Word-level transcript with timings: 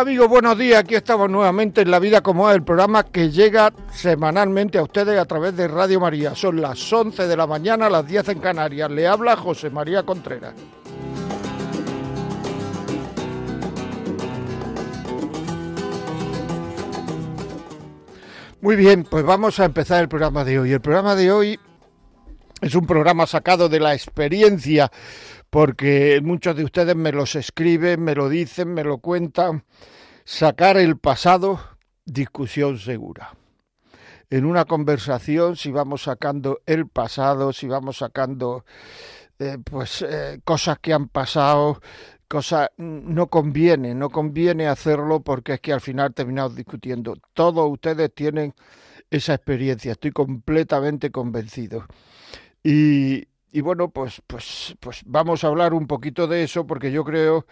Amigos, 0.00 0.28
buenos 0.30 0.56
días. 0.56 0.80
Aquí 0.80 0.94
estamos 0.94 1.28
nuevamente 1.28 1.82
en 1.82 1.90
La 1.90 1.98
Vida 1.98 2.22
como 2.22 2.48
es, 2.48 2.56
el 2.56 2.62
programa 2.62 3.02
que 3.02 3.30
llega 3.30 3.70
semanalmente 3.92 4.78
a 4.78 4.82
ustedes 4.82 5.18
a 5.18 5.26
través 5.26 5.54
de 5.58 5.68
Radio 5.68 6.00
María. 6.00 6.34
Son 6.34 6.58
las 6.58 6.90
11 6.90 7.26
de 7.26 7.36
la 7.36 7.46
mañana, 7.46 7.90
las 7.90 8.06
10 8.06 8.30
en 8.30 8.38
Canarias. 8.38 8.90
Le 8.90 9.06
habla 9.06 9.36
José 9.36 9.68
María 9.68 10.02
Contreras. 10.02 10.54
Muy 18.62 18.76
bien, 18.76 19.04
pues 19.04 19.22
vamos 19.22 19.60
a 19.60 19.66
empezar 19.66 20.00
el 20.00 20.08
programa 20.08 20.44
de 20.44 20.60
hoy. 20.60 20.72
El 20.72 20.80
programa 20.80 21.14
de 21.14 21.30
hoy 21.30 21.60
es 22.62 22.74
un 22.74 22.86
programa 22.86 23.26
sacado 23.26 23.68
de 23.68 23.80
la 23.80 23.92
experiencia 23.92 24.90
porque 25.50 26.20
muchos 26.22 26.56
de 26.56 26.64
ustedes 26.64 26.96
me 26.96 27.12
los 27.12 27.34
escriben, 27.34 28.02
me 28.02 28.14
lo 28.14 28.28
dicen, 28.28 28.72
me 28.72 28.84
lo 28.84 28.98
cuentan. 28.98 29.64
Sacar 30.24 30.76
el 30.76 30.96
pasado, 30.96 31.60
discusión 32.04 32.78
segura. 32.78 33.34
En 34.30 34.44
una 34.44 34.64
conversación, 34.64 35.56
si 35.56 35.72
vamos 35.72 36.04
sacando 36.04 36.60
el 36.66 36.86
pasado, 36.86 37.52
si 37.52 37.66
vamos 37.66 37.98
sacando 37.98 38.64
eh, 39.40 39.58
pues 39.64 40.02
eh, 40.02 40.40
cosas 40.44 40.78
que 40.78 40.92
han 40.92 41.08
pasado, 41.08 41.80
cosas 42.28 42.68
no 42.76 43.26
conviene, 43.26 43.92
no 43.92 44.08
conviene 44.08 44.68
hacerlo 44.68 45.20
porque 45.20 45.54
es 45.54 45.60
que 45.60 45.72
al 45.72 45.80
final 45.80 46.14
terminamos 46.14 46.54
discutiendo. 46.54 47.16
Todos 47.34 47.68
ustedes 47.68 48.14
tienen 48.14 48.54
esa 49.10 49.34
experiencia, 49.34 49.92
estoy 49.92 50.12
completamente 50.12 51.10
convencido. 51.10 51.86
Y, 52.62 53.26
y 53.52 53.60
bueno, 53.60 53.90
pues, 53.90 54.22
pues, 54.26 54.76
pues 54.80 55.02
vamos 55.06 55.44
a 55.44 55.48
hablar 55.48 55.74
un 55.74 55.86
poquito 55.86 56.26
de 56.26 56.44
eso 56.44 56.66
porque 56.66 56.92
yo 56.92 57.04
creo 57.04 57.46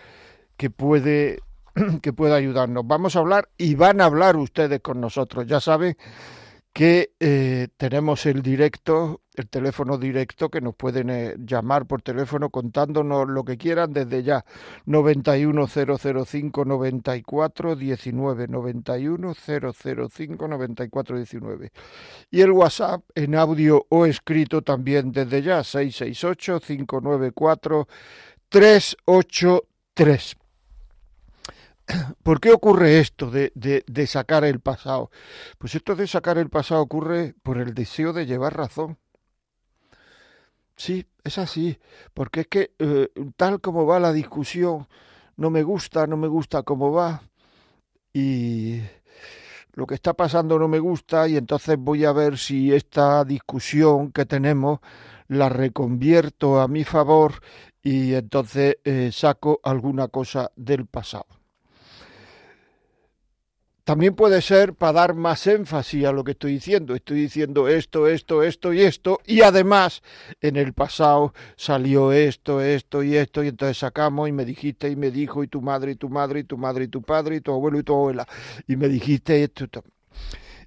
que 0.57 0.71
puede, 0.71 1.41
que 2.03 2.13
puede 2.13 2.35
ayudarnos. 2.35 2.87
Vamos 2.87 3.17
a 3.17 3.21
hablar 3.21 3.49
y 3.59 3.75
van 3.75 4.01
a 4.01 4.05
hablar 4.05 4.37
ustedes 4.37 4.81
con 4.81 5.01
nosotros. 5.01 5.47
Ya 5.47 5.61
saben 5.61 5.97
que 6.79 7.11
eh, 7.19 7.67
tenemos 7.77 8.25
el 8.27 8.41
directo, 8.41 9.23
el 9.35 9.49
teléfono 9.49 9.99
directo, 9.99 10.49
que 10.49 10.61
nos 10.61 10.77
pueden 10.77 11.11
eh, 11.11 11.35
llamar 11.37 11.87
por 11.87 12.03
teléfono 12.03 12.51
contándonos 12.51 13.29
lo 13.29 13.45
que 13.45 13.59
quieran 13.59 13.93
desde 13.93 14.23
ya. 14.23 14.45
91005 14.87 16.65
94 16.65 17.75
19 17.75 18.47
91005 18.47 20.47
94 20.47 21.17
19. 21.17 21.73
Y 22.31 22.43
el 22.43 22.53
WhatsApp 22.53 23.03
en 23.17 23.35
audio 23.35 23.85
o 23.89 24.07
escrito 24.07 24.63
también 24.63 25.11
desde 25.11 25.43
ya, 25.43 25.65
668 25.65 26.61
594 26.61 27.89
383. 28.51 30.37
¿Por 32.23 32.41
qué 32.41 32.53
ocurre 32.53 33.01
esto 33.01 33.31
de, 33.31 33.53
de, 33.55 34.07
sacar 34.07 34.45
el 34.45 34.61
pasado? 34.61 35.11
Pues 35.59 35.75
esto 35.75 35.97
de 35.97 36.07
sacar 36.07 36.39
el 36.39 36.51
pasado 36.51 36.83
ocurre 36.83 37.35
por 37.43 37.59
el 37.59 37.75
deseo 37.75 38.13
de 38.13 38.27
llevar 38.27 38.57
razón. 38.57 38.99
Sí, 40.77 41.07
es 41.25 41.39
así, 41.39 41.79
porque 42.15 42.41
es 42.41 42.47
que 42.47 42.73
eh, 42.79 43.09
tal 43.37 43.61
como 43.61 43.85
va 43.85 43.99
la 43.99 44.13
discusión, 44.13 44.87
no 45.37 45.51
me 45.51 45.65
gusta, 45.65 46.07
no 46.07 46.17
me 46.17 46.29
gusta 46.29 46.63
cómo 46.63 46.93
va, 46.93 47.23
y 48.13 48.81
lo 49.73 49.87
que 49.87 49.97
está 49.97 50.15
pasando 50.15 50.57
no 50.57 50.69
me 50.69 50.79
gusta, 50.79 51.27
y 51.27 51.37
entonces 51.37 51.77
voy 51.79 52.05
a 52.05 52.13
ver 52.13 52.39
si 52.39 52.73
esta 52.73 53.25
discusión 53.25 54.13
que 54.13 54.25
tenemos 54.25 54.79
la 55.27 55.49
reconvierto 55.49 56.61
a 56.61 56.69
mi 56.69 56.85
favor 56.85 57.35
y 57.83 58.15
entonces 58.15 58.77
eh, 58.85 59.11
saco 59.13 59.61
alguna 59.65 60.09
cosa 60.09 60.53
del 60.55 60.87
pasado. 60.87 61.38
También 63.89 64.15
puede 64.15 64.43
ser 64.43 64.75
para 64.75 64.93
dar 64.93 65.15
más 65.15 65.47
énfasis 65.47 66.05
a 66.05 66.13
lo 66.13 66.23
que 66.23 66.33
estoy 66.33 66.53
diciendo. 66.53 66.95
Estoy 66.95 67.23
diciendo 67.23 67.69
esto, 67.69 68.07
esto, 68.07 68.43
esto 68.43 68.75
y 68.75 68.83
esto. 68.83 69.19
Y 69.25 69.41
además, 69.41 70.03
en 70.43 70.57
el 70.57 70.75
pasado 70.75 71.33
salió 71.57 72.13
esto, 72.13 72.61
esto 72.61 73.03
y 73.03 73.17
esto. 73.17 73.43
Y 73.43 73.49
entonces 73.49 73.79
sacamos 73.79 74.29
y 74.29 74.33
me 74.33 74.45
dijiste 74.45 74.91
y 74.91 74.97
me 74.97 75.11
dijo 75.11 75.43
y 75.43 75.49
tu 75.49 75.63
madre 75.63 75.93
y 75.93 75.95
tu 75.95 76.11
madre 76.11 76.41
y 76.41 76.45
tu 76.45 76.59
madre 76.59 76.85
y 76.85 76.89
tu 76.89 77.01
padre 77.01 77.37
y 77.37 77.41
tu 77.41 77.51
abuelo 77.51 77.79
y 77.79 77.83
tu 77.83 77.95
abuela. 77.95 78.29
Y 78.67 78.77
me 78.77 78.89
dijiste 78.89 79.43
esto. 79.43 79.65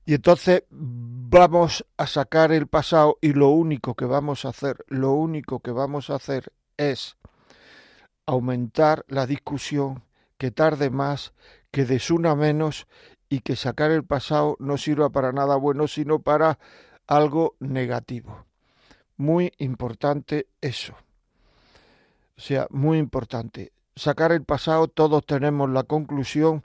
Y 0.03 0.15
entonces 0.15 0.63
vamos 0.71 1.85
a 1.97 2.07
sacar 2.07 2.51
el 2.51 2.65
pasado 2.65 3.19
y 3.21 3.33
lo 3.33 3.49
único 3.49 3.93
que 3.93 4.05
vamos 4.05 4.45
a 4.45 4.49
hacer, 4.49 4.83
lo 4.87 5.11
único 5.11 5.59
que 5.59 5.69
vamos 5.69 6.09
a 6.09 6.15
hacer 6.15 6.51
es 6.75 7.17
aumentar 8.25 9.05
la 9.09 9.27
discusión, 9.27 10.01
que 10.39 10.49
tarde 10.49 10.89
más, 10.89 11.33
que 11.71 11.85
desuna 11.85 12.35
menos 12.35 12.87
y 13.29 13.39
que 13.39 13.55
sacar 13.55 13.91
el 13.91 14.03
pasado 14.03 14.57
no 14.59 14.77
sirva 14.77 15.09
para 15.09 15.31
nada 15.31 15.55
bueno, 15.55 15.87
sino 15.87 16.19
para 16.19 16.59
algo 17.07 17.55
negativo. 17.59 18.45
Muy 19.17 19.53
importante 19.57 20.47
eso. 20.59 20.93
O 22.37 22.41
sea, 22.41 22.67
muy 22.69 22.97
importante. 22.97 23.71
Sacar 23.95 24.31
el 24.31 24.43
pasado, 24.43 24.87
todos 24.87 25.25
tenemos 25.25 25.69
la 25.69 25.83
conclusión 25.83 26.63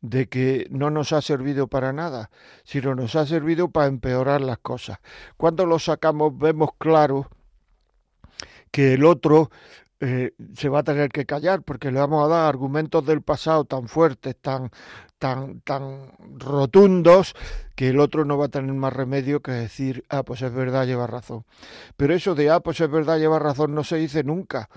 de 0.00 0.28
que 0.28 0.68
no 0.70 0.90
nos 0.90 1.12
ha 1.12 1.20
servido 1.20 1.66
para 1.66 1.92
nada, 1.92 2.30
sino 2.64 2.94
nos 2.94 3.16
ha 3.16 3.26
servido 3.26 3.68
para 3.70 3.88
empeorar 3.88 4.40
las 4.40 4.58
cosas. 4.58 4.98
Cuando 5.36 5.66
lo 5.66 5.78
sacamos 5.78 6.38
vemos 6.38 6.70
claro 6.78 7.28
que 8.70 8.94
el 8.94 9.04
otro 9.04 9.50
eh, 10.00 10.32
se 10.54 10.68
va 10.68 10.80
a 10.80 10.84
tener 10.84 11.10
que 11.10 11.24
callar 11.24 11.62
porque 11.62 11.90
le 11.90 12.00
vamos 12.00 12.24
a 12.24 12.28
dar 12.28 12.48
argumentos 12.48 13.04
del 13.06 13.22
pasado 13.22 13.64
tan 13.64 13.88
fuertes, 13.88 14.36
tan, 14.40 14.70
tan, 15.18 15.60
tan 15.62 16.12
rotundos, 16.38 17.34
que 17.74 17.88
el 17.88 18.00
otro 18.00 18.24
no 18.24 18.36
va 18.38 18.46
a 18.46 18.48
tener 18.48 18.74
más 18.74 18.92
remedio 18.92 19.40
que 19.40 19.52
decir, 19.52 20.04
ah, 20.08 20.22
pues 20.22 20.42
es 20.42 20.52
verdad, 20.52 20.86
lleva 20.86 21.06
razón. 21.06 21.44
Pero 21.96 22.14
eso 22.14 22.34
de, 22.34 22.50
ah, 22.50 22.60
pues 22.60 22.80
es 22.80 22.90
verdad, 22.90 23.18
lleva 23.18 23.38
razón, 23.38 23.74
no 23.74 23.84
se 23.84 23.96
dice 23.96 24.22
nunca. 24.24 24.68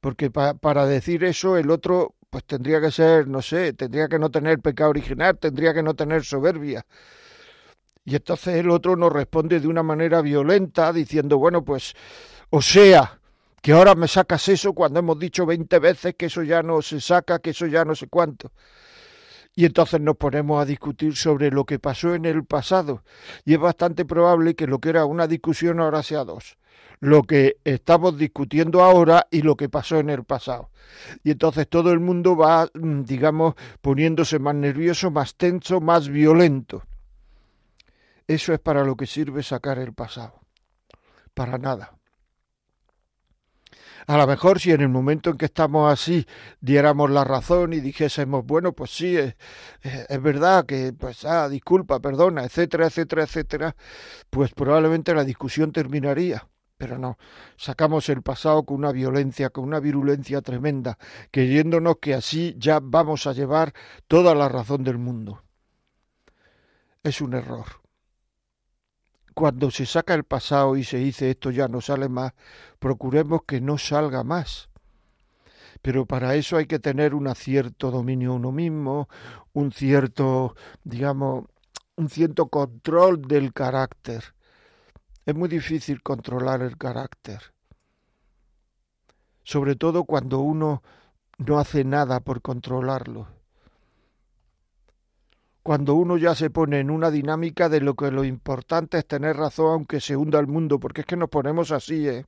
Porque 0.00 0.30
para 0.30 0.86
decir 0.86 1.24
eso, 1.24 1.56
el 1.56 1.70
otro, 1.70 2.14
pues 2.30 2.44
tendría 2.44 2.80
que 2.80 2.90
ser, 2.90 3.28
no 3.28 3.42
sé, 3.42 3.72
tendría 3.74 4.08
que 4.08 4.18
no 4.18 4.30
tener 4.30 4.58
pecado 4.60 4.90
original, 4.90 5.38
tendría 5.38 5.74
que 5.74 5.82
no 5.82 5.94
tener 5.94 6.24
soberbia. 6.24 6.86
Y 8.04 8.16
entonces 8.16 8.56
el 8.56 8.70
otro 8.70 8.96
nos 8.96 9.12
responde 9.12 9.60
de 9.60 9.68
una 9.68 9.82
manera 9.82 10.22
violenta, 10.22 10.92
diciendo, 10.92 11.38
bueno, 11.38 11.64
pues, 11.64 11.94
o 12.50 12.62
sea, 12.62 13.19
que 13.60 13.72
ahora 13.72 13.94
me 13.94 14.08
sacas 14.08 14.48
eso 14.48 14.72
cuando 14.72 15.00
hemos 15.00 15.18
dicho 15.18 15.44
veinte 15.44 15.78
veces 15.78 16.14
que 16.16 16.26
eso 16.26 16.42
ya 16.42 16.62
no 16.62 16.80
se 16.82 17.00
saca, 17.00 17.40
que 17.40 17.50
eso 17.50 17.66
ya 17.66 17.84
no 17.84 17.94
sé 17.94 18.08
cuánto. 18.08 18.52
Y 19.54 19.64
entonces 19.64 20.00
nos 20.00 20.16
ponemos 20.16 20.62
a 20.62 20.64
discutir 20.64 21.16
sobre 21.16 21.50
lo 21.50 21.64
que 21.64 21.78
pasó 21.78 22.14
en 22.14 22.24
el 22.24 22.44
pasado. 22.44 23.02
Y 23.44 23.54
es 23.54 23.60
bastante 23.60 24.04
probable 24.04 24.54
que 24.54 24.66
lo 24.66 24.78
que 24.78 24.90
era 24.90 25.04
una 25.04 25.26
discusión 25.26 25.80
ahora 25.80 26.02
sea 26.02 26.24
dos. 26.24 26.56
Lo 27.00 27.24
que 27.24 27.56
estamos 27.64 28.16
discutiendo 28.16 28.82
ahora 28.82 29.26
y 29.30 29.42
lo 29.42 29.56
que 29.56 29.68
pasó 29.68 29.98
en 29.98 30.10
el 30.10 30.24
pasado. 30.24 30.70
Y 31.24 31.32
entonces 31.32 31.68
todo 31.68 31.90
el 31.90 32.00
mundo 32.00 32.36
va, 32.36 32.70
mm, 32.72 33.02
digamos, 33.02 33.54
poniéndose 33.80 34.38
más 34.38 34.54
nervioso, 34.54 35.10
más 35.10 35.34
tenso, 35.34 35.80
más 35.80 36.08
violento. 36.08 36.84
Eso 38.26 38.52
es 38.52 38.60
para 38.60 38.84
lo 38.84 38.96
que 38.96 39.06
sirve 39.06 39.42
sacar 39.42 39.78
el 39.78 39.92
pasado. 39.92 40.40
Para 41.34 41.58
nada. 41.58 41.99
A 44.06 44.16
lo 44.16 44.26
mejor 44.26 44.60
si 44.60 44.72
en 44.72 44.80
el 44.80 44.88
momento 44.88 45.30
en 45.30 45.36
que 45.36 45.46
estamos 45.46 45.92
así 45.92 46.26
diéramos 46.60 47.10
la 47.10 47.24
razón 47.24 47.72
y 47.72 47.80
dijésemos, 47.80 48.44
bueno, 48.46 48.72
pues 48.72 48.90
sí, 48.90 49.16
es, 49.16 49.34
es 49.82 50.22
verdad 50.22 50.66
que, 50.66 50.92
pues, 50.92 51.24
ah, 51.24 51.48
disculpa, 51.48 52.00
perdona, 52.00 52.44
etcétera, 52.44 52.86
etcétera, 52.86 53.24
etcétera, 53.24 53.76
pues 54.30 54.52
probablemente 54.52 55.14
la 55.14 55.24
discusión 55.24 55.72
terminaría. 55.72 56.46
Pero 56.78 56.98
no, 56.98 57.18
sacamos 57.56 58.08
el 58.08 58.22
pasado 58.22 58.64
con 58.64 58.78
una 58.78 58.92
violencia, 58.92 59.50
con 59.50 59.64
una 59.64 59.80
virulencia 59.80 60.40
tremenda, 60.40 60.96
creyéndonos 61.30 61.96
que 62.00 62.14
así 62.14 62.54
ya 62.58 62.80
vamos 62.82 63.26
a 63.26 63.32
llevar 63.34 63.74
toda 64.08 64.34
la 64.34 64.48
razón 64.48 64.82
del 64.82 64.96
mundo. 64.96 65.42
Es 67.02 67.20
un 67.20 67.34
error 67.34 67.79
cuando 69.40 69.70
se 69.70 69.86
saca 69.86 70.12
el 70.12 70.24
pasado 70.24 70.76
y 70.76 70.84
se 70.84 70.98
dice 70.98 71.30
esto 71.30 71.50
ya 71.50 71.66
no 71.66 71.80
sale 71.80 72.10
más, 72.10 72.34
procuremos 72.78 73.44
que 73.46 73.62
no 73.62 73.78
salga 73.78 74.22
más. 74.22 74.68
Pero 75.80 76.04
para 76.04 76.34
eso 76.34 76.58
hay 76.58 76.66
que 76.66 76.78
tener 76.78 77.14
un 77.14 77.34
cierto 77.34 77.90
dominio 77.90 78.34
uno 78.34 78.52
mismo, 78.52 79.08
un 79.54 79.72
cierto, 79.72 80.54
digamos, 80.84 81.46
un 81.96 82.10
cierto 82.10 82.48
control 82.48 83.22
del 83.22 83.54
carácter. 83.54 84.34
es 85.24 85.34
muy 85.34 85.48
difícil 85.48 86.02
controlar 86.02 86.60
el 86.60 86.76
carácter. 86.76 87.54
Sobre 89.42 89.74
todo 89.74 90.04
cuando 90.04 90.40
uno 90.40 90.82
no 91.38 91.58
hace 91.58 91.82
nada 91.82 92.20
por 92.20 92.42
controlarlo. 92.42 93.39
Cuando 95.62 95.94
uno 95.94 96.16
ya 96.16 96.34
se 96.34 96.50
pone 96.50 96.80
en 96.80 96.90
una 96.90 97.10
dinámica 97.10 97.68
de 97.68 97.80
lo 97.80 97.94
que 97.94 98.10
lo 98.10 98.24
importante 98.24 98.98
es 98.98 99.06
tener 99.06 99.36
razón 99.36 99.72
aunque 99.72 100.00
se 100.00 100.16
hunda 100.16 100.38
el 100.38 100.46
mundo, 100.46 100.80
porque 100.80 101.02
es 101.02 101.06
que 101.06 101.16
nos 101.16 101.28
ponemos 101.28 101.70
así, 101.70 102.08
¿eh? 102.08 102.24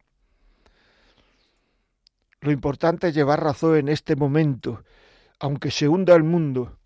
Lo 2.43 2.51
importante 2.51 3.09
es 3.09 3.15
llevar 3.15 3.43
razón 3.43 3.77
en 3.77 3.89
este 3.89 4.17
momento, 4.17 4.83
aunque 5.39 5.71
se 5.71 5.89
hunda 5.89 6.15
el 6.15 6.25
mundo. 6.25 6.77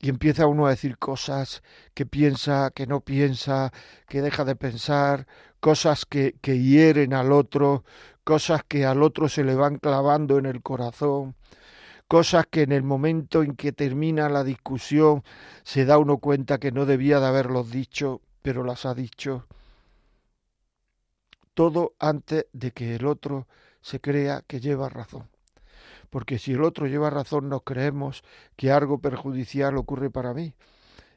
Y 0.00 0.08
empieza 0.08 0.46
uno 0.46 0.66
a 0.66 0.70
decir 0.70 0.98
cosas 0.98 1.62
que 1.94 2.06
piensa, 2.06 2.70
que 2.70 2.86
no 2.86 3.00
piensa, 3.00 3.72
que 4.08 4.22
deja 4.22 4.44
de 4.44 4.54
pensar, 4.54 5.26
cosas 5.58 6.06
que, 6.06 6.36
que 6.40 6.60
hieren 6.60 7.12
al 7.12 7.32
otro, 7.32 7.84
cosas 8.22 8.62
que 8.62 8.86
al 8.86 9.02
otro 9.02 9.28
se 9.28 9.42
le 9.42 9.54
van 9.54 9.78
clavando 9.78 10.38
en 10.38 10.46
el 10.46 10.62
corazón, 10.62 11.34
cosas 12.08 12.46
que 12.50 12.62
en 12.62 12.72
el 12.72 12.82
momento 12.82 13.42
en 13.42 13.56
que 13.56 13.72
termina 13.72 14.28
la 14.28 14.44
discusión 14.44 15.24
se 15.64 15.84
da 15.84 15.98
uno 15.98 16.18
cuenta 16.18 16.58
que 16.58 16.72
no 16.72 16.86
debía 16.86 17.20
de 17.20 17.26
haberlos 17.26 17.70
dicho, 17.70 18.20
pero 18.42 18.64
las 18.64 18.86
ha 18.86 18.94
dicho. 18.94 19.46
Todo 21.54 21.94
antes 21.98 22.46
de 22.52 22.70
que 22.72 22.94
el 22.94 23.06
otro 23.06 23.46
se 23.80 24.00
crea 24.00 24.42
que 24.46 24.60
lleva 24.60 24.88
razón. 24.88 25.28
Porque 26.10 26.38
si 26.38 26.52
el 26.52 26.62
otro 26.62 26.86
lleva 26.86 27.10
razón, 27.10 27.48
nos 27.48 27.62
creemos 27.62 28.22
que 28.56 28.70
algo 28.70 28.98
perjudicial 28.98 29.76
ocurre 29.76 30.10
para 30.10 30.34
mí. 30.34 30.54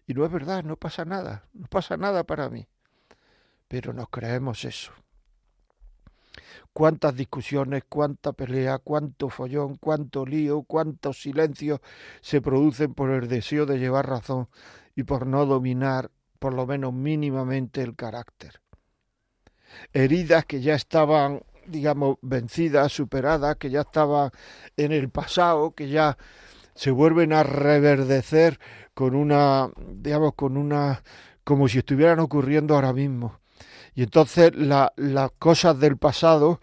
Y 0.07 0.13
no 0.13 0.25
es 0.25 0.31
verdad, 0.31 0.63
no 0.63 0.75
pasa 0.75 1.05
nada, 1.05 1.45
no 1.53 1.67
pasa 1.67 1.97
nada 1.97 2.23
para 2.23 2.49
mí. 2.49 2.67
Pero 3.67 3.93
nos 3.93 4.09
creemos 4.09 4.65
eso. 4.65 4.91
Cuántas 6.73 7.15
discusiones, 7.15 7.83
cuánta 7.87 8.33
pelea, 8.33 8.77
cuánto 8.79 9.29
follón, 9.29 9.75
cuánto 9.75 10.25
lío, 10.25 10.63
cuántos 10.63 11.21
silencios 11.21 11.79
se 12.21 12.41
producen 12.41 12.93
por 12.93 13.11
el 13.11 13.27
deseo 13.27 13.65
de 13.65 13.79
llevar 13.79 14.07
razón 14.07 14.47
y 14.95 15.03
por 15.03 15.27
no 15.27 15.45
dominar, 15.45 16.11
por 16.39 16.53
lo 16.53 16.65
menos 16.65 16.93
mínimamente, 16.93 17.81
el 17.81 17.95
carácter. 17.95 18.61
Heridas 19.93 20.45
que 20.45 20.61
ya 20.61 20.75
estaban 20.75 21.41
digamos, 21.69 22.17
vencidas, 22.21 22.91
superadas, 22.91 23.57
que 23.57 23.69
ya 23.69 23.81
estaban 23.81 24.31
en 24.77 24.91
el 24.91 25.09
pasado, 25.09 25.71
que 25.71 25.89
ya 25.89 26.17
se 26.75 26.91
vuelven 26.91 27.33
a 27.33 27.43
reverdecer 27.43 28.59
con 28.93 29.15
una, 29.15 29.69
digamos, 29.93 30.33
con 30.35 30.57
una, 30.57 31.03
como 31.43 31.67
si 31.67 31.79
estuvieran 31.79 32.19
ocurriendo 32.19 32.75
ahora 32.75 32.93
mismo. 32.93 33.39
Y 33.95 34.03
entonces 34.03 34.51
las 34.55 35.31
cosas 35.39 35.79
del 35.79 35.97
pasado 35.97 36.59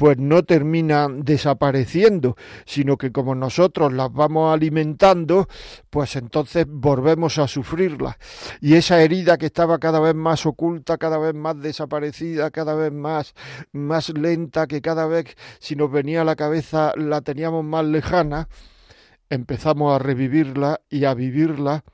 pues 0.00 0.16
no 0.16 0.42
terminan 0.42 1.24
desapareciendo, 1.24 2.34
sino 2.64 2.96
que 2.96 3.12
como 3.12 3.34
nosotros 3.34 3.92
las 3.92 4.10
vamos 4.10 4.54
alimentando, 4.54 5.46
pues 5.90 6.16
entonces 6.16 6.64
volvemos 6.66 7.36
a 7.36 7.46
sufrirlas. 7.46 8.16
Y 8.62 8.76
esa 8.76 9.02
herida 9.02 9.36
que 9.36 9.44
estaba 9.44 9.78
cada 9.78 10.00
vez 10.00 10.14
más 10.14 10.46
oculta, 10.46 10.96
cada 10.96 11.18
vez 11.18 11.34
más 11.34 11.60
desaparecida, 11.60 12.50
cada 12.50 12.74
vez 12.74 12.92
más, 12.92 13.34
más 13.72 14.08
lenta, 14.08 14.66
que 14.66 14.80
cada 14.80 15.06
vez 15.06 15.36
si 15.58 15.76
nos 15.76 15.92
venía 15.92 16.22
a 16.22 16.24
la 16.24 16.34
cabeza 16.34 16.94
la 16.96 17.20
teníamos 17.20 17.62
más 17.62 17.84
lejana, 17.84 18.48
empezamos 19.28 19.94
a 19.94 19.98
revivirla 19.98 20.80
y 20.88 21.04
a 21.04 21.12
vivirla 21.12 21.84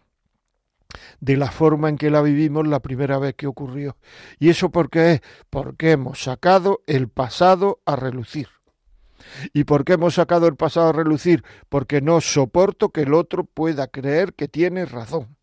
de 1.20 1.36
la 1.36 1.50
forma 1.50 1.88
en 1.88 1.96
que 1.96 2.10
la 2.10 2.22
vivimos 2.22 2.66
la 2.66 2.80
primera 2.80 3.18
vez 3.18 3.34
que 3.34 3.46
ocurrió. 3.46 3.96
¿Y 4.38 4.48
eso 4.50 4.70
por 4.70 4.90
qué 4.90 5.12
es? 5.12 5.20
Porque 5.50 5.92
hemos 5.92 6.22
sacado 6.22 6.82
el 6.86 7.08
pasado 7.08 7.80
a 7.84 7.96
relucir. 7.96 8.48
¿Y 9.52 9.64
por 9.64 9.84
qué 9.84 9.94
hemos 9.94 10.14
sacado 10.14 10.46
el 10.46 10.56
pasado 10.56 10.88
a 10.88 10.92
relucir? 10.92 11.42
Porque 11.68 12.00
no 12.00 12.20
soporto 12.20 12.90
que 12.90 13.02
el 13.02 13.14
otro 13.14 13.44
pueda 13.44 13.88
creer 13.88 14.34
que 14.34 14.48
tiene 14.48 14.84
razón. 14.84 15.36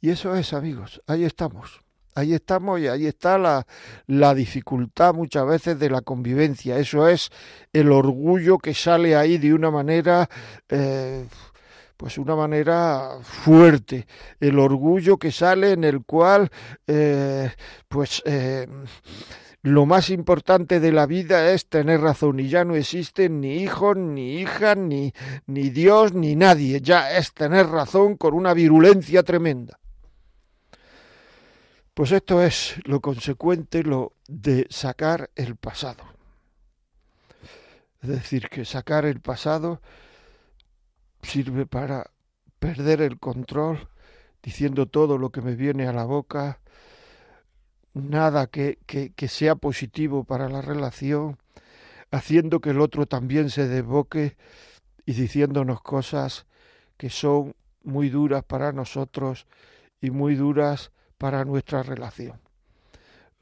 Y 0.00 0.10
eso 0.10 0.34
es, 0.34 0.52
amigos, 0.52 1.02
ahí 1.06 1.24
estamos. 1.24 1.80
Ahí 2.16 2.32
estamos 2.32 2.78
y 2.78 2.86
ahí 2.86 3.06
está 3.06 3.38
la, 3.38 3.66
la, 4.06 4.34
dificultad 4.34 5.14
muchas 5.14 5.46
veces 5.46 5.78
de 5.80 5.90
la 5.90 6.00
convivencia. 6.00 6.78
Eso 6.78 7.08
es 7.08 7.30
el 7.72 7.90
orgullo 7.90 8.58
que 8.58 8.72
sale 8.72 9.16
ahí 9.16 9.36
de 9.36 9.52
una 9.52 9.72
manera 9.72 10.28
eh, 10.68 11.26
pues 11.96 12.18
una 12.18 12.34
manera 12.34 13.18
fuerte, 13.22 14.06
el 14.40 14.58
orgullo 14.58 15.16
que 15.16 15.30
sale 15.30 15.72
en 15.72 15.84
el 15.84 16.04
cual 16.04 16.50
eh, 16.86 17.50
pues 17.88 18.22
eh, 18.26 18.66
lo 19.62 19.86
más 19.86 20.10
importante 20.10 20.80
de 20.80 20.92
la 20.92 21.06
vida 21.06 21.50
es 21.52 21.68
tener 21.68 22.00
razón 22.00 22.40
y 22.40 22.48
ya 22.48 22.64
no 22.64 22.74
existen 22.74 23.40
ni 23.40 23.62
hijos, 23.62 23.96
ni 23.96 24.40
hijas, 24.40 24.76
ni, 24.76 25.14
ni 25.46 25.70
Dios, 25.70 26.12
ni 26.12 26.36
nadie, 26.36 26.80
ya 26.80 27.16
es 27.16 27.32
tener 27.32 27.68
razón 27.68 28.16
con 28.16 28.34
una 28.34 28.52
virulencia 28.52 29.22
tremenda. 29.22 29.78
Pues 31.94 32.10
esto 32.10 32.42
es 32.42 32.74
lo 32.84 33.00
consecuente 33.00 33.84
lo 33.84 34.14
de 34.26 34.66
sacar 34.68 35.30
el 35.36 35.56
pasado. 35.56 36.04
Es 38.02 38.08
decir, 38.08 38.50
que 38.50 38.66
sacar 38.66 39.06
el 39.06 39.20
pasado 39.20 39.80
sirve 41.24 41.66
para 41.66 42.10
perder 42.58 43.00
el 43.00 43.18
control, 43.18 43.88
diciendo 44.42 44.86
todo 44.86 45.18
lo 45.18 45.30
que 45.30 45.40
me 45.40 45.54
viene 45.54 45.86
a 45.86 45.92
la 45.92 46.04
boca, 46.04 46.60
nada 47.94 48.46
que, 48.46 48.78
que, 48.86 49.28
sea 49.28 49.56
positivo 49.56 50.24
para 50.24 50.48
la 50.48 50.60
relación, 50.60 51.38
haciendo 52.10 52.60
que 52.60 52.70
el 52.70 52.80
otro 52.80 53.06
también 53.06 53.50
se 53.50 53.68
desboque 53.68 54.36
y 55.06 55.12
diciéndonos 55.12 55.80
cosas 55.82 56.46
que 56.96 57.10
son 57.10 57.54
muy 57.82 58.08
duras 58.08 58.44
para 58.44 58.72
nosotros 58.72 59.46
y 60.00 60.10
muy 60.10 60.34
duras 60.34 60.92
para 61.18 61.44
nuestra 61.44 61.82
relación. 61.82 62.40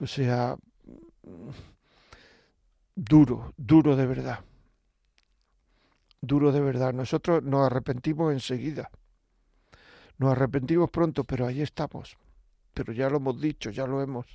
O 0.01 0.07
sea, 0.07 0.57
duro, 2.95 3.53
duro 3.57 3.97
de 3.97 4.07
verdad 4.07 4.45
duro 6.23 6.53
de 6.53 6.61
verdad. 6.61 6.95
Nosotros 6.95 7.43
nos 7.43 7.67
arrepentimos 7.67 8.33
enseguida. 8.33 8.91
Nos 10.17 10.33
arrepentimos 10.33 10.91
pronto, 10.91 11.25
pero 11.25 11.47
ahí 11.47 11.61
estamos. 11.61 12.17
Pero 12.73 12.93
ya 12.95 13.11
lo 13.11 13.19
hemos 13.19 13.39
dicho, 13.41 13.71
ya 13.71 13.87
lo 13.87 14.01
hemos. 14.01 14.27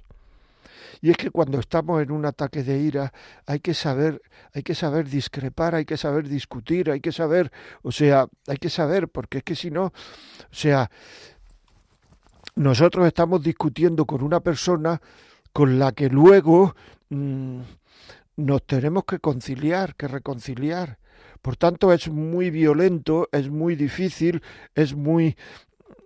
Y 1.02 1.10
es 1.10 1.18
que 1.18 1.32
cuando 1.32 1.60
estamos 1.60 2.02
en 2.02 2.12
un 2.12 2.26
ataque 2.26 2.64
de 2.64 2.78
ira 2.80 3.14
hay 3.46 3.60
que 3.60 3.74
saber, 3.74 4.22
hay 4.54 4.64
que 4.64 4.76
saber 4.76 5.10
discrepar, 5.10 5.76
hay 5.76 5.86
que 5.86 5.98
saber 5.98 6.28
discutir, 6.28 6.92
hay 6.92 7.00
que 7.00 7.12
saber, 7.12 7.52
o 7.82 7.92
sea, 7.92 8.28
hay 8.48 8.58
que 8.58 8.70
saber, 8.70 9.08
porque 9.08 9.40
es 9.40 9.44
que 9.44 9.56
si 9.56 9.72
no, 9.72 9.86
o 9.86 9.94
sea, 10.52 10.90
nosotros 12.56 13.08
estamos 13.08 13.42
discutiendo 13.44 14.06
con 14.06 14.24
una 14.24 14.40
persona 14.40 15.02
con 15.54 15.80
la 15.80 15.92
que 15.92 16.10
luego 16.10 16.76
mm, 17.10 17.60
nos 18.38 18.64
tenemos 18.66 19.06
que 19.06 19.20
conciliar, 19.20 19.96
que 19.96 20.08
reconciliar. 20.08 20.98
Por 21.42 21.58
tanto, 21.58 21.94
es 21.94 22.10
muy 22.10 22.50
violento, 22.50 23.30
es 23.32 23.50
muy 23.50 23.76
difícil, 23.76 24.42
es 24.76 24.96
muy, 24.96 25.38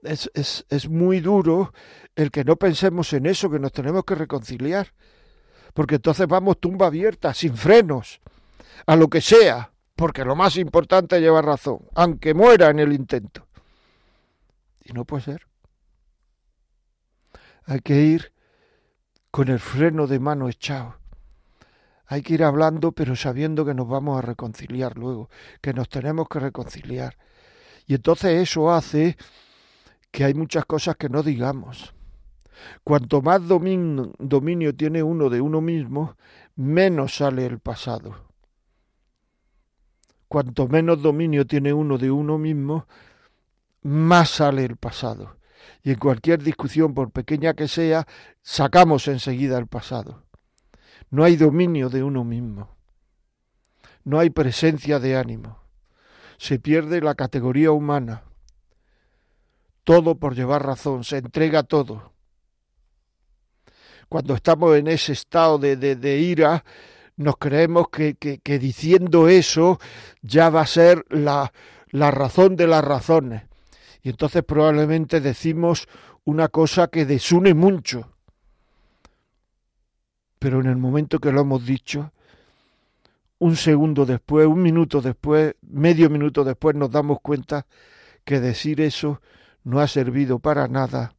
es, 0.04 0.30
es, 0.34 0.66
es 0.70 0.90
muy 0.90 1.20
duro 1.20 1.74
el 2.16 2.32
que 2.32 2.44
no 2.44 2.56
pensemos 2.56 3.14
en 3.14 3.26
eso, 3.26 3.50
que 3.50 3.60
nos 3.60 3.72
tenemos 3.72 4.04
que 4.06 4.16
reconciliar. 4.16 4.94
Porque 5.74 5.96
entonces 5.96 6.28
vamos 6.28 6.60
tumba 6.60 6.88
abierta, 6.88 7.34
sin 7.34 7.56
frenos, 7.56 8.22
a 8.86 8.96
lo 8.96 9.08
que 9.08 9.22
sea, 9.22 9.72
porque 9.96 10.26
lo 10.26 10.36
más 10.36 10.58
importante 10.58 11.16
es 11.16 11.22
llevar 11.22 11.46
razón, 11.46 11.80
aunque 11.96 12.34
muera 12.34 12.70
en 12.70 12.80
el 12.80 12.92
intento. 12.94 13.48
Y 14.84 14.94
no 14.94 15.06
puede 15.06 15.24
ser. 15.24 15.48
Hay 17.66 17.80
que 17.80 18.02
ir 18.02 18.34
con 19.30 19.48
el 19.48 19.60
freno 19.60 20.08
de 20.08 20.20
mano 20.20 20.50
echado 20.50 21.01
hay 22.12 22.24
que 22.24 22.34
ir 22.34 22.44
hablando, 22.44 22.92
pero 22.92 23.16
sabiendo 23.16 23.64
que 23.64 23.74
nos 23.74 23.88
vamos 23.88 24.18
a 24.18 24.22
reconciliar 24.22 24.98
luego, 24.98 25.30
que 25.62 25.74
nos 25.74 25.88
tenemos 25.88 26.28
que 26.28 26.40
reconciliar. 26.40 27.18
Y 27.88 27.96
entonces 27.96 28.42
eso 28.42 28.70
hace 28.70 29.16
que 30.12 30.26
hay 30.26 30.34
muchas 30.34 30.66
cosas 30.66 30.98
que 30.98 31.08
no 31.08 31.24
digamos. 31.24 31.94
Cuanto 32.84 33.22
más 33.22 33.48
dominio, 33.48 34.12
dominio 34.20 34.76
tiene 34.76 35.02
uno 35.02 35.30
de 35.30 35.40
uno 35.40 35.62
mismo, 35.62 36.18
menos 36.58 37.16
sale 37.16 37.46
el 37.46 37.60
pasado. 37.60 38.14
Cuanto 40.28 40.68
menos 40.68 41.02
dominio 41.02 41.48
tiene 41.48 41.72
uno 41.72 41.98
de 41.98 42.12
uno 42.12 42.38
mismo, 42.38 42.88
más 43.84 44.32
sale 44.32 44.66
el 44.66 44.76
pasado. 44.76 45.38
Y 45.82 45.92
en 45.92 45.98
cualquier 45.98 46.44
discusión, 46.44 46.94
por 46.94 47.12
pequeña 47.12 47.54
que 47.54 47.70
sea, 47.70 48.06
sacamos 48.42 49.08
enseguida 49.08 49.58
el 49.58 49.68
pasado. 49.68 50.26
No 51.12 51.24
hay 51.24 51.36
dominio 51.36 51.90
de 51.90 52.04
uno 52.04 52.24
mismo. 52.24 52.70
No 54.04 54.18
hay 54.18 54.30
presencia 54.32 55.00
de 55.00 55.16
ánimo. 55.16 55.60
Se 56.38 56.58
pierde 56.58 57.02
la 57.02 57.16
categoría 57.16 57.72
humana. 57.72 58.24
Todo 59.84 60.16
por 60.16 60.36
llevar 60.36 60.66
razón, 60.66 61.04
se 61.04 61.18
entrega 61.18 61.64
todo. 61.64 62.14
cuando 64.10 64.36
estamos 64.36 64.76
en 64.76 64.88
ese 64.88 65.14
estado 65.14 65.58
de, 65.58 65.78
de, 65.78 66.18
ira, 66.18 66.66
nos 67.16 67.38
creemos 67.38 67.88
que, 67.90 68.16
que, 68.16 68.60
diciendo 68.60 69.30
eso 69.30 69.80
ya 70.22 70.50
va 70.50 70.62
a 70.62 70.68
ser 70.68 71.06
la, 71.10 71.54
la 71.92 72.12
razón 72.12 72.58
de 72.58 72.68
las 72.68 72.84
razones. 72.84 73.44
Y 74.02 74.10
entonces 74.10 74.44
probablemente 74.44 75.22
decimos 75.22 75.88
una 76.26 76.50
cosa 76.50 76.88
que 76.88 77.06
desune 77.06 77.54
mucho. 77.54 78.12
Pero 80.42 80.60
en 80.60 80.66
el 80.66 80.78
momento 80.78 81.20
que 81.20 81.32
lo 81.32 81.42
hemos 81.42 81.68
dicho, 81.68 82.12
un 83.38 83.56
segundo 83.56 84.08
después, 84.08 84.48
un 84.48 84.60
minuto 84.60 85.00
después, 85.00 85.54
medio 85.62 86.10
minuto 86.10 86.44
después, 86.44 86.76
nos 86.76 86.90
damos 86.90 87.22
cuenta 87.22 87.68
que 88.26 88.40
decir 88.40 88.82
eso 88.82 89.22
no 89.64 89.82
ha 89.82 89.88
servido 89.88 90.40
para 90.40 90.68
nada 90.68 91.14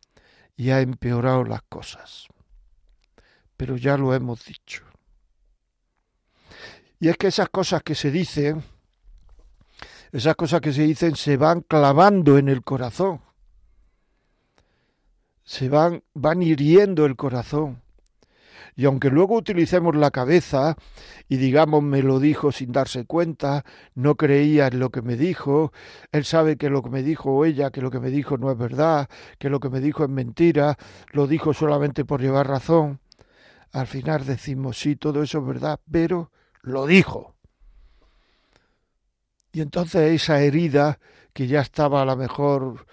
y 0.57 0.71
ha 0.71 0.81
empeorado 0.81 1.45
las 1.45 1.63
cosas. 1.63 2.27
Pero 3.57 3.77
ya 3.77 3.97
lo 3.97 4.13
hemos 4.13 4.45
dicho. 4.45 4.83
Y 6.99 7.09
es 7.09 7.17
que 7.17 7.29
esas 7.29 7.49
cosas 7.49 7.85
que 7.85 7.95
se 7.95 8.11
dicen, 8.11 8.65
esas 10.11 10.35
cosas 10.35 10.61
que 10.61 10.73
se 10.73 10.83
dicen 10.83 11.15
se 11.15 11.37
van 11.37 11.61
clavando 11.61 12.39
en 12.39 12.49
el 12.49 12.65
corazón. 12.65 13.21
Se 15.45 15.69
van, 15.69 16.03
van 16.13 16.43
hiriendo 16.43 17.07
el 17.07 17.15
corazón. 17.15 17.82
Y 18.75 18.87
aunque 18.87 19.11
luego 19.11 19.37
utilicemos 19.37 19.95
la 19.95 20.11
cabeza 20.11 20.77
y 21.29 21.37
digamos 21.37 21.83
me 21.83 22.03
lo 22.03 22.21
dijo 22.21 22.53
sin 22.53 22.73
darse 22.73 23.05
cuenta, 23.05 23.65
no 23.95 24.17
creía 24.17 24.69
en 24.69 24.79
lo 24.79 24.91
que 24.91 25.03
me 25.03 25.17
dijo, 25.17 25.73
él 26.11 26.25
sabe 26.25 26.57
que 26.57 26.71
lo 26.71 26.83
que 26.83 26.91
me 26.91 27.03
dijo 27.03 27.33
o 27.33 27.45
ella, 27.45 27.71
que 27.71 27.83
lo 27.83 27.91
que 27.91 28.01
me 28.01 28.11
dijo 28.11 28.39
no 28.39 28.51
es 28.51 28.57
verdad, 28.57 29.09
que 29.39 29.51
lo 29.51 29.61
que 29.61 29.69
me 29.69 29.81
dijo 29.81 30.05
es 30.05 30.11
mentira, 30.11 30.79
lo 31.13 31.27
dijo 31.27 31.53
solamente 31.53 32.05
por 32.05 32.23
llevar 32.23 32.49
razón, 32.49 33.01
al 33.73 33.87
final 33.87 34.25
decimos 34.25 34.79
sí, 34.79 34.97
todo 34.97 35.23
eso 35.23 35.39
es 35.39 35.47
verdad, 35.47 35.81
pero 35.91 36.31
lo 36.63 36.87
dijo. 36.87 37.35
Y 39.53 39.61
entonces 39.61 40.13
esa 40.13 40.41
herida, 40.41 40.99
que 41.35 41.47
ya 41.47 41.61
estaba 41.61 42.03
a 42.03 42.05
lo 42.05 42.17
mejor 42.17 42.87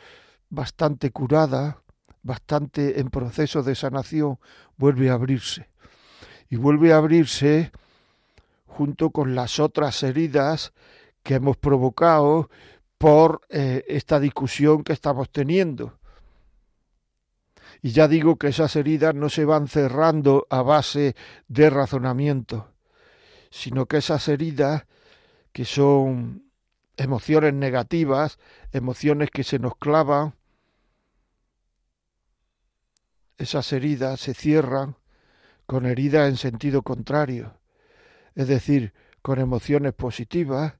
bastante 0.49 1.11
curada, 1.11 1.81
bastante 2.21 2.99
en 2.99 3.09
proceso 3.09 3.63
de 3.63 3.75
sanación, 3.75 4.39
vuelve 4.77 5.09
a 5.09 5.13
abrirse. 5.13 5.69
Y 6.49 6.55
vuelve 6.55 6.93
a 6.93 6.97
abrirse 6.97 7.71
junto 8.65 9.11
con 9.11 9.35
las 9.35 9.59
otras 9.59 10.01
heridas 10.03 10.73
que 11.23 11.35
hemos 11.35 11.57
provocado 11.57 12.49
por 12.97 13.41
eh, 13.49 13.85
esta 13.87 14.19
discusión 14.19 14.83
que 14.83 14.93
estamos 14.93 15.29
teniendo. 15.29 15.99
Y 17.81 17.91
ya 17.91 18.07
digo 18.07 18.37
que 18.37 18.47
esas 18.47 18.75
heridas 18.75 19.15
no 19.15 19.29
se 19.29 19.45
van 19.45 19.67
cerrando 19.67 20.45
a 20.49 20.61
base 20.61 21.15
de 21.47 21.69
razonamiento, 21.69 22.73
sino 23.49 23.85
que 23.85 23.97
esas 23.97 24.27
heridas, 24.27 24.85
que 25.51 25.65
son 25.65 26.43
emociones 26.97 27.53
negativas, 27.53 28.37
emociones 28.73 29.29
que 29.31 29.43
se 29.43 29.59
nos 29.59 29.75
clavan, 29.77 30.35
esas 33.39 33.71
heridas 33.71 34.19
se 34.19 34.33
cierran 34.33 34.97
con 35.65 35.85
heridas 35.85 36.29
en 36.29 36.35
sentido 36.35 36.83
contrario, 36.83 37.55
es 38.35 38.47
decir, 38.47 38.93
con 39.21 39.39
emociones 39.39 39.93
positivas, 39.93 40.75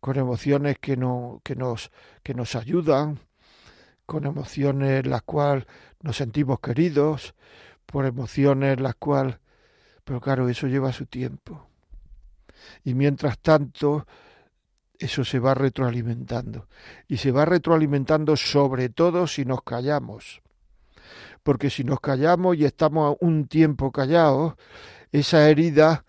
con 0.00 0.16
emociones 0.16 0.78
que, 0.80 0.96
no, 0.96 1.40
que, 1.44 1.54
nos, 1.54 1.90
que 2.22 2.34
nos 2.34 2.56
ayudan, 2.56 3.20
con 4.06 4.24
emociones 4.24 5.04
en 5.04 5.10
las 5.10 5.22
cuales 5.22 5.66
nos 6.00 6.16
sentimos 6.16 6.58
queridos, 6.60 7.34
por 7.86 8.06
emociones 8.06 8.78
en 8.78 8.82
las 8.82 8.94
cuales... 8.94 9.36
Pero 10.04 10.20
claro, 10.20 10.48
eso 10.48 10.66
lleva 10.66 10.92
su 10.92 11.06
tiempo. 11.06 11.66
Y 12.82 12.94
mientras 12.94 13.38
tanto, 13.38 14.06
eso 14.98 15.24
se 15.24 15.38
va 15.38 15.54
retroalimentando. 15.54 16.66
Y 17.08 17.18
se 17.18 17.30
va 17.30 17.44
retroalimentando 17.44 18.36
sobre 18.36 18.90
todo 18.90 19.26
si 19.26 19.44
nos 19.44 19.62
callamos 19.62 20.43
porque 21.44 21.70
si 21.70 21.84
nos 21.84 22.00
callamos 22.00 22.56
y 22.56 22.64
estamos 22.64 23.16
un 23.20 23.46
tiempo 23.46 23.92
callados, 23.92 24.54
esa 25.12 25.48
herida 25.48 26.04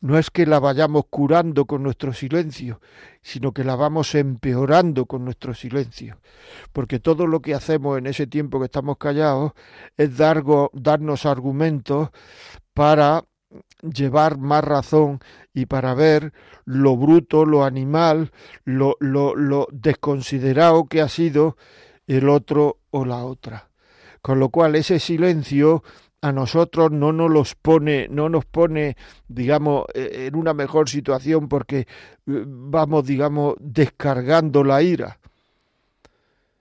no 0.00 0.16
es 0.18 0.30
que 0.30 0.46
la 0.46 0.58
vayamos 0.58 1.04
curando 1.10 1.66
con 1.66 1.82
nuestro 1.82 2.14
silencio, 2.14 2.80
sino 3.20 3.52
que 3.52 3.64
la 3.64 3.76
vamos 3.76 4.14
empeorando 4.14 5.04
con 5.04 5.24
nuestro 5.24 5.52
silencio. 5.52 6.18
Porque 6.72 7.00
todo 7.00 7.26
lo 7.26 7.40
que 7.40 7.54
hacemos 7.54 7.98
en 7.98 8.06
ese 8.06 8.26
tiempo 8.26 8.58
que 8.58 8.64
estamos 8.64 8.96
callados 8.96 9.52
es 9.98 10.16
darnos 10.16 11.26
argumentos 11.26 12.08
para 12.72 13.24
llevar 13.82 14.38
más 14.38 14.64
razón 14.64 15.20
y 15.52 15.66
para 15.66 15.94
ver 15.94 16.32
lo 16.64 16.96
bruto, 16.96 17.44
lo 17.44 17.64
animal, 17.64 18.30
lo, 18.64 18.96
lo, 19.00 19.66
desconsiderado 19.72 20.86
que 20.86 21.00
ha 21.02 21.08
sido 21.08 21.56
el 22.06 22.28
otro 22.28 22.78
o 22.90 23.04
la 23.04 23.24
otra. 23.24 23.69
Con 24.22 24.38
lo 24.38 24.50
cual 24.50 24.74
ese 24.76 24.98
silencio 24.98 25.82
a 26.22 26.32
nosotros 26.32 26.90
no 26.92 27.12
nos 27.12 27.30
los 27.30 27.54
pone, 27.54 28.08
no 28.08 28.28
nos 28.28 28.44
pone, 28.44 28.96
digamos, 29.28 29.86
e, 29.94 30.26
en 30.26 30.36
una 30.36 30.52
mejor 30.52 30.88
situación 30.88 31.48
porque 31.48 31.80
eh, 31.80 31.86
vamos, 32.26 33.06
digamos, 33.06 33.54
descargando 33.58 34.62
la 34.62 34.82
ira. 34.82 35.18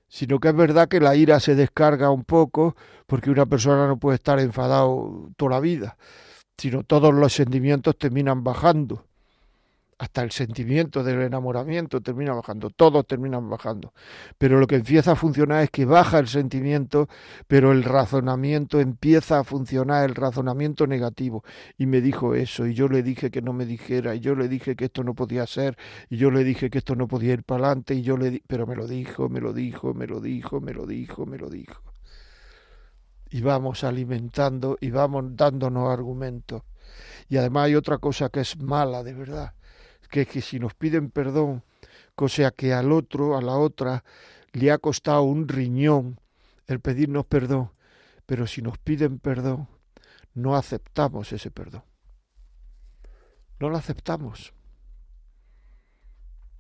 Sino 0.08 0.40
que 0.40 0.50
es 0.50 0.56
verdad 0.56 0.88
que 0.88 1.00
la 1.00 1.16
ira 1.16 1.40
se 1.40 1.56
descarga 1.56 2.10
un 2.10 2.24
poco 2.24 2.76
porque 3.06 3.30
una 3.30 3.46
persona 3.46 3.88
no 3.88 4.00
puede 4.00 4.16
estar 4.16 4.40
enfadado 4.40 5.30
toda 5.36 5.52
la 5.52 5.60
vida, 5.60 5.98
sino 6.58 6.84
todos 6.84 7.14
los 7.14 7.34
sentimientos 7.34 7.98
terminan 7.98 8.44
bajando 8.44 9.09
hasta 10.00 10.24
el 10.24 10.32
sentimiento 10.32 11.04
del 11.04 11.22
enamoramiento 11.22 12.00
termina 12.00 12.34
bajando, 12.34 12.70
todos 12.70 13.06
terminan 13.06 13.50
bajando. 13.50 13.94
Pero 14.38 14.58
lo 14.58 14.66
que 14.66 14.78
empieza 14.78 15.12
a 15.12 15.16
funcionar 15.18 15.62
es 15.64 15.72
que 15.72 15.84
baja 15.84 16.20
el 16.20 16.30
sentimiento, 16.30 17.10
pero 17.48 17.74
el 17.74 17.84
razonamiento 17.84 18.80
empieza 18.80 19.40
a 19.40 19.44
funcionar, 19.44 20.10
el 20.10 20.16
razonamiento 20.16 20.88
negativo. 20.88 21.44
Y 21.78 21.86
me 21.86 22.00
dijo 22.00 22.34
eso, 22.34 22.66
y 22.66 22.74
yo 22.74 22.88
le 22.88 23.04
dije 23.04 23.30
que 23.30 23.42
no 23.42 23.52
me 23.52 23.66
dijera, 23.66 24.16
y 24.16 24.22
yo 24.22 24.36
le 24.36 24.48
dije 24.48 24.78
que 24.78 24.86
esto 24.86 25.04
no 25.04 25.16
podía 25.16 25.46
ser, 25.46 25.78
y 26.10 26.16
yo 26.16 26.32
le 26.32 26.46
dije 26.46 26.70
que 26.70 26.78
esto 26.78 26.96
no 26.96 27.10
podía 27.10 27.34
ir 27.34 27.44
para 27.44 27.66
adelante, 27.66 27.94
y 27.94 28.02
yo 28.02 28.16
le 28.16 28.42
pero 28.48 28.66
me 28.66 28.78
lo 28.78 28.88
dijo, 28.88 29.28
me 29.28 29.42
lo 29.42 29.52
dijo, 29.52 29.94
me 29.94 30.08
lo 30.08 30.22
dijo, 30.22 30.62
me 30.62 30.74
lo 30.74 30.86
dijo, 30.86 31.26
me 31.26 31.38
lo 31.38 31.50
dijo. 31.50 31.84
Y 33.30 33.42
vamos 33.42 33.84
alimentando 33.84 34.78
y 34.80 34.92
vamos 34.92 35.26
dándonos 35.36 35.90
argumentos. 35.90 36.64
Y 37.28 37.36
además 37.36 37.66
hay 37.66 37.76
otra 37.76 37.98
cosa 37.98 38.30
que 38.30 38.40
es 38.40 38.58
mala, 38.58 39.04
de 39.04 39.14
verdad 39.14 39.54
que, 40.10 40.26
si 40.42 40.60
nos 40.60 40.74
piden 40.74 41.12
perdón, 41.12 41.64
cosa 42.16 42.52
que 42.52 42.74
al 42.74 42.92
otro, 42.92 43.38
a 43.38 43.42
la 43.42 43.56
otra, 43.56 44.04
le 44.52 44.72
ha 44.72 44.78
costado 44.78 45.24
un 45.24 45.48
riñón 45.48 46.20
el 46.68 46.80
pedirnos 46.80 47.26
perdón, 47.26 47.72
pero 48.26 48.48
si 48.48 48.62
nos 48.62 48.78
piden 48.78 49.20
perdón, 49.20 49.68
no 50.34 50.56
aceptamos 50.56 51.32
ese 51.32 51.52
perdón. 51.52 51.84
No 53.60 53.70
lo 53.70 53.78
aceptamos. 53.78 54.54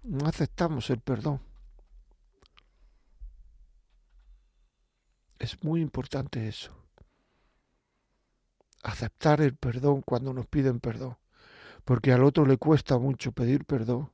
No 0.03 0.27
aceptamos 0.27 0.89
el 0.89 0.99
perdón. 0.99 1.41
Es 5.37 5.63
muy 5.63 5.81
importante 5.81 6.47
eso. 6.47 6.75
Aceptar 8.83 9.41
el 9.41 9.55
perdón 9.55 10.01
cuando 10.01 10.33
nos 10.33 10.47
piden 10.47 10.79
perdón 10.79 11.17
porque 11.89 12.13
al 12.13 12.23
otro 12.23 12.45
le 12.45 12.57
cuesta 12.59 12.99
mucho 12.99 13.31
pedir 13.31 13.65
perdón, 13.65 14.11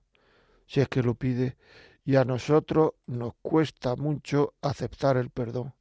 si 0.66 0.80
es 0.80 0.88
que 0.88 1.04
lo 1.04 1.16
pide, 1.16 1.58
y 2.06 2.16
a 2.16 2.24
nosotros 2.24 2.94
nos 3.06 3.34
cuesta 3.42 3.98
mucho 3.98 4.54
aceptar 4.62 5.18
el 5.18 5.30
perdón. 5.30 5.74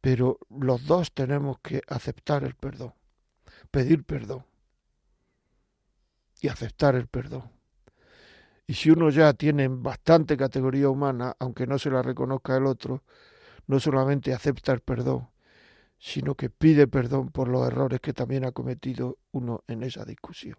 Pero 0.00 0.40
los 0.50 0.84
dos 0.84 1.12
tenemos 1.12 1.60
que 1.60 1.80
aceptar 1.86 2.42
el 2.42 2.56
perdón, 2.56 2.94
pedir 3.70 4.02
perdón 4.02 4.44
y 6.40 6.48
aceptar 6.48 6.96
el 6.96 7.06
perdón. 7.06 7.52
Y 8.66 8.74
si 8.74 8.90
uno 8.90 9.08
ya 9.10 9.32
tiene 9.32 9.68
bastante 9.68 10.36
categoría 10.36 10.88
humana, 10.88 11.36
aunque 11.38 11.68
no 11.68 11.78
se 11.78 11.90
la 11.90 12.02
reconozca 12.02 12.56
el 12.56 12.66
otro, 12.66 13.04
no 13.68 13.78
solamente 13.78 14.34
acepta 14.34 14.72
el 14.72 14.80
perdón, 14.80 15.30
sino 16.00 16.34
que 16.34 16.50
pide 16.50 16.88
perdón 16.88 17.28
por 17.28 17.46
los 17.46 17.64
errores 17.64 18.00
que 18.00 18.12
también 18.12 18.44
ha 18.44 18.50
cometido 18.50 19.18
uno 19.30 19.62
en 19.68 19.84
esa 19.84 20.04
discusión. 20.04 20.56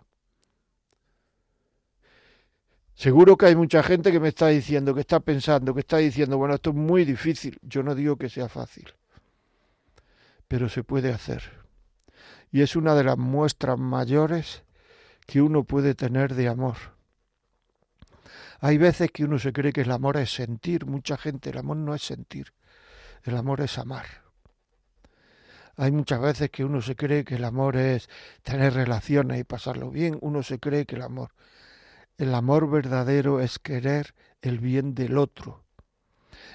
Seguro 2.96 3.38
que 3.38 3.48
hay 3.48 3.56
mucha 3.56 3.82
gente 3.82 4.12
que 4.12 4.20
me 4.20 4.30
está 4.30 4.48
diciendo, 4.48 4.94
que 4.94 5.02
está 5.02 5.20
pensando, 5.20 5.74
que 5.74 5.80
está 5.80 5.98
diciendo, 5.98 6.38
bueno, 6.38 6.56
esto 6.56 6.70
es 6.70 6.76
muy 6.76 7.06
difícil. 7.06 7.60
Yo 7.62 7.82
no 7.84 7.96
digo 7.96 8.18
que 8.18 8.30
sea 8.30 8.50
fácil, 8.50 8.94
pero 10.48 10.70
se 10.70 10.84
puede 10.84 11.12
hacer. 11.12 11.64
Y 12.52 12.62
es 12.62 12.76
una 12.76 12.94
de 12.94 13.04
las 13.04 13.18
muestras 13.18 13.80
mayores 13.80 14.64
que 15.26 15.42
uno 15.42 15.64
puede 15.64 15.96
tener 15.96 16.36
de 16.36 16.48
amor. 16.48 16.78
Hay 18.60 18.78
veces 18.78 19.12
que 19.12 19.26
uno 19.26 19.40
se 19.40 19.52
cree 19.52 19.74
que 19.74 19.82
el 19.82 19.92
amor 19.92 20.18
es 20.18 20.34
sentir, 20.34 20.86
mucha 20.86 21.18
gente, 21.18 21.50
el 21.50 21.58
amor 21.58 21.78
no 21.78 21.96
es 21.96 22.04
sentir, 22.04 22.54
el 23.24 23.36
amor 23.36 23.62
es 23.62 23.78
amar. 23.78 24.06
Hay 25.76 25.92
muchas 25.92 26.22
veces 26.22 26.50
que 26.52 26.64
uno 26.64 26.82
se 26.82 26.96
cree 26.96 27.26
que 27.26 27.36
el 27.36 27.44
amor 27.44 27.76
es 27.76 28.08
tener 28.44 28.74
relaciones 28.74 29.40
y 29.40 29.44
pasarlo 29.44 29.90
bien, 29.90 30.18
uno 30.22 30.44
se 30.44 30.60
cree 30.60 30.86
que 30.86 30.96
el 30.96 31.02
amor. 31.02 31.32
El 32.18 32.36
amor 32.36 32.70
verdadero 32.70 33.40
es 33.42 33.60
querer 33.60 34.14
el 34.42 34.60
bien 34.60 34.94
del 34.94 35.18
otro. 35.18 35.64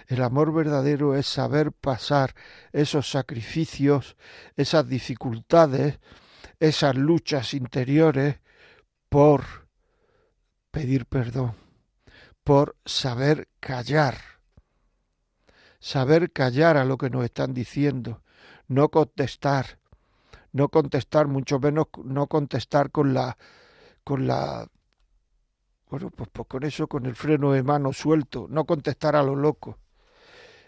El 0.06 0.22
amor 0.22 0.52
verdadero 0.52 1.16
es 1.16 1.26
saber 1.26 1.72
pasar 1.72 2.34
esos 2.72 3.10
sacrificios, 3.10 4.16
esas 4.56 4.88
dificultades, 4.88 5.98
esas 6.60 6.96
luchas 6.96 7.54
interiores 7.54 8.40
por 9.08 9.44
pedir 10.70 11.06
perdón, 11.06 11.54
por 12.44 12.76
saber 12.84 13.48
callar, 13.60 14.16
saber 15.80 16.32
callar 16.32 16.76
a 16.76 16.84
lo 16.84 16.98
que 16.98 17.10
nos 17.10 17.24
están 17.24 17.52
diciendo, 17.52 18.22
no 18.66 18.90
contestar, 18.90 19.78
no 20.52 20.68
contestar, 20.68 21.26
mucho 21.26 21.58
menos 21.58 21.86
no 22.02 22.26
contestar 22.26 22.90
con 22.90 23.12
la 23.14 23.36
con 24.04 24.26
la 24.26 24.68
bueno, 25.90 26.10
pues, 26.10 26.28
pues, 26.32 26.48
con 26.48 26.64
eso, 26.64 26.86
con 26.86 27.06
el 27.06 27.14
freno 27.16 27.52
de 27.52 27.62
mano 27.62 27.92
suelto, 27.92 28.46
no 28.50 28.64
contestar 28.64 29.16
a 29.16 29.22
lo 29.22 29.36
loco. 29.36 29.78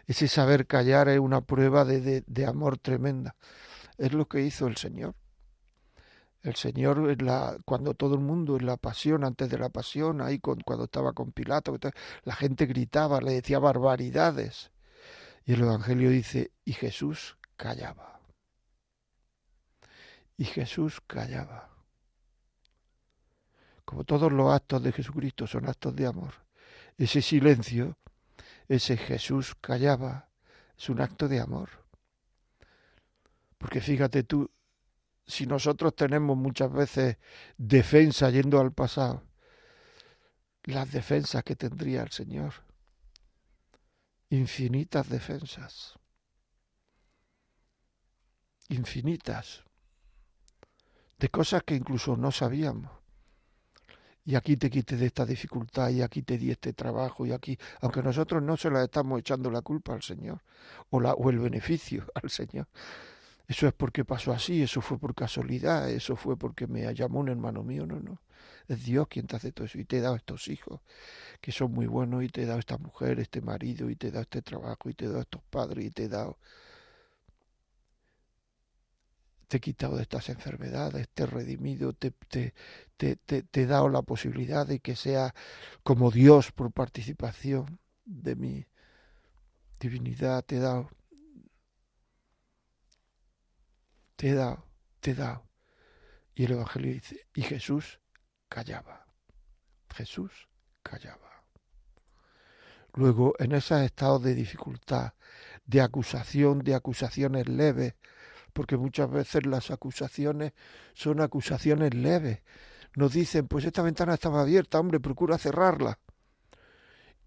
Ese 0.07 0.29
saber 0.29 0.67
callar 0.67 1.09
es 1.09 1.21
una 1.21 1.41
prueba 1.43 1.85
de, 1.85 2.01
de, 2.01 2.25
de 2.27 2.47
amor 2.47 2.79
tremenda. 2.79 3.37
Es 3.99 4.13
lo 4.13 4.27
que 4.27 4.41
hizo 4.41 4.67
el 4.67 4.77
Señor. 4.77 5.15
El 6.43 6.55
Señor, 6.55 7.17
cuando 7.67 7.93
todo 7.95 8.15
el 8.15 8.21
mundo 8.21 8.57
en 8.57 8.65
la 8.65 8.79
pasión, 8.79 9.25
antes 9.25 9.51
de 9.51 9.59
la 9.59 9.69
pasión, 9.69 10.23
ahí 10.23 10.39
cuando 10.39 10.85
estaba 10.85 11.13
con 11.13 11.33
Pilato, 11.33 11.77
la 12.25 12.35
gente 12.35 12.65
gritaba, 12.65 13.21
le 13.21 13.33
decía 13.33 13.59
barbaridades. 13.59 14.71
Y 15.45 15.53
el 15.53 15.63
Evangelio 15.63 16.09
dice, 16.09 16.53
y 16.65 16.73
Jesús 16.73 17.37
callaba. 17.57 18.21
Y 20.39 20.45
Jesús 20.45 21.03
callaba. 21.07 21.70
Como 23.91 24.05
todos 24.05 24.31
los 24.31 24.53
actos 24.55 24.81
de 24.85 24.93
Jesucristo 24.93 25.49
son 25.49 25.69
actos 25.69 25.97
de 25.97 26.07
amor, 26.07 26.33
ese 26.97 27.21
silencio, 27.21 27.99
ese 28.69 28.97
Jesús 28.97 29.57
callaba, 29.61 30.29
es 30.79 30.89
un 30.91 31.01
acto 31.01 31.27
de 31.27 31.41
amor. 31.41 31.71
Porque 33.59 33.81
fíjate 33.81 34.23
tú, 34.23 34.49
si 35.27 35.45
nosotros 35.45 35.97
tenemos 35.97 36.37
muchas 36.37 36.73
veces 36.73 37.17
defensa 37.57 38.31
yendo 38.31 38.61
al 38.61 38.73
pasado, 38.73 39.25
las 40.63 40.93
defensas 40.93 41.43
que 41.43 41.57
tendría 41.57 42.05
el 42.05 42.13
Señor, 42.13 42.55
infinitas 44.29 45.09
defensas, 45.09 45.99
infinitas, 48.69 49.65
de 51.19 51.29
cosas 51.29 51.65
que 51.65 51.75
incluso 51.75 52.17
no 52.17 52.31
sabíamos. 52.31 53.00
Y 54.25 54.35
aquí 54.35 54.57
te 54.57 54.71
quité 54.71 54.97
de 54.97 55.07
esta 55.07 55.25
dificultad, 55.25 55.91
y 55.91 56.03
aquí 56.03 56.23
te 56.23 56.39
di 56.39 56.51
este 56.51 56.73
trabajo, 56.73 57.27
y 57.27 57.33
aquí, 57.33 57.59
aunque 57.81 58.03
nosotros 58.03 58.43
no 58.43 58.57
se 58.57 58.71
la 58.71 58.85
estamos 58.85 59.19
echando 59.21 59.51
la 59.51 59.63
culpa 59.63 59.95
al 59.95 60.03
Señor, 60.03 60.43
o, 60.91 61.01
la, 61.01 61.15
o 61.15 61.31
el 61.31 61.39
beneficio 61.39 62.07
al 62.15 62.31
Señor, 62.31 62.69
eso 63.49 63.67
es 63.67 63.73
porque 63.73 64.05
pasó 64.05 64.33
así, 64.33 64.63
eso 64.63 64.81
fue 64.81 64.99
por 64.99 65.15
casualidad, 65.15 65.91
eso 65.91 66.15
fue 66.17 66.37
porque 66.37 66.67
me 66.69 66.95
llamó 66.95 67.21
un 67.21 67.31
hermano 67.31 67.65
mío, 67.65 67.87
no, 67.87 67.99
no. 67.99 68.21
Es 68.69 68.85
Dios 68.85 69.09
quien 69.09 69.27
te 69.27 69.37
hace 69.37 69.53
todo 69.53 69.67
eso 69.67 69.79
y 69.79 69.85
te 69.85 69.99
he 69.99 70.01
dado 70.01 70.15
estos 70.15 70.47
hijos 70.49 70.81
que 71.41 71.51
son 71.53 71.73
muy 71.73 71.87
buenos 71.87 72.23
y 72.23 72.29
te 72.29 72.43
he 72.43 72.47
dado 72.47 72.61
esta 72.61 72.79
mujer, 72.79 73.19
este 73.19 73.41
marido 73.41 73.91
y 73.91 73.97
te 73.97 74.09
he 74.09 74.11
dado 74.13 74.23
este 74.23 74.43
trabajo 74.43 74.89
y 74.89 74.95
te 74.95 75.07
he 75.07 75.09
dado 75.09 75.23
estos 75.23 75.43
padres 75.51 75.85
y 75.87 75.91
te 75.91 76.05
he 76.05 76.09
dado... 76.09 76.39
Te 79.51 79.57
he 79.57 79.61
quitado 79.61 79.97
de 79.97 80.03
estas 80.03 80.29
enfermedades, 80.29 81.09
te 81.09 81.25
he 81.25 81.27
redimido, 81.27 81.93
te, 81.93 82.13
te, 82.29 82.55
te, 82.97 83.17
te 83.17 83.63
he 83.63 83.67
dado 83.67 83.89
la 83.89 84.03
posibilidad 84.03 84.65
de 84.65 84.79
que 84.79 84.95
sea 84.95 85.35
como 85.83 86.13
Dios 86.13 86.53
por 86.53 86.71
participación 86.71 87.81
de 88.05 88.37
mi 88.37 88.67
divinidad, 89.81 90.45
te 90.45 90.59
he 90.59 90.61
dado 90.61 90.89
te 94.21 94.29
he 94.29 94.35
dado, 94.35 94.67
te 95.01 95.11
he 95.13 95.15
dado. 95.15 95.49
Y 96.35 96.45
el 96.45 96.53
Evangelio 96.53 96.93
dice, 96.93 97.27
y 97.33 97.41
Jesús 97.41 97.99
callaba. 98.51 99.07
Jesús 99.95 100.47
callaba. 100.83 101.43
Luego, 102.93 103.33
en 103.39 103.53
esos 103.53 103.81
estados 103.81 104.23
de 104.23 104.35
dificultad, 104.35 105.15
de 105.65 105.81
acusación, 105.81 106.59
de 106.59 106.75
acusaciones 106.75 107.49
leves, 107.49 107.95
porque 108.53 108.77
muchas 108.77 109.11
veces 109.11 109.47
las 109.47 109.71
acusaciones 109.71 110.53
son 110.95 111.21
acusaciones 111.21 111.95
leves. 111.95 112.43
Nos 112.97 113.13
dicen, 113.13 113.47
pues 113.47 113.65
esta 113.65 113.83
ventana 113.83 114.15
estaba 114.15 114.43
abierta, 114.43 114.81
hombre, 114.81 115.01
procura 115.01 115.39
cerrarla. 115.39 115.99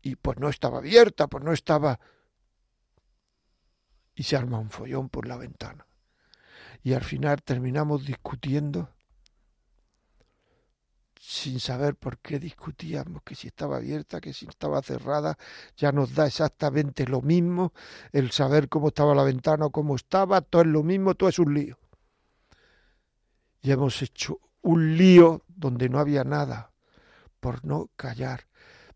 Y 0.02 0.16
pues 0.16 0.38
no 0.40 0.50
estaba 0.50 0.80
abierta, 0.80 1.28
pues 1.28 1.44
no 1.44 1.54
estaba... 1.54 2.00
Y 4.16 4.24
se 4.24 4.36
arma 4.36 4.60
un 4.60 4.70
follón 4.70 5.10
por 5.10 5.28
la 5.28 5.38
ventana 5.38 5.88
y 6.84 6.94
al 6.94 7.04
final 7.04 7.42
terminamos 7.42 8.06
discutiendo 8.06 8.90
sin 11.26 11.62
saber 11.62 11.96
por 11.96 12.18
qué 12.18 12.38
discutíamos, 12.38 13.24
que 13.24 13.34
si 13.34 13.48
estaba 13.48 13.78
abierta, 13.78 14.20
que 14.20 14.34
si 14.34 14.46
estaba 14.46 14.82
cerrada, 14.82 15.38
ya 15.78 15.94
nos 15.94 16.14
da 16.14 16.28
exactamente 16.28 17.08
lo 17.08 17.22
mismo, 17.22 17.72
el 18.12 18.32
saber 18.32 18.68
cómo 18.68 18.90
estaba 18.90 19.16
la 19.16 19.24
ventana 19.24 19.68
o 19.68 19.72
cómo 19.72 19.96
estaba, 19.96 20.42
todo 20.42 20.64
es 20.64 20.68
lo 20.68 20.84
mismo, 20.84 21.16
todo 21.16 21.30
es 21.30 21.40
un 21.40 21.54
lío. 21.54 21.80
Y 23.62 23.72
hemos 23.72 24.02
hecho 24.02 24.42
un 24.64 24.98
lío 24.98 25.44
donde 25.48 25.88
no 25.88 26.00
había 26.00 26.26
nada, 26.26 26.74
por 27.40 27.64
no 27.64 27.90
callar. 27.96 28.48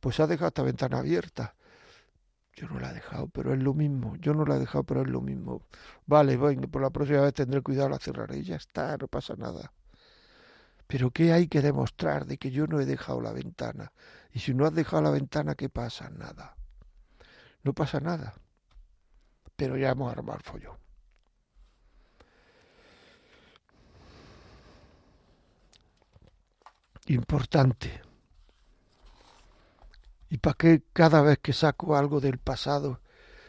Pues 0.01 0.19
ha 0.19 0.27
dejado 0.27 0.49
esta 0.49 0.63
ventana 0.63 0.97
abierta. 0.97 1.55
Yo 2.53 2.67
no 2.67 2.77
la 2.77 2.91
he 2.91 2.93
dejado, 2.93 3.29
pero 3.29 3.53
es 3.53 3.63
lo 3.63 3.73
mismo. 3.73 4.17
Yo 4.17 4.33
no 4.33 4.43
la 4.43 4.57
he 4.57 4.59
dejado, 4.59 4.83
pero 4.83 5.01
es 5.01 5.07
lo 5.07 5.21
mismo. 5.21 5.61
Vale, 6.05 6.35
bueno, 6.35 6.67
por 6.67 6.81
la 6.81 6.89
próxima 6.89 7.21
vez 7.21 7.33
tendré 7.33 7.61
cuidado, 7.61 7.87
la 7.87 7.99
cerraré 7.99 8.39
y 8.39 8.43
ya 8.43 8.57
está, 8.57 8.97
no 8.97 9.07
pasa 9.07 9.35
nada. 9.37 9.71
Pero 10.87 11.11
¿qué 11.11 11.33
hay 11.33 11.47
que 11.47 11.61
demostrar 11.61 12.25
de 12.25 12.37
que 12.37 12.51
yo 12.51 12.65
no 12.67 12.79
he 12.79 12.85
dejado 12.85 13.21
la 13.21 13.33
ventana? 13.33 13.91
Y 14.31 14.39
si 14.39 14.53
no 14.53 14.65
has 14.65 14.73
dejado 14.73 15.03
la 15.03 15.11
ventana, 15.11 15.55
¿qué 15.55 15.69
pasa? 15.69 16.09
Nada. 16.09 16.55
No 17.63 17.73
pasa 17.73 17.99
nada. 17.99 18.33
Pero 19.55 19.77
ya 19.77 19.89
hemos 19.89 20.11
armado 20.11 20.37
el 20.37 20.43
follón. 20.43 20.77
Importante 27.07 28.01
¿Y 30.29 30.37
para 30.37 30.55
qué 30.55 30.83
cada 30.93 31.21
vez 31.21 31.39
que 31.39 31.53
saco 31.53 31.95
algo 31.95 32.19
del 32.19 32.37
pasado 32.37 33.01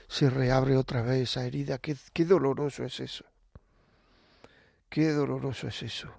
se 0.08 0.30
reabre 0.30 0.76
otra 0.76 1.02
vez 1.02 1.30
esa 1.30 1.44
herida? 1.44 1.78
Qué, 1.78 1.96
qué 2.12 2.24
doloroso 2.24 2.84
es 2.84 3.00
eso. 3.00 3.24
Qué 4.88 5.10
doloroso 5.10 5.68
es 5.68 5.82
eso. 5.82 6.12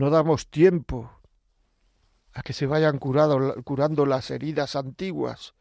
No 0.00 0.08
damos 0.08 0.48
tiempo 0.48 1.10
a 2.32 2.40
que 2.42 2.54
se 2.54 2.64
vayan 2.64 2.98
curando 2.98 4.06
las 4.06 4.30
heridas 4.30 4.74
antiguas, 4.74 5.52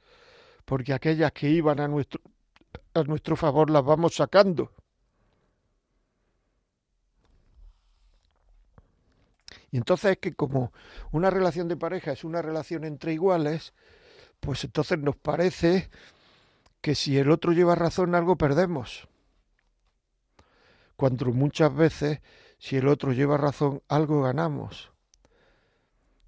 porque 0.64 0.94
aquellas 0.94 1.34
que 1.34 1.50
iban 1.50 1.82
a 1.82 1.90
nuestro, 1.90 2.22
a 2.94 3.04
nuestro 3.04 3.36
favor 3.36 3.70
las 3.70 3.84
vamos 3.84 4.16
sacando. 4.16 4.72
Y 9.72 9.76
entonces 9.76 10.12
es 10.12 10.18
que 10.20 10.34
como 10.34 10.72
una 11.12 11.30
relación 11.30 11.68
de 11.68 11.76
pareja 11.76 12.14
es 12.14 12.24
una 12.24 12.42
relación 12.42 12.86
entre 12.86 13.12
iguales, 13.12 13.74
pues 14.40 14.64
entonces 14.64 15.00
nos 15.00 15.18
parece 15.18 15.90
que 16.80 16.96
si 16.96 17.18
el 17.18 17.30
otro 17.30 17.52
lleva 17.52 17.76
razón 17.76 18.16
algo 18.16 18.38
perdemos. 18.38 19.10
Cuando 20.96 21.26
muchas 21.26 21.76
veces 21.76 22.22
si 22.60 22.76
el 22.76 22.88
otro 22.88 23.14
lleva 23.14 23.38
razón 23.38 23.82
algo 23.88 24.22
ganamos. 24.22 24.92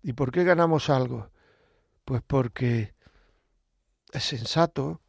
¿Y 0.01 0.13
por 0.13 0.31
qué 0.31 0.43
ganamos 0.43 0.89
algo? 0.89 1.29
Pues 2.05 2.23
porque 2.25 2.95
es 4.11 4.23
sensato, 4.23 5.01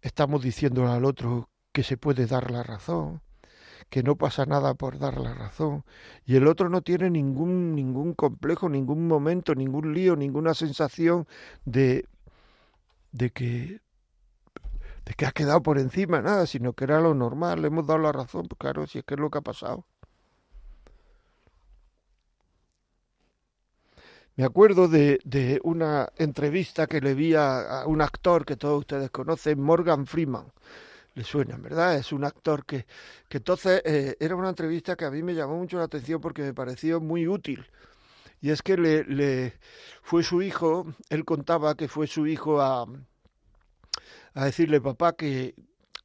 estamos 0.00 0.42
diciendo 0.42 0.90
al 0.90 1.04
otro 1.04 1.50
que 1.72 1.84
se 1.84 1.96
puede 1.96 2.26
dar 2.26 2.50
la 2.50 2.62
razón, 2.62 3.22
que 3.90 4.02
no 4.02 4.16
pasa 4.16 4.46
nada 4.46 4.74
por 4.74 4.98
dar 4.98 5.18
la 5.20 5.34
razón 5.34 5.84
y 6.24 6.36
el 6.36 6.46
otro 6.46 6.68
no 6.68 6.82
tiene 6.82 7.10
ningún 7.10 7.74
ningún 7.74 8.14
complejo, 8.14 8.68
ningún 8.68 9.06
momento, 9.06 9.54
ningún 9.54 9.94
lío, 9.94 10.16
ninguna 10.16 10.54
sensación 10.54 11.26
de 11.64 12.06
de 13.12 13.30
que 13.30 13.80
de 15.04 15.14
que 15.14 15.26
ha 15.26 15.32
quedado 15.32 15.62
por 15.62 15.78
encima 15.78 16.22
nada, 16.22 16.46
sino 16.46 16.72
que 16.74 16.84
era 16.84 17.00
lo 17.00 17.14
normal, 17.14 17.62
le 17.62 17.68
hemos 17.68 17.86
dado 17.86 17.98
la 18.00 18.12
razón, 18.12 18.46
pues 18.48 18.58
claro, 18.58 18.86
si 18.86 18.98
es 18.98 19.04
que 19.04 19.14
es 19.14 19.20
lo 19.20 19.30
que 19.30 19.38
ha 19.38 19.42
pasado. 19.42 19.86
Me 24.36 24.44
acuerdo 24.44 24.88
de, 24.88 25.20
de 25.24 25.60
una 25.62 26.08
entrevista 26.16 26.86
que 26.86 27.00
le 27.00 27.14
vi 27.14 27.34
a, 27.34 27.84
un 27.86 28.00
actor 28.00 28.46
que 28.46 28.56
todos 28.56 28.80
ustedes 28.80 29.10
conocen, 29.10 29.60
Morgan 29.60 30.06
Freeman 30.06 30.46
le 31.14 31.24
suenan, 31.24 31.60
¿verdad? 31.62 31.96
Es 31.96 32.12
un 32.12 32.24
actor 32.24 32.64
que, 32.64 32.86
que 33.28 33.36
entonces 33.38 33.82
eh, 33.84 34.16
era 34.18 34.34
una 34.34 34.48
entrevista 34.48 34.96
que 34.96 35.04
a 35.04 35.10
mí 35.10 35.22
me 35.22 35.34
llamó 35.34 35.58
mucho 35.58 35.76
la 35.76 35.84
atención 35.84 36.20
porque 36.22 36.42
me 36.42 36.54
pareció 36.54 37.00
muy 37.00 37.28
útil. 37.28 37.66
Y 38.40 38.50
es 38.50 38.62
que 38.62 38.78
le, 38.78 39.04
le 39.04 39.54
fue 40.02 40.22
su 40.22 40.40
hijo, 40.40 40.86
él 41.10 41.24
contaba 41.26 41.74
que 41.76 41.88
fue 41.88 42.06
su 42.06 42.26
hijo 42.26 42.62
a, 42.62 42.86
a 44.34 44.44
decirle, 44.46 44.80
papá, 44.80 45.12
que, 45.14 45.54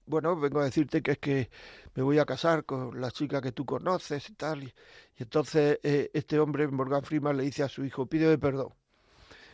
bueno, 0.05 0.35
vengo 0.37 0.59
a 0.59 0.65
decirte 0.65 1.01
que 1.01 1.11
es 1.11 1.17
que 1.19 1.49
me 1.97 2.03
voy 2.03 2.19
a 2.19 2.25
casar 2.25 2.63
con 2.63 3.01
la 3.01 3.09
chica 3.09 3.41
que 3.41 3.51
tú 3.51 3.65
conoces 3.65 4.29
y 4.29 4.33
tal. 4.35 4.63
Y, 4.63 4.73
entonces 5.17 5.79
eh, 5.81 6.11
este 6.13 6.39
hombre, 6.39 6.67
Morgan 6.67 7.01
Freeman, 7.01 7.35
le 7.35 7.43
dice 7.43 7.63
a 7.63 7.69
su 7.69 7.83
hijo, 7.83 8.05
pídeme 8.05 8.37
perdón. 8.37 8.69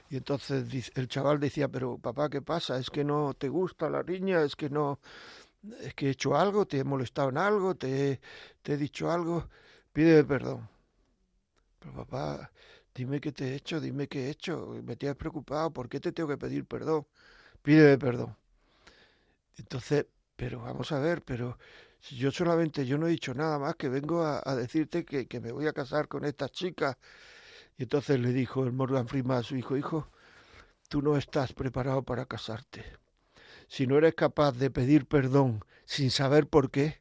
Y 0.09 0.17
entonces 0.17 0.91
el 0.95 1.07
chaval 1.07 1.39
decía, 1.39 1.69
pero 1.69 1.97
papá, 1.97 2.29
¿qué 2.29 2.41
pasa? 2.41 2.77
¿Es 2.77 2.89
que 2.89 3.05
no 3.05 3.33
te 3.33 3.47
gusta 3.47 3.89
la 3.89 4.03
niña? 4.03 4.41
¿Es 4.43 4.57
que 4.57 4.69
no 4.69 4.99
es 5.79 5.93
que 5.93 6.07
he 6.07 6.09
hecho 6.09 6.35
algo, 6.35 6.67
te 6.67 6.79
he 6.79 6.83
molestado 6.83 7.29
en 7.29 7.37
algo, 7.37 7.75
te 7.75 8.19
he, 8.65 8.77
dicho 8.77 9.09
algo, 9.09 9.47
pídeme 9.93 10.25
perdón. 10.25 10.69
Pero 11.79 11.93
papá, 11.93 12.51
dime 12.93 13.21
qué 13.21 13.31
te 13.31 13.53
he 13.53 13.55
hecho, 13.55 13.79
dime 13.79 14.09
qué 14.09 14.27
he 14.27 14.29
hecho, 14.31 14.67
me 14.83 14.97
tienes 14.97 15.15
preocupado, 15.15 15.71
¿por 15.71 15.87
qué 15.87 16.01
te 16.01 16.11
tengo 16.11 16.27
que 16.27 16.37
pedir 16.37 16.65
perdón? 16.65 17.07
Pídeme 17.61 17.97
perdón. 17.97 18.35
Entonces, 19.57 20.05
pero 20.35 20.61
vamos 20.61 20.91
a 20.91 20.99
ver, 20.99 21.21
pero 21.23 21.57
yo 22.11 22.31
solamente, 22.31 22.85
yo 22.85 22.97
no 22.97 23.07
he 23.07 23.11
dicho 23.11 23.33
nada 23.33 23.59
más 23.59 23.75
que 23.75 23.89
vengo 23.89 24.23
a, 24.25 24.55
decirte 24.55 25.05
que, 25.05 25.27
que, 25.27 25.39
me 25.39 25.51
voy 25.51 25.67
a 25.67 25.73
casar 25.73 26.07
con 26.07 26.25
esta 26.25 26.49
chica. 26.49 26.97
Y 27.77 27.83
entonces 27.83 28.19
le 28.19 28.33
dijo 28.33 28.63
el 28.63 28.71
Morgan 28.71 29.07
Freeman 29.07 29.37
a 29.37 29.43
su 29.43 29.55
hijo, 29.55 29.77
hijo, 29.77 30.09
tú 30.89 31.01
no 31.01 31.17
estás 31.17 31.53
preparado 31.53 32.03
para 32.03 32.25
casarte 32.25 33.03
si 33.67 33.87
no 33.87 33.97
eres 33.97 34.13
capaz 34.13 34.51
de 34.51 34.69
pedir 34.69 35.07
perdón 35.07 35.63
sin 35.85 36.11
saber 36.11 36.47
por 36.47 36.71
qué, 36.71 36.99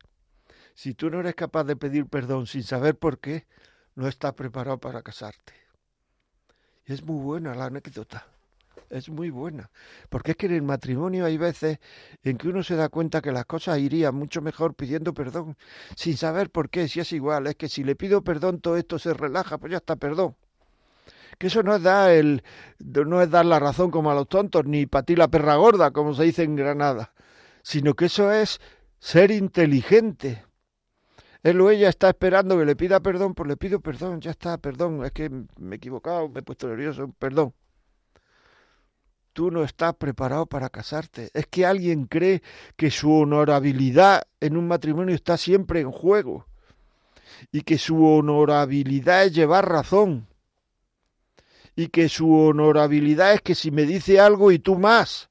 si 0.75 0.95
tú 0.95 1.11
no 1.11 1.21
eres 1.21 1.35
capaz 1.35 1.65
de 1.65 1.77
pedir 1.77 2.07
perdón 2.07 2.47
sin 2.47 2.63
saber 2.63 2.99
por 2.99 3.19
qué, 3.19 3.47
no 3.95 4.09
estás 4.09 4.33
preparado 4.33 4.79
para 4.79 5.03
casarte. 5.03 5.53
Y 6.87 6.95
es 6.95 7.03
muy 7.03 7.23
buena 7.23 7.55
la 7.55 7.67
anécdota, 7.67 8.27
es 8.93 9.09
muy 9.09 9.31
buena. 9.31 9.71
Porque 10.09 10.33
es 10.33 10.37
que 10.37 10.47
en 10.47 10.55
el 10.55 10.63
matrimonio 10.63 11.25
hay 11.25 11.39
veces 11.39 11.79
en 12.23 12.37
que 12.37 12.49
uno 12.49 12.63
se 12.63 12.77
da 12.77 12.89
cuenta 12.89 13.23
que 13.23 13.33
las 13.33 13.47
cosas 13.47 13.79
irían 13.79 14.15
mucho 14.15 14.43
mejor 14.43 14.75
pidiendo 14.75 15.15
perdón, 15.15 15.57
sin 15.97 16.17
saber 16.17 16.51
por 16.51 16.71
qué, 16.71 16.89
si 16.89 17.01
es 17.01 17.13
igual, 17.13 17.47
es 17.47 17.57
que 17.57 17.69
si 17.69 17.85
le 17.85 17.97
pido 17.97 18.23
perdón 18.23 18.61
todo 18.61 18.77
esto 18.77 18.99
se 18.99 19.15
relaja, 19.15 19.59
pues 19.59 19.73
ya 19.73 19.79
está, 19.79 19.97
perdón 19.97 20.37
que 21.39 21.47
eso 21.47 21.63
no 21.63 21.75
es 21.75 21.83
dar 21.83 22.11
el 22.11 22.45
no 22.87 23.23
es 23.23 23.31
dar 23.31 23.47
la 23.47 23.59
razón 23.59 23.91
como 23.91 24.11
a 24.11 24.15
los 24.15 24.29
tontos 24.29 24.65
ni 24.67 24.87
para 24.87 25.05
ti 25.05 25.17
la 25.17 25.29
perra 25.29 25.57
gorda 25.57 25.91
como 25.91 26.15
se 26.15 26.25
dice 26.25 26.43
en 26.43 26.57
Granada 26.57 27.15
sino 27.63 27.95
que 27.95 28.05
eso 28.05 28.31
es 28.31 28.61
ser 28.99 29.31
inteligente 29.31 30.45
él 31.43 31.61
o 31.61 31.71
ella 31.71 31.89
está 31.89 32.11
esperando 32.11 32.59
que 32.59 32.67
le 32.67 32.77
pida 32.77 33.01
perdón 33.01 33.35
pues 33.35 33.49
le 33.49 33.57
pido 33.57 33.81
perdón 33.81 34.21
ya 34.21 34.31
está 34.31 34.59
perdón 34.59 35.05
es 35.05 35.13
que 35.13 35.31
me 35.31 35.75
he 35.75 35.79
equivocado 35.79 36.29
me 36.29 36.41
he 36.41 36.43
puesto 36.43 36.69
nervioso 36.69 37.11
perdón 37.19 37.55
tú 39.33 39.51
no 39.51 39.65
estás 39.65 39.95
preparado 39.95 40.47
para 40.47 40.71
casarte. 40.71 41.31
Es 41.35 41.47
que 41.47 41.67
alguien 41.67 42.07
cree 42.07 42.43
que 42.77 42.91
su 42.91 43.13
honorabilidad 43.13 44.23
en 44.41 44.57
un 44.57 44.69
matrimonio 44.69 45.15
está 45.15 45.37
siempre 45.37 45.81
en 45.81 45.91
juego 45.91 46.47
y 47.51 47.63
que 47.63 47.79
su 47.79 48.05
honorabilidad 48.05 49.25
es 49.25 49.35
llevar 49.35 49.69
razón 49.69 50.29
y 51.75 51.89
que 51.89 52.09
su 52.09 52.33
honorabilidad 52.33 53.35
es 53.35 53.43
que 53.43 53.55
si 53.55 53.71
me 53.71 53.85
dice 53.85 54.21
algo 54.21 54.53
y 54.53 54.59
tú 54.59 54.79
más. 54.79 55.31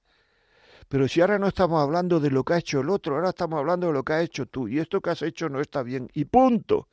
Pero 0.87 1.07
si 1.07 1.21
ahora 1.21 1.39
no 1.39 1.47
estamos 1.47 1.81
hablando 1.81 2.19
de 2.19 2.31
lo 2.31 2.43
que 2.43 2.53
ha 2.53 2.57
hecho 2.57 2.81
el 2.81 2.89
otro, 2.89 3.15
ahora 3.15 3.29
estamos 3.29 3.59
hablando 3.59 3.87
de 3.87 3.93
lo 3.93 4.03
que 4.03 4.13
has 4.13 4.23
hecho 4.23 4.45
tú 4.45 4.67
y 4.67 4.79
esto 4.79 4.99
que 4.99 5.11
has 5.11 5.21
hecho 5.21 5.47
no 5.47 5.61
está 5.61 5.83
bien 5.83 6.09
y 6.13 6.25
punto. 6.25 6.89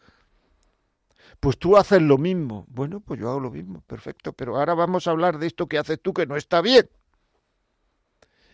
Pues 1.40 1.59
tú 1.59 1.77
haces 1.77 2.03
lo 2.03 2.18
mismo. 2.18 2.64
Bueno, 2.68 3.01
pues 3.01 3.21
yo 3.21 3.29
hago 3.29 3.40
lo 3.40 3.51
mismo, 3.51 3.81
perfecto, 3.87 4.33
pero 4.33 4.57
ahora 4.57 4.75
vamos 4.75 5.07
a 5.07 5.11
hablar 5.11 5.38
de 5.38 5.47
esto 5.47 5.66
que 5.66 5.79
haces 5.79 6.01
tú 6.01 6.12
que 6.12 6.27
no 6.27 6.37
está 6.37 6.61
bien. 6.61 6.88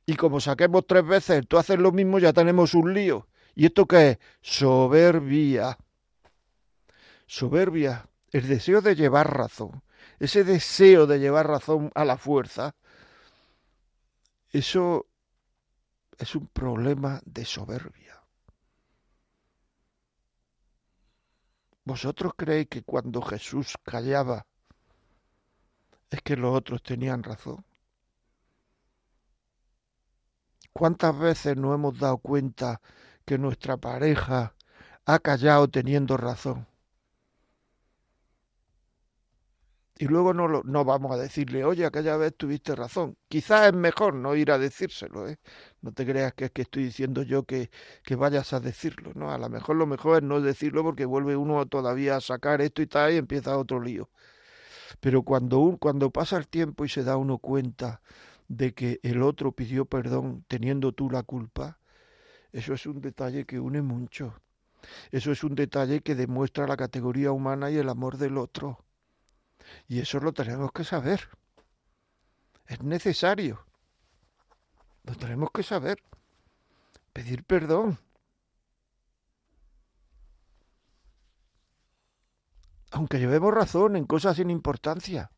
Y 0.07 0.17
como 0.17 0.41
saquemos 0.41 0.87
tres 0.87 1.07
veces, 1.07 1.47
tú 1.49 1.59
haces 1.59 1.79
lo 1.79 1.93
mismo, 1.93 2.19
ya 2.19 2.33
tenemos 2.33 2.75
un 2.75 2.93
lío. 2.93 3.27
¿Y 3.55 3.67
esto 3.67 3.87
qué 3.87 4.11
es? 4.11 4.19
Soberbia. 4.43 5.79
Soberbia, 7.27 8.09
el 8.33 8.49
deseo 8.49 8.81
de 8.81 8.95
llevar 8.95 9.35
razón 9.35 9.83
ese 10.19 10.45
deseo 10.45 11.07
de 11.07 11.19
llevar 11.19 11.47
razón 11.47 11.91
a 11.95 12.05
la 12.05 12.17
fuerza, 12.17 12.75
eso 14.51 15.07
es 16.19 16.35
un 16.35 16.47
problema 16.47 17.21
de 17.25 17.45
soberbia. 17.45 18.23
¿Vosotros 21.85 22.33
creéis 22.37 22.69
que 22.69 22.83
cuando 22.83 23.21
Jesús 23.21 23.75
callaba 23.83 24.47
es 26.09 26.23
que 26.23 26.37
los 26.37 26.57
otros 26.57 26.83
tenían 26.83 27.23
razón? 27.23 27.65
¿Cuántas 30.75 31.19
veces 31.19 31.57
nos 31.57 31.75
hemos 31.75 31.99
dado 31.99 32.19
cuenta 32.19 32.83
que 33.25 33.39
nuestra 33.39 33.79
pareja 33.79 34.55
ha 35.07 35.19
callado 35.21 35.69
teniendo 35.69 36.19
razón? 36.19 36.67
y 39.99 40.07
luego 40.07 40.35
no, 40.35 40.49
no 40.65 40.85
vamos 40.85 41.13
a 41.13 41.17
decirle, 41.17 41.65
oye, 41.65 41.87
aquella 41.87 42.17
vez 42.17 42.35
tuviste 42.37 42.75
razón. 42.75 43.17
Quizás 43.29 43.69
es 43.69 43.75
mejor 43.75 44.15
no 44.15 44.35
ir 44.35 44.51
a 44.51 44.59
decírselo, 44.59 45.29
¿eh? 45.29 45.39
No 45.83 45.93
te 45.93 46.05
creas 46.05 46.35
que 46.35 46.47
es 46.47 46.51
que 46.51 46.63
estoy 46.63 46.85
diciendo 46.85 47.23
yo 47.23 47.45
que, 47.45 47.71
que 48.03 48.17
vayas 48.17 48.53
a 48.53 48.61
decirlo, 48.61 49.13
¿no? 49.15 49.31
A 49.33 49.39
lo 49.39 49.49
mejor 49.49 49.77
lo 49.77 49.87
mejor 49.87 50.17
es 50.19 50.23
no 50.25 50.41
decirlo 50.41 50.83
porque 50.83 51.05
vuelve 51.05 51.37
uno 51.37 51.65
todavía 51.67 52.17
a 52.17 52.21
sacar 52.21 52.61
esto 52.61 52.83
y 52.83 52.87
tal 52.89 53.13
y 53.13 53.17
empieza 53.19 53.57
otro 53.57 53.81
lío. 53.81 54.11
Pero 55.01 55.23
cuando, 55.23 55.59
un, 55.61 55.77
cuando 55.77 56.11
pasa 56.11 56.37
el 56.39 56.49
tiempo 56.49 56.85
y 56.85 56.89
se 56.89 57.05
da 57.05 57.17
uno 57.17 57.39
cuenta 57.39 58.01
de 58.49 58.75
que 58.75 59.01
el 59.03 59.23
otro 59.23 59.53
pidió 59.53 59.85
perdón 59.87 60.45
teniendo 60.49 60.93
tú 60.93 61.11
la 61.11 61.23
culpa, 61.23 61.79
eso 62.53 62.75
es 62.75 62.87
un 62.87 63.01
detalle 63.01 63.47
que 63.47 63.59
une 63.59 63.83
mucho. 63.83 64.41
Eso 65.11 65.33
es 65.33 65.43
un 65.45 65.55
detalle 65.55 66.03
que 66.03 66.15
demuestra 66.15 66.67
la 66.67 66.77
categoría 66.77 67.33
humana 67.33 67.71
y 67.71 67.77
el 67.79 67.89
amor 67.89 68.19
del 68.19 68.39
otro. 68.39 68.85
Y 69.89 70.01
eso 70.01 70.21
lo 70.21 70.33
tenemos 70.33 70.73
que 70.73 70.85
saber. 70.85 71.29
Es 72.67 72.83
necesario. 72.83 73.67
Lo 75.05 75.15
tenemos 75.15 75.51
que 75.51 75.63
saber. 75.63 76.03
Pedir 77.13 77.45
perdón. 77.45 77.99
Aunque 82.91 83.19
llevemos 83.19 83.53
razón 83.53 83.97
en 83.97 84.07
cosas 84.07 84.37
sin 84.37 84.51
importancia. 84.51 85.31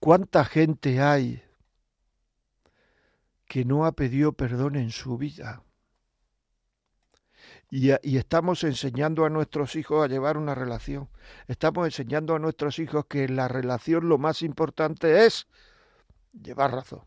¿Cuánta 0.00 0.46
gente 0.46 1.02
hay 1.02 1.42
que 3.46 3.66
no 3.66 3.84
ha 3.84 3.92
pedido 3.92 4.32
perdón 4.32 4.76
en 4.76 4.90
su 4.90 5.18
vida? 5.18 5.62
Y, 7.70 7.90
estamos 8.16 8.64
enseñando 8.64 9.26
a 9.26 9.30
nuestros 9.30 9.76
hijos 9.76 10.02
a 10.02 10.08
llevar 10.08 10.38
una 10.38 10.54
relación. 10.54 11.10
Estamos 11.48 11.84
enseñando 11.86 12.34
a 12.34 12.38
nuestros 12.38 12.78
hijos 12.78 13.04
que 13.06 13.24
en 13.24 13.36
la 13.36 13.46
relación 13.46 14.08
lo 14.08 14.16
más 14.16 14.40
importante 14.40 15.26
es 15.26 15.46
llevar 16.32 16.72
razón. 16.72 17.04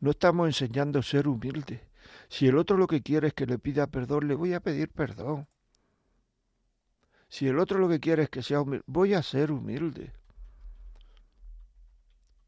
No 0.00 0.10
estamos 0.10 0.46
enseñando 0.46 0.98
a 0.98 1.02
ser 1.02 1.26
humilde. 1.26 1.88
Si 2.28 2.46
el 2.46 2.58
otro 2.58 2.76
lo 2.76 2.86
que 2.86 3.02
quiere 3.02 3.28
es 3.28 3.34
que 3.34 3.46
le 3.46 3.58
pida 3.58 3.86
perdón, 3.86 4.28
le 4.28 4.34
voy 4.34 4.52
a 4.52 4.60
pedir 4.60 4.90
perdón. 4.90 5.48
Si 7.28 7.46
el 7.46 7.58
otro 7.58 7.78
lo 7.78 7.88
que 7.88 8.00
quiere 8.00 8.24
es 8.24 8.30
que 8.30 8.42
sea 8.42 8.60
humilde, 8.60 8.84
voy 8.86 9.14
a 9.14 9.22
ser 9.22 9.52
humilde. 9.52 10.12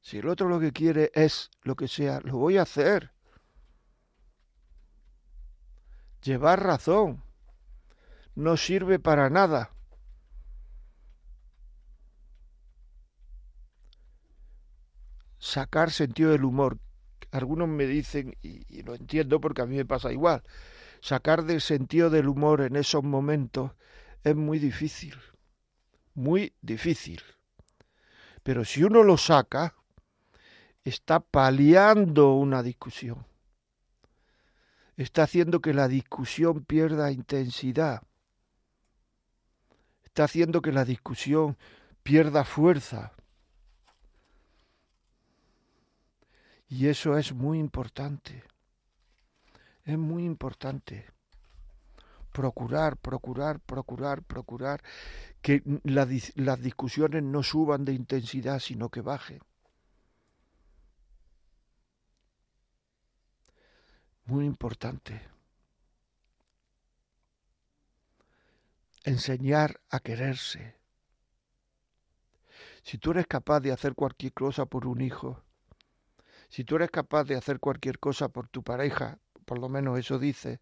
Si 0.01 0.19
el 0.19 0.29
otro 0.29 0.49
lo 0.49 0.59
que 0.59 0.73
quiere 0.73 1.11
es 1.15 1.51
lo 1.63 1.77
que 1.77 1.89
sea, 1.89 2.21
lo 2.21 2.39
voy 2.39 2.57
a 2.57 2.63
hacer. 2.63 3.13
llevar 6.23 6.63
razón. 6.63 7.23
No 8.35 8.57
sirve 8.57 8.99
para 8.99 9.29
nada. 9.31 9.71
Sacar 15.39 15.91
sentido 15.91 16.31
del 16.31 16.45
humor. 16.45 16.79
Algunos 17.33 17.69
me 17.69 17.87
dicen, 17.87 18.37
y, 18.43 18.83
lo 18.83 18.95
entiendo 18.95 19.41
porque 19.41 19.63
a 19.63 19.67
mí 19.67 19.77
me 19.77 19.87
pasa 19.87 20.13
igual, 20.13 20.43
sacar 21.01 21.45
del 21.45 21.61
sentido 21.61 22.11
del 22.11 22.29
humor 22.29 22.61
en 22.63 22.77
esos 22.77 23.05
momentos 23.05 23.73
es 24.25 24.37
muy 24.37 24.59
difícil. 24.59 25.15
Muy 26.15 26.53
difícil. 26.61 27.23
Pero 28.43 28.65
si 28.65 28.83
uno 28.83 29.03
lo 29.03 29.17
saca, 29.17 29.75
está 30.85 31.21
paliando 31.21 32.35
una 32.35 32.63
discusión 32.63 33.25
está 35.03 35.23
haciendo 35.23 35.61
que 35.61 35.73
la 35.73 35.89
discusión 35.89 36.63
pierda 36.65 37.11
intensidad, 37.11 38.03
está 40.05 40.25
haciendo 40.25 40.61
que 40.61 40.73
la 40.73 40.85
discusión 40.85 41.57
pierda 42.03 42.45
fuerza. 42.45 43.13
Y 46.69 46.89
eso 46.89 47.17
es 47.17 47.33
muy 47.33 47.59
importante. 47.59 48.45
Es 49.85 49.97
muy 49.97 50.25
importante. 50.25 51.07
Procurar, 52.33 52.97
procurar, 52.97 53.61
procurar, 53.61 54.23
procurar 54.23 54.83
que 55.43 55.63
las 55.85 56.61
discusiones 56.61 57.23
no 57.23 57.43
suban 57.43 57.85
de 57.85 57.93
intensidad, 57.93 58.61
sino 58.61 58.89
que 58.89 59.01
bajen. 59.01 59.41
Muy 64.27 64.45
importante. 64.45 65.21
Enseñar 69.05 69.81
a 69.89 69.99
quererse. 69.99 70.77
Si 72.83 72.99
tú 72.99 73.11
eres 73.11 73.27
capaz 73.27 73.61
de 73.61 73.73
hacer 73.73 73.95
cualquier 73.95 74.33
cosa 74.33 74.67
por 74.67 74.87
un 74.87 75.01
hijo, 75.01 75.43
si 76.49 76.65
tú 76.65 76.77
eres 76.77 76.91
capaz 76.91 77.25
de 77.25 77.37
hacer 77.37 77.61
cualquier 77.61 77.99
cosa 77.99 78.29
por 78.29 78.49
tu 78.49 78.63
pareja, 78.63 79.19
por 79.45 79.59
lo 79.59 79.69
menos 79.69 79.99
eso 79.99 80.19
dice, 80.19 80.61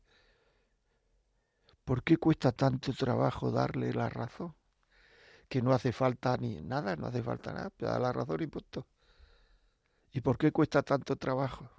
¿por 1.88 2.02
qué 2.02 2.18
cuesta 2.18 2.52
tanto 2.52 2.92
trabajo 2.92 3.50
darle 3.50 3.94
la 3.94 4.10
razón? 4.10 4.54
Que 5.48 5.62
no 5.62 5.72
hace 5.72 5.90
falta 5.90 6.36
ni 6.36 6.60
nada, 6.60 6.94
no 6.96 7.06
hace 7.06 7.22
falta 7.22 7.50
nada, 7.54 7.70
te 7.70 7.86
da 7.86 7.98
la 7.98 8.12
razón 8.12 8.42
y 8.42 8.46
punto. 8.46 8.86
¿Y 10.12 10.20
por 10.20 10.36
qué 10.36 10.52
cuesta 10.52 10.82
tanto 10.82 11.16
trabajo? 11.16 11.70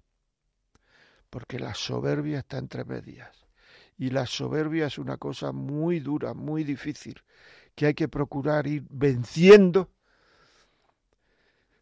Porque 1.30 1.60
la 1.60 1.76
soberbia 1.76 2.40
está 2.40 2.58
entre 2.58 2.86
medias. 2.86 3.46
Y 4.00 4.10
la 4.10 4.26
soberbia 4.26 4.88
es 4.88 4.98
una 4.98 5.18
cosa 5.18 5.52
muy 5.52 6.00
dura, 6.00 6.34
muy 6.34 6.64
difícil, 6.64 7.22
que 7.76 7.86
hay 7.86 7.94
que 7.94 8.08
procurar 8.08 8.66
ir 8.66 8.88
venciendo 8.90 9.92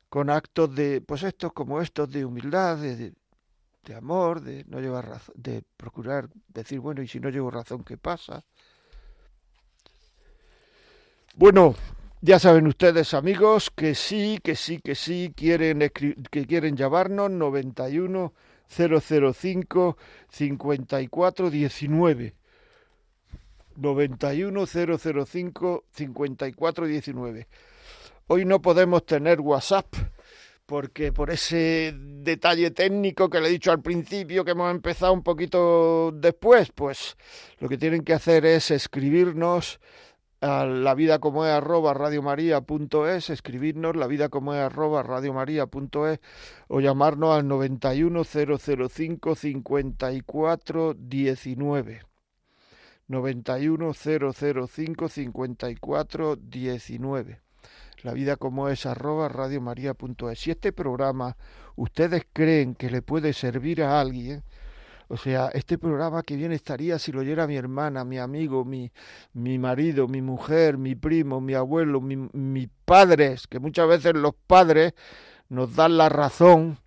con 0.09 0.29
actos 0.29 0.75
de, 0.75 0.99
pues 0.99 1.23
estos 1.23 1.53
como 1.53 1.79
estos 1.79 2.11
de 2.11 2.25
humildad, 2.25 2.75
de, 2.75 2.97
de 2.97 3.13
amor, 3.95 4.41
de 4.41 4.63
no 4.65 4.79
llevar 4.79 5.07
razón, 5.07 5.35
de 5.37 5.63
procurar 5.77 6.29
decir, 6.47 6.79
bueno, 6.79 7.01
y 7.01 7.07
si 7.07 7.19
no 7.19 7.29
llevo 7.29 7.51
razón, 7.51 7.83
¿qué 7.83 7.97
pasa? 7.97 8.43
Bueno, 11.35 11.75
ya 12.21 12.39
saben 12.39 12.65
ustedes, 12.67 13.13
amigos, 13.13 13.69
que 13.69 13.93
sí, 13.93 14.39
que 14.43 14.55
sí, 14.55 14.79
que 14.79 14.95
sí, 14.95 15.31
quieren 15.35 15.91
que 16.31 16.45
quieren 16.47 16.75
llamarnos 16.75 17.29
91 17.29 18.33
005 18.69 19.97
54 20.29 21.49
19. 21.49 22.35
91 23.75 24.65
005 24.65 25.83
54 25.91 26.85
19. 26.85 27.47
Hoy 28.27 28.45
no 28.45 28.61
podemos 28.61 29.05
tener 29.05 29.39
WhatsApp 29.39 29.85
porque 30.67 31.11
por 31.13 31.31
ese 31.31 31.95
detalle 31.97 32.69
técnico 32.71 33.29
que 33.29 33.39
le 33.39 33.47
he 33.47 33.51
dicho 33.51 33.71
al 33.71 33.81
principio, 33.81 34.43
que 34.43 34.51
hemos 34.51 34.69
empezado 34.69 35.13
un 35.13 35.23
poquito 35.23 36.11
después, 36.11 36.71
pues 36.75 37.15
lo 37.59 37.69
que 37.69 37.77
tienen 37.77 38.03
que 38.03 38.13
hacer 38.13 38.45
es 38.45 38.69
escribirnos 38.69 39.79
a 40.41 40.65
la 40.65 40.93
vida 40.93 41.19
como 41.19 41.45
es 41.45 41.51
arroba 41.51 41.93
radiomaria.es, 41.93 43.29
escribirnos 43.29 43.95
la 43.95 44.07
vida 44.07 44.27
como 44.27 44.53
es 44.53 44.59
arroba 44.59 45.03
radiomaria.es 45.03 46.19
o 46.67 46.81
llamarnos 46.81 47.37
al 47.37 47.47
91005 47.47 49.35
5419. 49.35 52.01
91005 53.07 55.07
5419 55.07 57.46
la 58.03 58.13
vida 58.13 58.35
como 58.35 58.69
es 58.69 58.85
arroba 58.85 59.27
radiomaria.es. 59.29 60.39
Si 60.39 60.51
este 60.51 60.71
programa 60.71 61.37
ustedes 61.75 62.23
creen 62.31 62.75
que 62.75 62.89
le 62.89 63.01
puede 63.01 63.33
servir 63.33 63.83
a 63.83 63.99
alguien, 63.99 64.43
o 65.09 65.17
sea, 65.17 65.49
este 65.53 65.77
programa 65.77 66.23
que 66.23 66.35
bien 66.35 66.51
estaría 66.51 66.99
si 66.99 67.11
lo 67.11 67.21
oyera 67.21 67.47
mi 67.47 67.55
hermana, 67.55 68.03
mi 68.03 68.17
amigo, 68.17 68.65
mi, 68.65 68.91
mi 69.33 69.57
marido, 69.57 70.07
mi 70.07 70.21
mujer, 70.21 70.77
mi 70.77 70.95
primo, 70.95 71.39
mi 71.39 71.53
abuelo, 71.53 72.01
mi, 72.01 72.17
mis 72.33 72.69
padres, 72.83 73.47
que 73.47 73.59
muchas 73.59 73.87
veces 73.87 74.15
los 74.15 74.33
padres 74.47 74.93
nos 75.49 75.75
dan 75.75 75.97
la 75.97 76.09
razón 76.09 76.77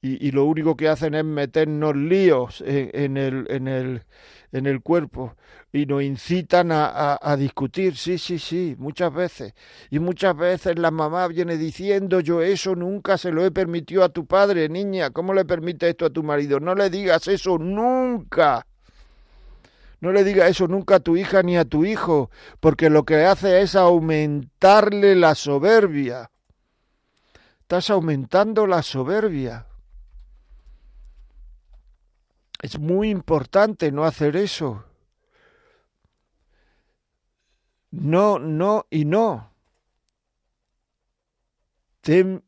y, 0.00 0.30
lo 0.30 0.44
único 0.44 0.76
que 0.76 0.88
hacen 0.88 1.14
es 1.14 1.24
meternos 1.24 1.96
líos 1.96 2.62
en, 2.64 3.16
el, 3.16 3.46
en, 3.50 3.66
el, 3.66 4.04
en 4.52 4.66
el 4.66 4.80
cuerpo 4.80 5.34
y 5.72 5.86
nos 5.86 6.02
incitan 6.04 6.70
a, 6.70 7.18
a, 7.20 7.36
discutir, 7.36 7.96
sí, 7.96 8.16
sí, 8.16 8.38
sí, 8.38 8.76
muchas 8.78 9.12
veces. 9.12 9.54
Y 9.90 9.98
muchas 9.98 10.36
veces 10.36 10.78
la 10.78 10.92
mamá 10.92 11.26
viene 11.26 11.56
diciendo, 11.56 12.20
yo 12.20 12.42
eso 12.42 12.76
nunca 12.76 13.18
se 13.18 13.32
lo 13.32 13.44
he 13.44 13.50
permitido 13.50 14.04
a 14.04 14.08
tu 14.08 14.24
padre, 14.24 14.68
niña, 14.68 15.10
¿cómo 15.10 15.34
le 15.34 15.44
permite 15.44 15.88
esto 15.88 16.06
a 16.06 16.10
tu 16.10 16.22
marido? 16.22 16.60
No 16.60 16.76
le 16.76 16.90
digas 16.90 17.26
eso 17.26 17.58
nunca. 17.58 18.66
No 20.00 20.12
le 20.12 20.22
digas 20.22 20.50
eso 20.50 20.68
nunca 20.68 20.96
a 20.96 21.00
tu 21.00 21.16
hija 21.16 21.42
ni 21.42 21.56
a 21.56 21.64
tu 21.64 21.84
hijo, 21.84 22.30
porque 22.60 22.88
lo 22.88 23.04
que 23.04 23.24
hace 23.24 23.62
es 23.62 23.74
aumentarle 23.74 25.16
la 25.16 25.34
soberbia. 25.34 26.30
Estás 27.62 27.90
aumentando 27.90 28.66
la 28.66 28.82
soberbia. 28.82 29.66
Es 32.60 32.78
muy 32.78 33.10
importante 33.10 33.92
no 33.92 34.04
hacer 34.04 34.36
eso. 34.36 34.84
No, 37.90 38.38
no 38.38 38.86
y 38.90 39.04
no. 39.04 39.52
Ten 42.00 42.42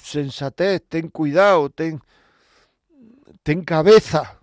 sensatez, 0.00 0.82
ten 0.88 1.08
cuidado, 1.08 1.70
ten, 1.70 2.00
ten 3.42 3.64
cabeza. 3.64 4.40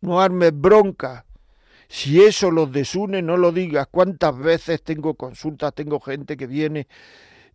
No 0.00 0.20
armes 0.20 0.52
bronca. 0.54 1.26
Si 1.88 2.22
eso 2.22 2.50
los 2.50 2.72
desune, 2.72 3.20
no 3.20 3.36
lo 3.36 3.52
digas. 3.52 3.86
¿Cuántas 3.90 4.36
veces 4.38 4.82
tengo 4.82 5.14
consultas, 5.14 5.74
tengo 5.74 6.00
gente 6.00 6.36
que 6.36 6.46
viene, 6.46 6.88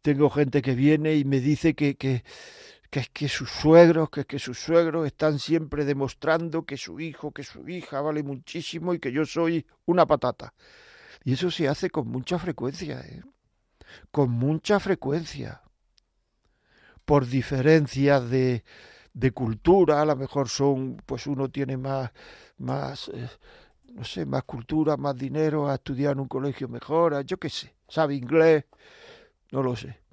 tengo 0.02 0.30
gente 0.30 0.62
que 0.62 0.76
viene 0.76 1.16
y 1.16 1.26
me 1.26 1.40
dice 1.40 1.74
que, 1.74 1.96
que, 1.96 2.24
que 2.90 3.00
es 3.02 3.10
que 3.10 3.28
sus 3.28 3.50
suegros, 3.50 4.10
que 4.10 4.22
es 4.22 4.26
que 4.26 4.40
sus 4.40 4.58
suegros 4.60 5.06
están 5.06 5.40
siempre 5.40 5.86
demostrando 5.86 6.66
que 6.66 6.78
su 6.78 7.00
hijo, 7.00 7.32
que 7.32 7.44
su 7.44 7.68
hija 7.68 8.02
vale 8.02 8.24
muchísimo 8.24 8.94
y 8.94 9.00
que 9.00 9.12
yo 9.12 9.26
soy 9.26 9.66
una 9.86 10.06
patata. 10.06 10.54
Y 11.24 11.34
eso 11.34 11.52
se 11.52 11.68
hace 11.68 11.90
con 11.90 12.08
mucha 12.08 12.40
frecuencia, 12.40 13.00
¿eh? 13.02 13.22
con 14.12 14.32
mucha 14.32 14.80
frecuencia. 14.80 15.62
Por 17.04 17.26
diferencias 17.26 18.30
de, 18.30 18.64
de 19.14 19.32
cultura, 19.32 20.02
a 20.02 20.06
lo 20.06 20.16
mejor 20.16 20.50
son, 20.50 21.02
pues 21.06 21.26
uno 21.28 21.50
tiene 21.50 21.78
más, 21.78 22.12
más, 22.58 23.10
eh, 23.14 23.30
no 23.94 24.04
sé, 24.04 24.26
más 24.26 24.44
cultura, 24.44 24.98
más 24.98 25.16
dinero, 25.16 25.70
ha 25.70 25.76
estudiado 25.76 26.14
en 26.14 26.20
un 26.22 26.28
colegio 26.28 26.68
mejor, 26.68 27.24
yo 27.26 27.38
qué 27.38 27.50
sé, 27.50 27.76
sabe 27.88 28.16
inglés, 28.16 28.66
no 29.52 29.64
lo 29.64 29.76
sé 29.76 30.07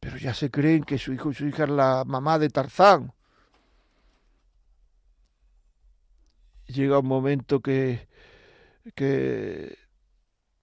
pero 0.00 0.16
ya 0.16 0.34
se 0.34 0.50
creen 0.50 0.84
que 0.84 0.98
su 0.98 1.12
hijo 1.12 1.30
y 1.30 1.34
su 1.34 1.46
hija 1.46 1.64
es 1.64 1.70
la 1.70 2.04
mamá 2.06 2.38
de 2.38 2.50
Tarzán. 2.50 3.12
Llega 6.66 6.98
un 6.98 7.06
momento 7.06 7.60
que, 7.60 8.08
que, 8.94 9.78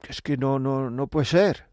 que 0.02 0.12
es 0.12 0.22
que 0.22 0.38
no, 0.38 0.60
no, 0.60 0.90
no 0.90 1.08
puede 1.08 1.26
ser. 1.26 1.65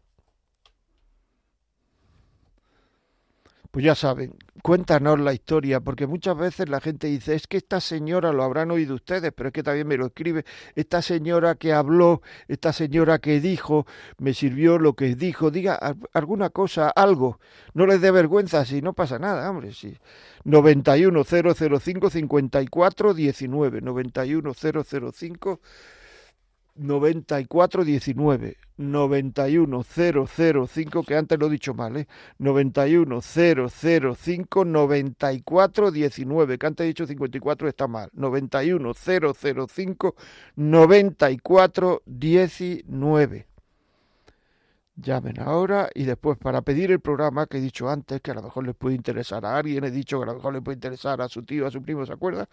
Pues 3.73 3.83
ya 3.87 3.95
saben, 3.95 4.35
cuéntanos 4.61 5.19
la 5.19 5.33
historia, 5.33 5.79
porque 5.79 6.05
muchas 6.05 6.37
veces 6.37 6.69
la 6.69 6.79
gente 6.79 7.07
dice, 7.07 7.33
es 7.33 7.47
que 7.47 7.57
esta 7.57 7.81
señora, 7.81 8.31
lo 8.31 8.43
habrán 8.43 8.69
oído 8.69 8.93
ustedes, 8.93 9.33
pero 9.35 9.49
es 9.49 9.53
que 9.53 9.63
también 9.63 9.87
me 9.87 9.97
lo 9.97 10.05
escribe, 10.05 10.45
esta 10.75 11.01
señora 11.01 11.55
que 11.55 11.73
habló, 11.73 12.21
esta 12.47 12.71
señora 12.71 13.17
que 13.17 13.39
dijo, 13.39 13.87
me 14.19 14.35
sirvió 14.35 14.77
lo 14.77 14.93
que 14.93 15.15
dijo, 15.15 15.49
diga 15.49 15.79
alguna 16.13 16.51
cosa, 16.51 16.89
algo, 16.89 17.39
no 17.73 17.87
les 17.87 17.99
dé 17.99 18.11
vergüenza, 18.11 18.63
si 18.63 18.83
no 18.83 18.93
pasa 18.93 19.17
nada, 19.17 19.49
hombre, 19.49 19.73
sí. 19.73 19.97
91005 20.43 22.11
5419, 22.11 23.81
91005 23.81 25.59
9419 26.75 28.57
91005 28.77 31.03
que 31.03 31.15
antes 31.15 31.39
lo 31.39 31.47
he 31.47 31.51
dicho 31.51 31.73
mal, 31.73 31.95
¿eh? 31.97 32.07
91005 32.39 34.65
9419 34.65 36.57
que 36.57 36.65
antes 36.65 36.83
he 36.83 36.87
dicho 36.87 37.05
54 37.05 37.67
está 37.67 37.87
mal. 37.87 38.09
91005 38.13 40.15
9419 40.55 43.52
llamen 44.95 45.39
ahora 45.39 45.89
y 45.93 46.03
después 46.03 46.37
para 46.37 46.61
pedir 46.61 46.91
el 46.91 46.99
programa 46.99 47.47
que 47.47 47.57
he 47.57 47.61
dicho 47.61 47.89
antes, 47.89 48.21
que 48.21 48.31
a 48.31 48.33
lo 48.35 48.43
mejor 48.43 48.65
les 48.65 48.75
puede 48.75 48.95
interesar 48.95 49.45
a 49.45 49.57
alguien, 49.57 49.83
he 49.83 49.91
dicho 49.91 50.19
que 50.19 50.23
a 50.23 50.27
lo 50.27 50.35
mejor 50.35 50.53
les 50.53 50.61
puede 50.61 50.75
interesar 50.75 51.21
a 51.21 51.27
su 51.27 51.43
tío, 51.43 51.65
a 51.65 51.71
su 51.71 51.81
primo, 51.81 52.05
¿se 52.05 52.13
acuerda? 52.13 52.47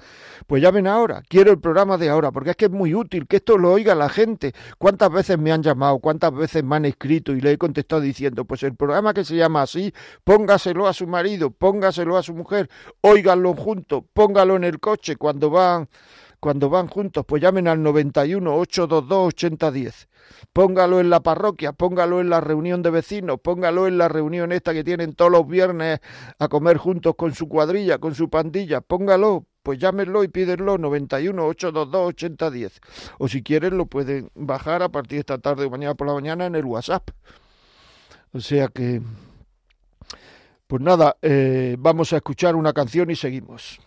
Pues 0.47 0.63
llamen 0.63 0.87
ahora, 0.87 1.23
quiero 1.29 1.51
el 1.51 1.61
programa 1.61 1.99
de 1.99 2.09
ahora, 2.09 2.33
porque 2.33 2.51
es 2.51 2.57
que 2.57 2.67
es 2.67 2.71
muy 2.71 2.95
útil 2.95 3.27
que 3.27 3.37
esto 3.37 3.59
lo 3.59 3.73
oiga 3.73 3.95
la 3.95 4.09
gente. 4.09 4.55
¿Cuántas 4.79 5.11
veces 5.13 5.39
me 5.39 5.53
han 5.53 5.63
llamado? 5.63 5.99
¿Cuántas 5.99 6.35
veces 6.35 6.65
me 6.65 6.77
han 6.77 6.87
escrito 6.87 7.33
y 7.33 7.41
le 7.41 7.53
he 7.53 7.59
contestado 7.59 8.01
diciendo, 8.01 8.45
pues 8.45 8.63
el 8.63 8.75
programa 8.75 9.13
que 9.13 9.25
se 9.25 9.37
llama 9.37 9.63
así, 9.63 9.93
póngaselo 10.25 10.89
a 10.89 10.95
su 10.95 11.07
marido, 11.07 11.51
póngaselo 11.51 12.17
a 12.17 12.23
su 12.23 12.35
mujer, 12.35 12.71
óiganlo 13.03 13.55
juntos, 13.55 14.05
póngalo 14.15 14.57
en 14.57 14.65
el 14.65 14.81
coche 14.81 15.17
cuando 15.17 15.51
van 15.51 15.89
cuando 16.41 16.71
van 16.71 16.89
juntos, 16.89 17.25
pues 17.27 17.43
llamen 17.43 17.69
al 17.69 17.83
91 17.83 18.57
822 18.57 19.27
8010. 19.29 20.09
Póngalo 20.53 20.99
en 21.01 21.11
la 21.11 21.21
parroquia, 21.21 21.73
póngalo 21.73 22.21
en 22.21 22.31
la 22.31 22.41
reunión 22.41 22.83
de 22.83 22.91
vecinos, 22.91 23.39
póngalo 23.43 23.87
en 23.87 23.99
la 23.99 24.09
reunión 24.09 24.51
esta 24.51 24.73
que 24.73 24.83
tienen 24.83 25.15
todos 25.15 25.31
los 25.31 25.47
viernes 25.47 26.01
a 26.39 26.49
comer 26.49 26.79
juntos 26.79 27.15
con 27.17 27.35
su 27.35 27.47
cuadrilla, 27.49 27.99
con 27.99 28.15
su 28.15 28.31
pandilla, 28.31 28.81
póngalo, 28.81 29.45
pues 29.63 29.79
llámenlo 29.79 30.25
y 30.25 30.29
pídenlo 30.29 30.79
91 30.79 31.47
822 31.47 32.09
8010. 32.09 32.81
O 33.19 33.29
si 33.29 33.43
quieren 33.43 33.77
lo 33.77 33.85
pueden 33.85 34.31
bajar 34.35 34.83
a 34.83 34.89
partir 34.89 35.17
de 35.17 35.21
esta 35.21 35.39
tarde 35.39 35.67
o 35.67 35.71
mañana 35.71 35.95
por 35.95 36.07
la 36.07 36.15
mañana 36.15 36.47
en 36.47 36.55
el 36.55 36.65
WhatsApp. 36.65 37.11
O 38.33 38.41
sea 38.41 38.69
que, 38.69 39.03
pues 40.67 40.83
nada, 40.83 41.17
eh, 41.21 41.77
vamos 41.79 42.13
a 42.15 42.17
escuchar 42.17 42.57
una 42.57 42.73
canción 42.73 43.11
y 43.11 43.17
seguimos. 43.17 43.81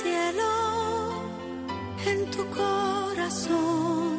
cielo 0.00 0.52
en 2.06 2.18
tu 2.30 2.42
corazón. 2.60 4.16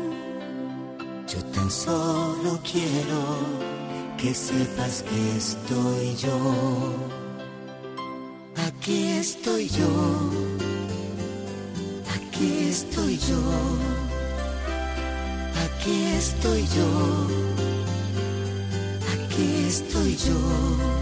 Yo 1.31 1.39
tan 1.55 1.69
solo 1.69 2.59
quiero 2.71 3.21
que 4.17 4.33
sepas 4.33 5.03
que 5.03 5.21
estoy 5.37 6.15
yo. 6.25 6.37
Aquí 8.67 8.99
estoy 9.25 9.69
yo. 9.69 9.91
Aquí 12.15 12.49
estoy 12.69 13.17
yo. 13.29 13.41
Aquí 15.65 15.97
estoy 16.17 16.67
yo. 16.67 16.67
Aquí 16.67 16.67
estoy 16.67 16.67
yo. 16.77 16.89
Aquí 19.13 19.47
estoy 19.67 20.17
yo. 20.27 20.98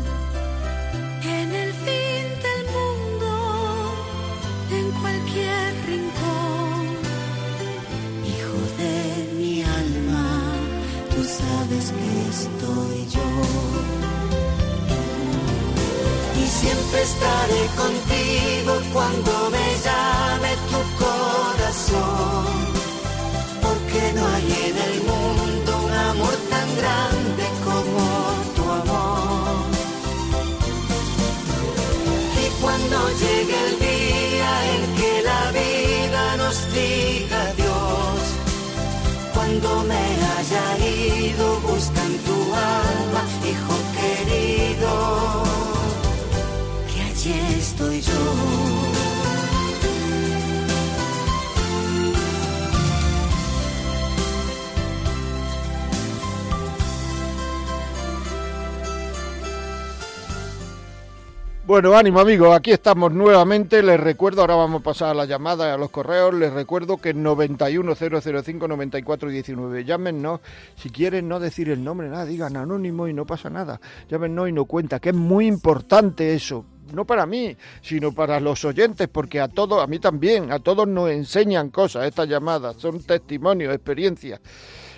Bueno, 61.67 61.95
ánimo 61.97 62.21
amigos, 62.21 62.55
aquí 62.55 62.71
estamos 62.71 63.11
nuevamente. 63.11 63.83
Les 63.83 63.99
recuerdo, 63.99 64.39
ahora 64.39 64.55
vamos 64.55 64.79
a 64.79 64.83
pasar 64.85 65.09
a 65.09 65.13
la 65.13 65.25
llamada 65.25 65.67
y 65.67 65.71
a 65.71 65.77
los 65.77 65.89
correos. 65.89 66.33
Les 66.33 66.53
recuerdo 66.53 66.95
que 66.95 67.13
910059419. 67.13 69.83
Llámenos, 69.83 70.39
si 70.77 70.89
quieren 70.89 71.27
no 71.27 71.41
decir 71.41 71.67
el 71.67 71.83
nombre, 71.83 72.07
nada, 72.07 72.23
digan 72.23 72.55
anónimo 72.55 73.09
y 73.09 73.13
no 73.13 73.25
pasa 73.25 73.49
nada. 73.49 73.81
Llámenos 74.09 74.47
y 74.47 74.53
no 74.53 74.63
cuenta, 74.63 75.01
que 75.01 75.09
es 75.09 75.15
muy 75.15 75.45
importante 75.45 76.33
eso. 76.33 76.63
No 76.93 77.03
para 77.03 77.25
mí, 77.25 77.57
sino 77.81 78.13
para 78.13 78.39
los 78.39 78.63
oyentes, 78.63 79.09
porque 79.09 79.41
a 79.41 79.49
todos, 79.49 79.83
a 79.83 79.87
mí 79.87 79.99
también, 79.99 80.53
a 80.53 80.59
todos 80.59 80.87
nos 80.87 81.09
enseñan 81.09 81.69
cosas 81.69 82.07
estas 82.07 82.29
llamadas, 82.29 82.77
son 82.77 83.03
testimonios, 83.03 83.75
experiencias. 83.75 84.39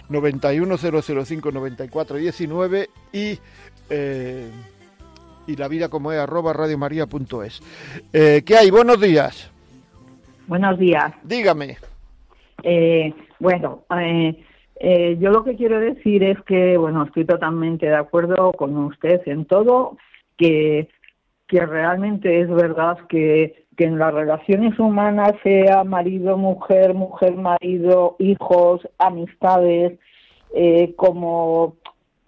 910059419 0.07 2.89
y... 3.11 3.39
Eh, 3.89 4.51
y 5.49 5.55
la 5.55 5.67
vida 5.67 5.89
como 5.89 6.11
es 6.11 6.19
arroba 6.19 6.53
radiomaria.es. 6.53 7.61
Eh, 8.13 8.43
¿Qué 8.45 8.55
hay? 8.55 8.69
Buenos 8.69 9.01
días. 9.01 9.51
Buenos 10.47 10.77
días. 10.77 11.11
Dígame. 11.23 11.77
Eh, 12.61 13.13
bueno, 13.39 13.83
eh, 13.99 14.43
eh, 14.79 15.17
yo 15.19 15.31
lo 15.31 15.43
que 15.43 15.55
quiero 15.55 15.79
decir 15.79 16.23
es 16.23 16.39
que, 16.43 16.77
bueno, 16.77 17.03
estoy 17.03 17.25
totalmente 17.25 17.87
de 17.87 17.95
acuerdo 17.95 18.51
con 18.53 18.77
usted 18.77 19.21
en 19.25 19.45
todo, 19.45 19.97
que, 20.37 20.87
que 21.47 21.65
realmente 21.65 22.41
es 22.41 22.49
verdad 22.49 22.97
que, 23.07 23.65
que 23.75 23.85
en 23.85 23.97
las 23.97 24.13
relaciones 24.13 24.77
humanas, 24.77 25.33
sea 25.41 25.83
marido, 25.83 26.37
mujer, 26.37 26.93
mujer, 26.93 27.35
marido, 27.35 28.15
hijos, 28.19 28.87
amistades, 28.99 29.97
eh, 30.53 30.93
como 30.95 31.75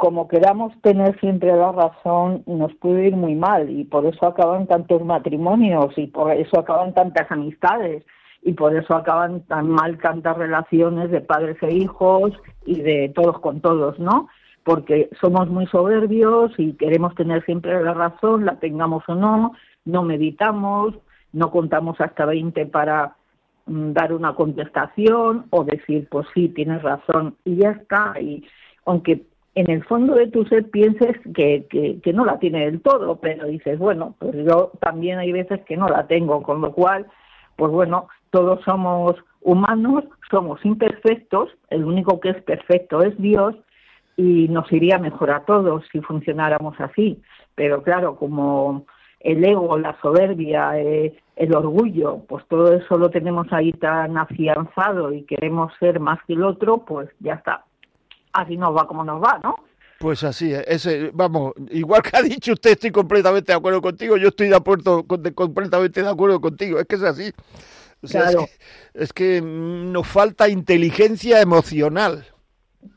como 0.02 0.28
queramos 0.28 0.74
tener 0.82 1.20
siempre 1.20 1.56
la 1.56 1.72
razón, 1.74 2.42
nos 2.48 2.74
puede 2.78 3.10
ir 3.10 3.16
muy 3.16 3.36
mal 3.36 3.70
y 3.70 3.84
por 3.84 4.04
eso 4.08 4.26
acaban 4.26 4.66
tantos 4.66 5.06
matrimonios 5.06 5.96
y 5.96 6.08
por 6.08 6.32
eso 6.32 6.60
acaban 6.60 6.96
tantas 6.96 7.32
amistades 7.32 8.04
y 8.42 8.54
por 8.54 8.76
eso 8.76 8.96
acaban 8.96 9.42
tan 9.42 9.70
mal 9.70 10.00
tantas 10.00 10.36
relaciones 10.40 11.12
de 11.12 11.22
padres 11.22 11.58
e 11.62 11.76
hijos 11.76 12.32
y 12.66 12.82
de 12.82 13.12
todos 13.14 13.38
con 13.42 13.62
todos, 13.62 14.00
¿no? 14.00 14.28
Porque 14.64 15.08
somos 15.22 15.50
muy 15.50 15.68
soberbios 15.68 16.52
y 16.58 16.74
queremos 16.74 17.14
tener 17.14 17.46
siempre 17.46 17.84
la 17.84 17.94
razón, 17.94 18.44
la 18.44 18.56
tengamos 18.56 19.04
o 19.08 19.14
no, 19.14 19.54
no 19.86 20.02
meditamos, 20.02 20.96
no 21.32 21.52
contamos 21.52 22.02
hasta 22.02 22.26
20 22.26 22.66
para 22.66 23.18
mm, 23.68 23.92
dar 23.92 24.14
una 24.14 24.34
contestación 24.34 25.46
o 25.52 25.64
decir, 25.64 26.08
pues 26.10 26.26
sí, 26.34 26.50
tienes 26.50 26.82
razón 26.82 27.36
y 27.46 27.58
ya 27.58 27.70
está. 27.70 28.20
Y 28.20 28.44
aunque 28.88 29.30
en 29.56 29.70
el 29.70 29.84
fondo 29.84 30.16
de 30.16 30.28
tu 30.28 30.46
ser 30.46 30.70
pienses 30.70 31.18
que, 31.36 31.66
que, 32.02 32.14
no 32.14 32.24
la 32.26 32.40
tiene 32.40 32.66
del 32.66 32.82
todo, 32.82 33.18
pero 33.18 33.48
dices, 33.48 33.78
bueno, 33.78 34.16
pues 34.20 34.34
yo 34.46 34.72
también 34.80 35.20
hay 35.20 35.32
veces 35.32 35.62
que 35.66 35.76
no 35.76 35.88
la 35.88 36.08
tengo, 36.08 36.42
con 36.42 36.62
lo 36.62 36.72
cual, 36.72 37.08
pues 37.58 37.72
bueno, 37.72 38.08
todos 38.30 38.62
somos 38.64 39.16
humanos, 39.42 40.06
somos 40.30 40.64
imperfectos, 40.64 41.50
el 41.70 41.84
único 41.84 42.20
que 42.20 42.30
es 42.30 42.42
perfecto 42.44 43.02
es 43.02 43.18
Dios 43.18 43.56
y 44.16 44.48
nos 44.48 44.72
iría 44.72 45.00
mejor 45.00 45.32
a 45.32 45.44
todos 45.44 45.84
si 45.92 46.00
funcionáramos 46.00 46.80
así. 46.80 47.22
Pero 47.56 47.84
claro, 47.84 48.16
como 48.16 48.86
el 49.20 49.44
ego, 49.44 49.78
la 49.78 50.00
soberbia, 50.02 50.80
eh, 50.80 51.14
el 51.36 51.54
orgullo, 51.54 52.20
pues 52.28 52.46
todo 52.48 52.74
eso 52.74 52.98
lo 52.98 53.10
tenemos 53.10 53.48
ahí 53.52 53.74
tan 53.74 54.18
afianzado 54.18 55.12
y 55.12 55.24
queremos 55.24 55.74
ser 55.80 56.00
más 56.00 56.20
que 56.26 56.34
el 56.34 56.44
otro, 56.44 56.86
pues 56.86 57.10
ya 57.20 57.34
está. 57.34 57.66
Así 58.34 58.58
nos 58.58 58.76
va 58.76 58.88
como 58.88 59.04
nos 59.04 59.22
va, 59.22 59.40
¿no? 59.44 59.56
Pues 60.02 60.24
así 60.24 60.52
es, 60.52 60.66
ese, 60.68 61.12
vamos, 61.14 61.54
igual 61.70 62.02
que 62.02 62.18
ha 62.18 62.24
dicho 62.24 62.54
usted, 62.54 62.72
estoy 62.72 62.90
completamente 62.90 63.52
de 63.52 63.58
acuerdo 63.58 63.82
contigo, 63.84 64.18
yo 64.18 64.30
estoy 64.30 64.50
de 64.50 64.56
acuerdo, 64.56 65.06
completamente 65.36 66.02
de 66.02 66.10
acuerdo 66.10 66.42
contigo, 66.42 66.80
es 66.80 66.88
que 66.88 66.96
es 66.96 67.04
así. 67.04 67.32
claro. 68.10 68.46
es, 68.96 69.14
que, 69.14 69.42
nos 69.44 70.08
falta 70.08 70.50
inteligencia 70.50 71.40
emocional. 71.40 72.26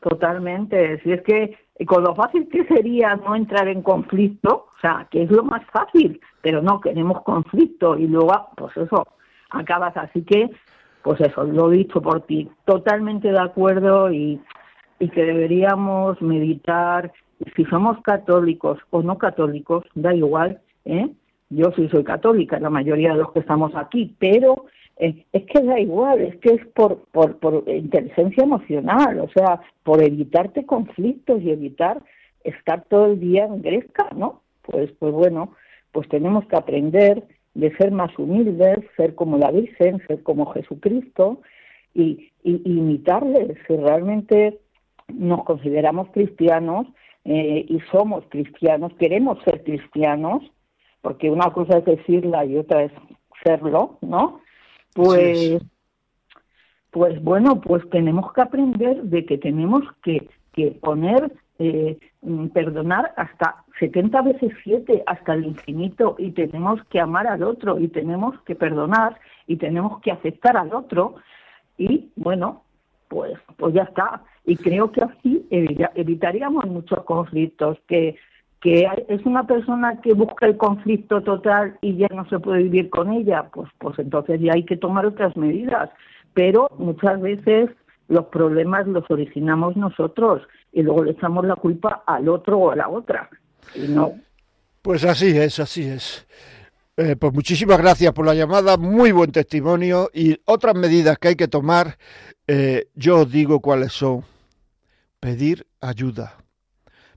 Totalmente, 0.01 0.99
si 1.03 1.12
es 1.12 1.22
que 1.24 1.59
con 1.87 2.05
lo 2.05 2.14
fácil 2.14 2.49
que 2.49 2.64
sería 2.64 3.16
no 3.16 3.37
entrar 3.37 3.68
en 3.68 3.82
conflicto, 3.82 4.68
o 4.74 4.80
sea, 4.80 5.07
que 5.11 5.24
es 5.24 5.30
lo 5.30 5.45
más 5.45 5.62
fácil, 5.72 6.20
pero 6.41 6.62
no 6.62 6.80
queremos 6.80 7.22
conflicto 7.22 7.99
y 7.99 8.07
luego, 8.07 8.49
pues 8.57 8.74
eso, 8.78 9.07
acabas 9.51 9.95
así 9.97 10.22
que, 10.22 10.51
pues 11.03 11.20
eso, 11.20 11.45
lo 11.45 11.70
he 11.70 11.76
dicho 11.78 12.01
por 12.01 12.22
ti, 12.22 12.49
totalmente 12.64 13.28
de 13.28 13.41
acuerdo 13.41 14.11
y 14.11 14.41
y 14.99 15.09
que 15.09 15.24
deberíamos 15.24 16.20
meditar, 16.22 17.12
si 17.57 17.64
somos 17.66 18.01
católicos 18.03 18.78
o 18.90 19.03
no 19.03 19.18
católicos, 19.18 19.84
da 19.95 20.14
igual, 20.14 20.61
¿eh? 20.84 21.09
Yo 21.51 21.70
sí 21.76 21.88
soy 21.88 22.05
católica, 22.05 22.59
la 22.59 22.70
mayoría 22.70 23.12
de 23.12 23.18
los 23.18 23.32
que 23.32 23.40
estamos 23.40 23.72
aquí, 23.76 24.14
pero 24.18 24.66
eh, 24.97 25.24
es 25.32 25.45
que 25.45 25.62
da 25.62 25.78
igual, 25.78 26.20
es 26.20 26.36
que 26.36 26.55
es 26.55 26.66
por, 26.68 27.05
por, 27.12 27.36
por 27.38 27.64
inteligencia 27.66 28.45
emocional, 28.45 29.20
o 29.20 29.28
sea, 29.28 29.61
por 29.82 30.03
evitarte 30.03 30.64
conflictos 30.66 31.42
y 31.42 31.51
evitar 31.51 32.03
estar 32.45 32.84
todo 32.84 33.07
el 33.07 33.20
día 33.20 33.45
en 33.45 33.62
gresca, 33.62 34.09
¿no? 34.16 34.42
Pues, 34.62 34.90
pues 34.99 35.12
bueno, 35.12 35.53
pues 35.92 36.09
tenemos 36.09 36.47
que 36.47 36.57
aprender 36.57 37.24
de 37.55 37.76
ser 37.76 37.92
más 37.92 38.16
humildes, 38.18 38.78
ser 38.97 39.14
como 39.14 39.38
la 39.38 39.51
Virgen, 39.51 40.03
ser 40.07 40.22
como 40.22 40.47
Jesucristo 40.53 41.40
y, 41.95 42.30
y 42.42 42.62
imitarles. 42.64 43.57
Si 43.66 43.76
realmente 43.76 44.59
nos 45.09 45.45
consideramos 45.45 46.09
cristianos 46.11 46.87
eh, 47.25 47.65
y 47.69 47.81
somos 47.91 48.25
cristianos, 48.29 48.93
queremos 48.99 49.43
ser 49.45 49.63
cristianos, 49.65 50.43
porque 51.01 51.31
una 51.31 51.51
cosa 51.53 51.79
es 51.79 51.85
decirla 51.85 52.45
y 52.45 52.57
otra 52.57 52.85
es 52.85 52.93
serlo, 53.43 53.99
¿no? 54.01 54.41
Pues, 54.95 55.63
pues 56.91 57.23
bueno, 57.23 57.61
pues 57.61 57.89
tenemos 57.91 58.33
que 58.33 58.43
aprender 58.43 59.03
de 59.03 59.27
que 59.27 59.39
tenemos 59.39 59.83
que, 60.03 60.29
que 60.53 60.71
poner, 60.73 61.33
eh, 61.59 61.99
perdonar 62.53 63.13
hasta 63.17 63.65
70 63.81 64.23
veces 64.23 64.53
7, 64.63 65.03
hasta 65.07 65.35
el 65.35 65.47
infinito, 65.47 66.17
y 66.19 66.31
tenemos 66.31 66.83
que 66.91 67.01
amar 67.01 67.27
al 67.27 67.43
otro, 67.43 67.79
y 67.79 67.89
tenemos 67.89 68.41
que 68.43 68.55
perdonar, 68.55 69.19
y 69.47 69.57
tenemos 69.57 70.01
que 70.01 70.13
aceptar 70.13 70.57
al 70.57 70.73
otro, 70.73 71.17
y 71.77 72.11
bueno, 72.17 72.63
pues, 73.09 73.39
pues 73.57 73.75
ya 73.75 73.83
está 73.83 74.23
y 74.47 74.57
creo 74.57 74.93
que 74.93 75.03
así 75.03 75.47
evitaríamos 75.51 76.67
muchos 76.67 77.03
conflictos, 77.05 77.79
que, 77.89 78.17
que 78.61 78.87
es 79.09 79.25
una 79.25 79.47
persona 79.47 80.01
que 80.03 80.13
busca 80.13 80.47
el 80.47 80.57
conflicto 80.57 81.23
total 81.23 81.79
y 81.81 81.97
ya 81.97 82.09
no 82.15 82.29
se 82.29 82.39
puede 82.39 82.65
vivir 82.65 82.91
con 82.91 83.13
ella, 83.13 83.49
pues, 83.53 83.71
pues 83.79 83.99
entonces 83.99 84.41
ya 84.41 84.53
hay 84.55 84.65
que 84.65 84.77
tomar 84.77 85.07
otras 85.07 85.37
medidas. 85.37 85.91
Pero 86.35 86.69
muchas 86.79 87.21
veces 87.21 87.71
los 88.09 88.27
problemas 88.27 88.87
los 88.87 89.11
originamos 89.11 89.77
nosotros 89.77 90.43
y 90.73 90.83
luego 90.83 91.05
le 91.05 91.13
echamos 91.13 91.47
la 91.47 91.57
culpa 91.57 92.03
al 92.07 92.29
otro 92.29 92.59
o 92.59 92.71
a 92.71 92.77
la 92.77 92.89
otra. 92.89 93.31
Y 93.75 93.89
no. 93.89 94.13
Pues 94.83 95.05
así 95.05 95.39
es, 95.39 95.59
así 95.59 95.85
es. 95.85 96.27
Eh, 96.97 97.16
pues 97.16 97.32
muchísimas 97.32 97.78
gracias 97.78 98.12
por 98.12 98.24
la 98.24 98.34
llamada, 98.34 98.76
muy 98.76 99.11
buen 99.11 99.32
testimonio 99.32 100.11
y 100.14 100.40
otras 100.45 100.76
medidas 100.76 101.18
que 101.18 101.28
hay 101.28 101.34
que 101.34 101.49
tomar, 101.49 101.99
eh, 102.47 102.88
yo 102.95 103.22
os 103.22 103.32
digo 103.32 103.59
cuáles 103.61 103.92
son 103.92 104.24
pedir 105.18 105.66
ayuda. 105.80 106.36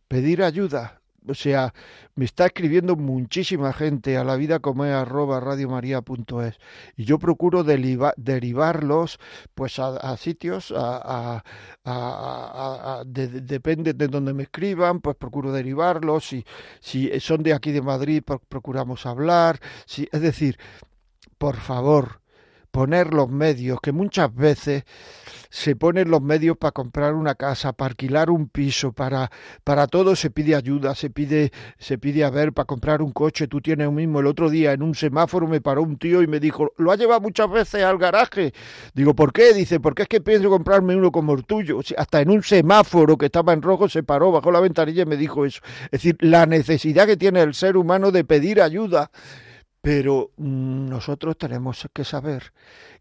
Pedir 0.08 0.42
ayuda. 0.42 0.97
O 1.30 1.34
sea, 1.34 1.74
me 2.16 2.26
está 2.26 2.46
escribiendo 2.48 2.96
muchísima 2.96 3.74
gente 3.74 4.18
a 4.18 4.24
la 4.24 4.36
vida 4.36 4.60
como 4.60 4.86
es 4.86 4.94
arroba 4.94 5.40
radiomaria.es 5.40 6.60
y 6.96 7.06
yo 7.06 7.20
procuro 7.20 7.64
derivarlos 7.64 9.20
pues 9.54 9.80
a, 9.80 10.18
sitios, 10.18 10.74
a, 10.76 11.44
depende 13.06 13.94
de 13.94 14.08
donde 14.08 14.34
me 14.34 14.44
escriban, 14.44 15.02
pues 15.02 15.16
procuro 15.16 15.52
derivarlos. 15.52 16.28
Si, 16.28 16.46
si 16.80 17.20
son 17.20 17.44
de 17.44 17.54
aquí 17.54 17.72
de 17.72 17.82
Madrid, 17.82 18.24
procuramos 18.50 19.06
hablar. 19.06 19.60
Si, 19.86 20.08
es 20.12 20.22
decir, 20.22 20.58
por 21.38 21.56
favor, 21.56 22.22
poner 22.72 23.14
los 23.14 23.30
medios, 23.30 23.80
que 23.82 23.92
muchas 23.92 24.34
veces 24.34 24.84
se 25.50 25.76
ponen 25.76 26.10
los 26.10 26.22
medios 26.22 26.58
para 26.58 26.72
comprar 26.72 27.14
una 27.14 27.36
casa, 27.36 27.74
para 27.74 27.90
alquilar 27.90 28.30
un 28.30 28.50
piso, 28.50 28.92
para, 28.92 29.32
para 29.64 29.88
todo 29.88 30.16
se 30.16 30.30
pide 30.30 30.56
ayuda, 30.56 30.96
se 30.96 31.10
pide, 31.10 31.52
se 31.78 31.98
pide 31.98 32.24
a 32.24 32.30
ver, 32.30 32.54
para 32.54 32.66
comprar 32.66 33.02
un 33.02 33.12
coche, 33.12 33.48
tú 33.48 33.62
tienes 33.62 33.88
un 33.88 33.96
mismo. 33.96 34.20
El 34.20 34.28
otro 34.28 34.50
día 34.50 34.74
en 34.74 34.82
un 34.84 34.96
semáforo 34.96 35.48
me 35.48 35.62
paró 35.62 35.84
un 35.84 35.98
tío 35.98 36.22
y 36.22 36.28
me 36.28 36.40
dijo, 36.40 36.74
lo 36.78 36.92
ha 36.92 36.96
llevado 36.96 37.22
muchas 37.22 37.50
veces 37.50 37.84
al 37.84 37.98
garaje. 37.98 38.54
Digo, 38.94 39.16
¿por 39.16 39.34
qué? 39.34 39.54
Dice, 39.54 39.80
porque 39.80 40.04
es 40.04 40.08
que 40.08 40.22
pienso 40.22 40.50
comprarme 40.50 40.96
uno 40.96 41.12
como 41.12 41.34
el 41.34 41.46
tuyo. 41.46 41.80
hasta 41.98 42.22
en 42.22 42.30
un 42.30 42.44
semáforo 42.44 43.18
que 43.18 43.28
estaba 43.28 43.54
en 43.54 43.62
rojo 43.62 43.90
se 43.90 44.04
paró, 44.04 44.32
bajó 44.32 44.52
la 44.52 44.60
ventanilla 44.60 45.04
y 45.04 45.06
me 45.06 45.18
dijo 45.18 45.46
eso. 45.46 45.62
Es 45.86 45.92
decir, 45.92 46.18
la 46.20 46.46
necesidad 46.46 47.08
que 47.08 47.18
tiene 47.18 47.42
el 47.42 47.54
ser 47.54 47.78
humano 47.78 48.12
de 48.12 48.24
pedir 48.24 48.62
ayuda. 48.62 49.12
Pero 49.82 50.32
nosotros 50.38 51.38
tenemos 51.38 51.88
que 51.94 52.04
saber 52.04 52.54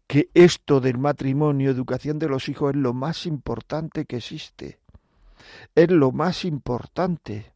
que 0.05 0.29
esto 0.33 0.79
del 0.79 0.97
matrimonio, 0.97 1.71
educación 1.71 2.19
de 2.19 2.29
los 2.29 2.47
hijos, 2.49 2.73
es 2.73 2.77
lo 2.77 2.93
más 2.93 3.25
importante 3.25 4.05
que 4.05 4.17
existe. 4.17 4.79
Es 5.75 5.91
lo 5.91 6.11
más 6.11 6.45
importante. 6.45 7.51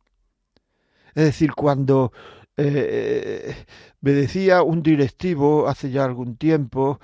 Es 1.16 1.26
decir, 1.26 1.54
cuando 1.54 2.12
eh, 2.58 3.56
me 4.02 4.12
decía 4.12 4.64
un 4.64 4.84
directivo 4.84 5.68
hace 5.68 5.92
ya 5.92 6.06
algún 6.06 6.36
tiempo 6.36 7.00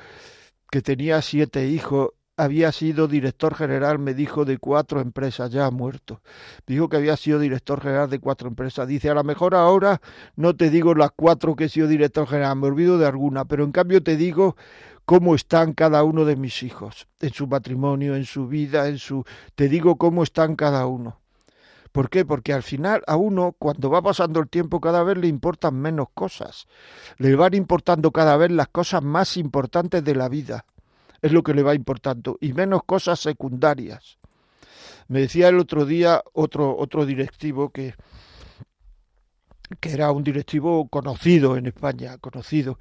que 0.69 0.81
tenía 0.81 1.21
siete 1.21 1.67
hijos 1.67 2.09
había 2.37 2.71
sido 2.71 3.07
director 3.07 3.55
general, 3.55 3.97
me 3.97 4.13
dijo, 4.13 4.45
de 4.45 4.59
cuatro 4.59 5.01
empresas, 5.01 5.51
ya 5.51 5.65
ha 5.65 5.71
muerto. 5.71 6.21
Dijo 6.67 6.87
que 6.87 6.97
había 6.97 7.17
sido 7.17 7.39
director 7.39 7.81
general 7.81 8.09
de 8.11 8.19
cuatro 8.19 8.47
empresas. 8.47 8.87
Dice, 8.87 9.09
a 9.09 9.15
lo 9.15 9.23
mejor 9.23 9.55
ahora 9.55 9.99
no 10.35 10.55
te 10.55 10.69
digo 10.69 10.93
las 10.93 11.11
cuatro 11.11 11.55
que 11.55 11.65
he 11.65 11.69
sido 11.69 11.87
director 11.87 12.27
general, 12.27 12.57
me 12.57 12.67
olvido 12.67 12.99
de 12.99 13.07
alguna, 13.07 13.45
pero 13.45 13.63
en 13.63 13.71
cambio 13.71 14.03
te 14.03 14.15
digo 14.15 14.55
cómo 15.05 15.33
están 15.33 15.73
cada 15.73 16.03
uno 16.03 16.25
de 16.25 16.35
mis 16.35 16.61
hijos, 16.61 17.07
en 17.19 17.33
su 17.33 17.47
matrimonio, 17.47 18.15
en 18.15 18.25
su 18.25 18.47
vida, 18.47 18.87
en 18.87 18.99
su... 18.99 19.25
Te 19.55 19.67
digo 19.67 19.97
cómo 19.97 20.21
están 20.21 20.55
cada 20.55 20.85
uno. 20.85 21.19
¿Por 21.91 22.11
qué? 22.11 22.23
Porque 22.23 22.53
al 22.53 22.61
final 22.61 23.01
a 23.07 23.15
uno, 23.15 23.55
cuando 23.57 23.89
va 23.89 24.03
pasando 24.03 24.39
el 24.39 24.47
tiempo, 24.47 24.79
cada 24.79 25.01
vez 25.01 25.17
le 25.17 25.27
importan 25.27 25.73
menos 25.73 26.09
cosas. 26.13 26.67
Le 27.17 27.35
van 27.35 27.55
importando 27.55 28.11
cada 28.11 28.37
vez 28.37 28.51
las 28.51 28.67
cosas 28.67 29.01
más 29.01 29.37
importantes 29.37 30.03
de 30.03 30.13
la 30.13 30.29
vida 30.29 30.65
es 31.21 31.31
lo 31.31 31.43
que 31.43 31.53
le 31.53 31.63
va 31.63 31.75
importando, 31.75 32.37
y 32.41 32.53
menos 32.53 32.83
cosas 32.83 33.19
secundarias. 33.19 34.17
Me 35.07 35.21
decía 35.21 35.49
el 35.49 35.59
otro 35.59 35.85
día 35.85 36.21
otro, 36.33 36.77
otro 36.77 37.05
directivo 37.05 37.69
que, 37.69 37.95
que 39.79 39.91
era 39.91 40.11
un 40.11 40.23
directivo 40.23 40.87
conocido 40.89 41.55
en 41.57 41.67
España, 41.67 42.17
conocido, 42.17 42.77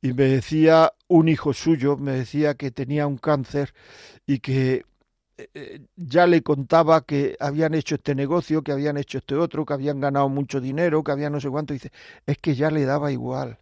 y 0.00 0.12
me 0.12 0.24
decía 0.24 0.92
un 1.08 1.28
hijo 1.28 1.52
suyo, 1.52 1.96
me 1.96 2.12
decía 2.12 2.54
que 2.54 2.70
tenía 2.70 3.06
un 3.06 3.18
cáncer 3.18 3.74
y 4.26 4.38
que 4.38 4.84
eh, 5.38 5.50
eh, 5.54 5.80
ya 5.96 6.26
le 6.26 6.42
contaba 6.42 7.04
que 7.04 7.36
habían 7.40 7.74
hecho 7.74 7.96
este 7.96 8.14
negocio, 8.14 8.62
que 8.62 8.72
habían 8.72 8.96
hecho 8.96 9.18
este 9.18 9.34
otro, 9.34 9.64
que 9.64 9.74
habían 9.74 10.00
ganado 10.00 10.28
mucho 10.28 10.60
dinero, 10.60 11.02
que 11.02 11.12
habían 11.12 11.32
no 11.32 11.40
sé 11.40 11.48
cuánto, 11.48 11.74
dice, 11.74 11.90
es 12.26 12.38
que 12.38 12.54
ya 12.54 12.70
le 12.70 12.84
daba 12.84 13.12
igual. 13.12 13.58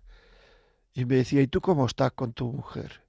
Y 0.94 1.04
me 1.04 1.16
decía, 1.16 1.42
¿y 1.42 1.46
tú 1.48 1.60
cómo 1.60 1.86
estás 1.86 2.12
con 2.12 2.32
tu 2.32 2.52
mujer? 2.52 3.05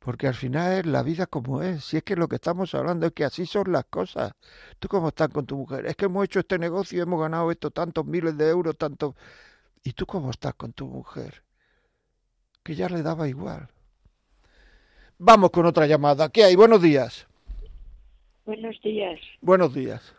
Porque 0.00 0.26
al 0.26 0.34
final 0.34 0.78
es 0.78 0.86
la 0.86 1.02
vida 1.02 1.26
como 1.26 1.62
es. 1.62 1.84
Si 1.84 1.98
es 1.98 2.02
que 2.02 2.16
lo 2.16 2.26
que 2.26 2.36
estamos 2.36 2.74
hablando 2.74 3.06
es 3.06 3.12
que 3.12 3.24
así 3.24 3.44
son 3.44 3.70
las 3.70 3.84
cosas. 3.84 4.32
¿Tú 4.78 4.88
cómo 4.88 5.08
estás 5.08 5.28
con 5.28 5.44
tu 5.44 5.58
mujer? 5.58 5.84
Es 5.86 5.94
que 5.94 6.06
hemos 6.06 6.24
hecho 6.24 6.40
este 6.40 6.58
negocio, 6.58 7.02
hemos 7.02 7.20
ganado 7.20 7.50
esto 7.50 7.70
tantos 7.70 8.06
miles 8.06 8.36
de 8.36 8.48
euros, 8.48 8.76
tanto... 8.76 9.14
¿Y 9.84 9.92
tú 9.92 10.06
cómo 10.06 10.30
estás 10.30 10.54
con 10.54 10.72
tu 10.72 10.86
mujer? 10.86 11.42
Que 12.62 12.74
ya 12.74 12.88
le 12.88 13.02
daba 13.02 13.28
igual. 13.28 13.68
Vamos 15.18 15.50
con 15.50 15.66
otra 15.66 15.86
llamada. 15.86 16.30
¿Qué 16.30 16.44
hay? 16.44 16.56
Buenos 16.56 16.80
días. 16.80 17.26
Buenos 18.46 18.80
días. 18.80 19.20
Buenos 19.42 19.74
días. 19.74 20.14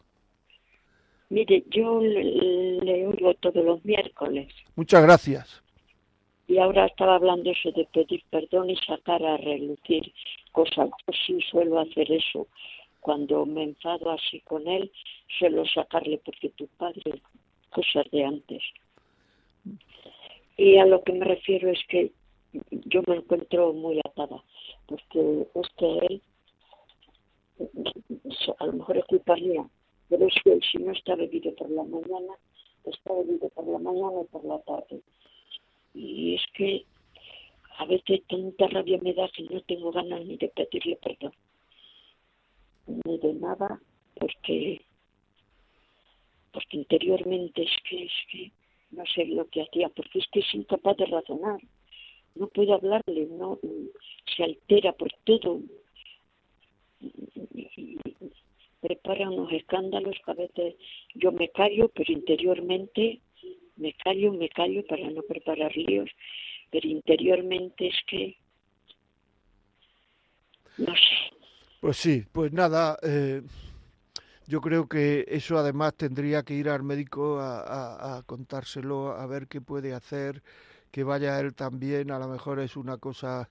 Mire, 1.29 1.63
yo 1.71 1.99
le, 2.01 3.07
oigo 3.07 3.33
todos 3.35 3.65
los 3.65 3.83
miércoles. 3.83 4.53
Muchas 4.75 5.01
gracias 5.01 5.63
Y 6.51 6.57
ahora 6.57 6.85
estaba 6.87 7.15
hablando 7.15 7.49
eso 7.49 7.71
de 7.71 7.85
pedir 7.93 8.21
perdón 8.29 8.69
y 8.69 8.75
sacar 8.75 9.23
a 9.23 9.37
relucir 9.37 10.11
cosas. 10.51 10.89
Yo 11.07 11.13
sí 11.25 11.39
suelo 11.49 11.79
hacer 11.79 12.11
eso. 12.11 12.45
Cuando 12.99 13.45
me 13.45 13.63
enfado 13.63 14.11
así 14.11 14.41
con 14.41 14.67
él, 14.67 14.91
suelo 15.39 15.63
sacarle 15.65 16.17
porque 16.17 16.49
tu 16.49 16.67
padre, 16.67 17.21
cosas 17.69 18.05
de 18.11 18.25
antes. 18.25 18.61
Y 20.57 20.75
a 20.75 20.85
lo 20.85 21.01
que 21.03 21.13
me 21.13 21.23
refiero 21.23 21.69
es 21.69 21.79
que 21.87 22.11
yo 22.69 23.01
me 23.07 23.15
encuentro 23.15 23.71
muy 23.71 24.01
atada, 24.03 24.43
porque 24.87 25.47
es 25.55 25.69
que 25.77 25.97
él, 25.99 26.21
a 28.59 28.65
lo 28.65 28.73
mejor 28.73 28.97
es 28.97 29.05
culpa 29.05 29.37
mía, 29.37 29.65
pero 30.09 30.27
es 30.27 30.35
que 30.43 30.59
si 30.69 30.79
no 30.79 30.91
está 30.91 31.15
bebido 31.15 31.55
por 31.55 31.71
la 31.71 31.83
mañana, 31.83 32.33
está 32.83 33.13
bebido 33.13 33.47
por 33.47 33.65
la 33.67 33.79
mañana 33.79 34.19
y 34.21 34.25
por 34.25 34.43
la 34.43 34.59
tarde. 34.63 35.01
Y 35.93 36.35
es 36.35 36.41
que 36.53 36.85
a 37.77 37.85
veces 37.85 38.21
tanta 38.27 38.67
rabia 38.67 38.99
me 39.01 39.13
da 39.13 39.29
que 39.29 39.43
no 39.43 39.61
tengo 39.61 39.91
ganas 39.91 40.25
ni 40.25 40.37
de 40.37 40.49
pedirle 40.49 40.97
perdón, 40.97 41.33
ni 42.87 43.17
de 43.17 43.33
nada, 43.33 43.81
porque 44.15 44.81
porque 46.53 46.77
interiormente 46.77 47.63
es 47.63 47.71
que 47.89 48.03
es 48.03 48.11
que 48.29 48.51
no 48.91 49.05
sé 49.05 49.25
lo 49.25 49.47
que 49.47 49.61
hacía, 49.61 49.89
porque 49.89 50.19
es 50.19 50.27
que 50.31 50.41
es 50.41 50.53
incapaz 50.53 50.97
de 50.97 51.05
razonar. 51.05 51.59
No 52.35 52.47
puedo 52.47 52.73
hablarle, 52.73 53.25
no 53.27 53.57
se 54.35 54.43
altera 54.43 54.93
por 54.93 55.11
todo. 55.23 55.61
prepara 58.81 59.29
unos 59.29 59.51
escándalos 59.53 60.15
que 60.25 60.31
a 60.31 60.33
veces 60.33 60.75
yo 61.15 61.31
me 61.31 61.49
callo, 61.49 61.89
pero 61.89 62.11
interiormente 62.11 63.21
me 63.77 63.93
callo, 64.03 64.33
me 64.33 64.49
callo 64.49 64.85
para 64.87 65.09
no 65.09 65.21
preparar 65.23 65.75
líos, 65.75 66.09
pero 66.71 66.87
interiormente 66.87 67.87
es 67.87 67.95
que 68.07 68.37
no 70.77 70.95
sé. 70.95 71.35
Pues 71.79 71.97
sí, 71.97 72.25
pues 72.31 72.53
nada, 72.53 72.97
eh, 73.01 73.41
yo 74.47 74.61
creo 74.61 74.87
que 74.87 75.25
eso 75.27 75.57
además 75.57 75.95
tendría 75.95 76.43
que 76.43 76.53
ir 76.53 76.69
al 76.69 76.83
médico 76.83 77.39
a, 77.39 78.21
contárselo, 78.25 79.11
a 79.11 79.25
ver 79.25 79.47
qué 79.47 79.61
puede 79.61 79.93
hacer, 79.93 80.43
que 80.91 81.03
vaya 81.03 81.39
él 81.39 81.53
también, 81.55 82.11
a 82.11 82.19
lo 82.19 82.27
mejor 82.27 82.59
es 82.59 82.75
una 82.75 82.97
cosa 82.97 83.49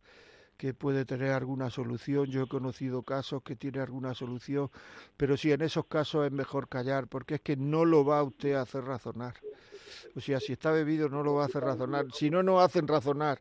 que 0.56 0.74
puede 0.74 1.06
tener 1.06 1.32
alguna 1.32 1.70
solución. 1.70 2.26
Yo 2.26 2.42
he 2.42 2.46
conocido 2.46 3.02
casos 3.02 3.42
que 3.42 3.56
tiene 3.56 3.80
alguna 3.80 4.12
solución, 4.14 4.70
pero 5.16 5.36
sí, 5.36 5.50
en 5.50 5.62
esos 5.62 5.86
casos 5.86 6.26
es 6.26 6.32
mejor 6.32 6.68
callar, 6.68 7.08
porque 7.08 7.36
es 7.36 7.40
que 7.40 7.56
no 7.56 7.86
lo 7.86 8.04
va 8.04 8.22
usted 8.22 8.54
a 8.54 8.62
hacer 8.62 8.84
razonar. 8.84 9.34
O 10.14 10.20
sea, 10.20 10.40
si 10.40 10.52
está 10.52 10.70
bebido 10.70 11.08
no 11.08 11.22
lo 11.22 11.40
hacer 11.40 11.62
razonar. 11.62 12.06
Si 12.12 12.30
no 12.30 12.42
nos 12.42 12.62
hacen 12.62 12.86
razonar 12.86 13.40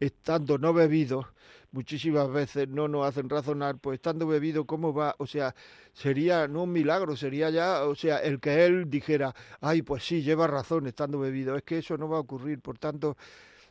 estando 0.00 0.58
no 0.58 0.72
bebido, 0.72 1.28
muchísimas 1.72 2.30
veces 2.30 2.68
no 2.68 2.88
nos 2.88 3.06
hacen 3.06 3.28
razonar, 3.28 3.78
pues 3.78 3.96
estando 3.96 4.26
bebido, 4.26 4.64
¿cómo 4.66 4.94
va? 4.94 5.14
O 5.18 5.26
sea, 5.26 5.54
sería 5.92 6.48
no 6.48 6.64
un 6.64 6.72
milagro, 6.72 7.16
sería 7.16 7.50
ya, 7.50 7.84
o 7.84 7.94
sea, 7.94 8.18
el 8.18 8.40
que 8.40 8.64
él 8.64 8.88
dijera, 8.88 9.34
ay, 9.60 9.82
pues 9.82 10.04
sí, 10.04 10.22
lleva 10.22 10.46
razón 10.46 10.86
estando 10.86 11.18
bebido, 11.18 11.56
es 11.56 11.62
que 11.62 11.78
eso 11.78 11.96
no 11.96 12.08
va 12.08 12.18
a 12.18 12.20
ocurrir, 12.20 12.60
por 12.60 12.78
tanto, 12.78 13.16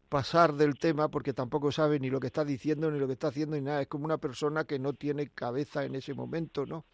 pasar 0.09 0.53
del 0.53 0.77
tema 0.77 1.09
porque 1.09 1.33
tampoco 1.33 1.71
sabe 1.71 1.99
ni 1.99 2.09
lo 2.09 2.19
que 2.19 2.27
está 2.27 2.45
diciendo, 2.45 2.91
ni 2.91 2.99
lo 2.99 3.07
que 3.07 3.13
está 3.13 3.27
haciendo, 3.27 3.55
ni 3.55 3.61
nada, 3.61 3.81
es 3.81 3.87
como 3.87 4.05
una 4.05 4.17
persona 4.17 4.65
que 4.65 4.79
no 4.79 4.93
tiene 4.93 5.29
cabeza 5.29 5.83
en 5.85 5.95
ese 5.95 6.13
momento, 6.13 6.65
¿no? 6.65 6.85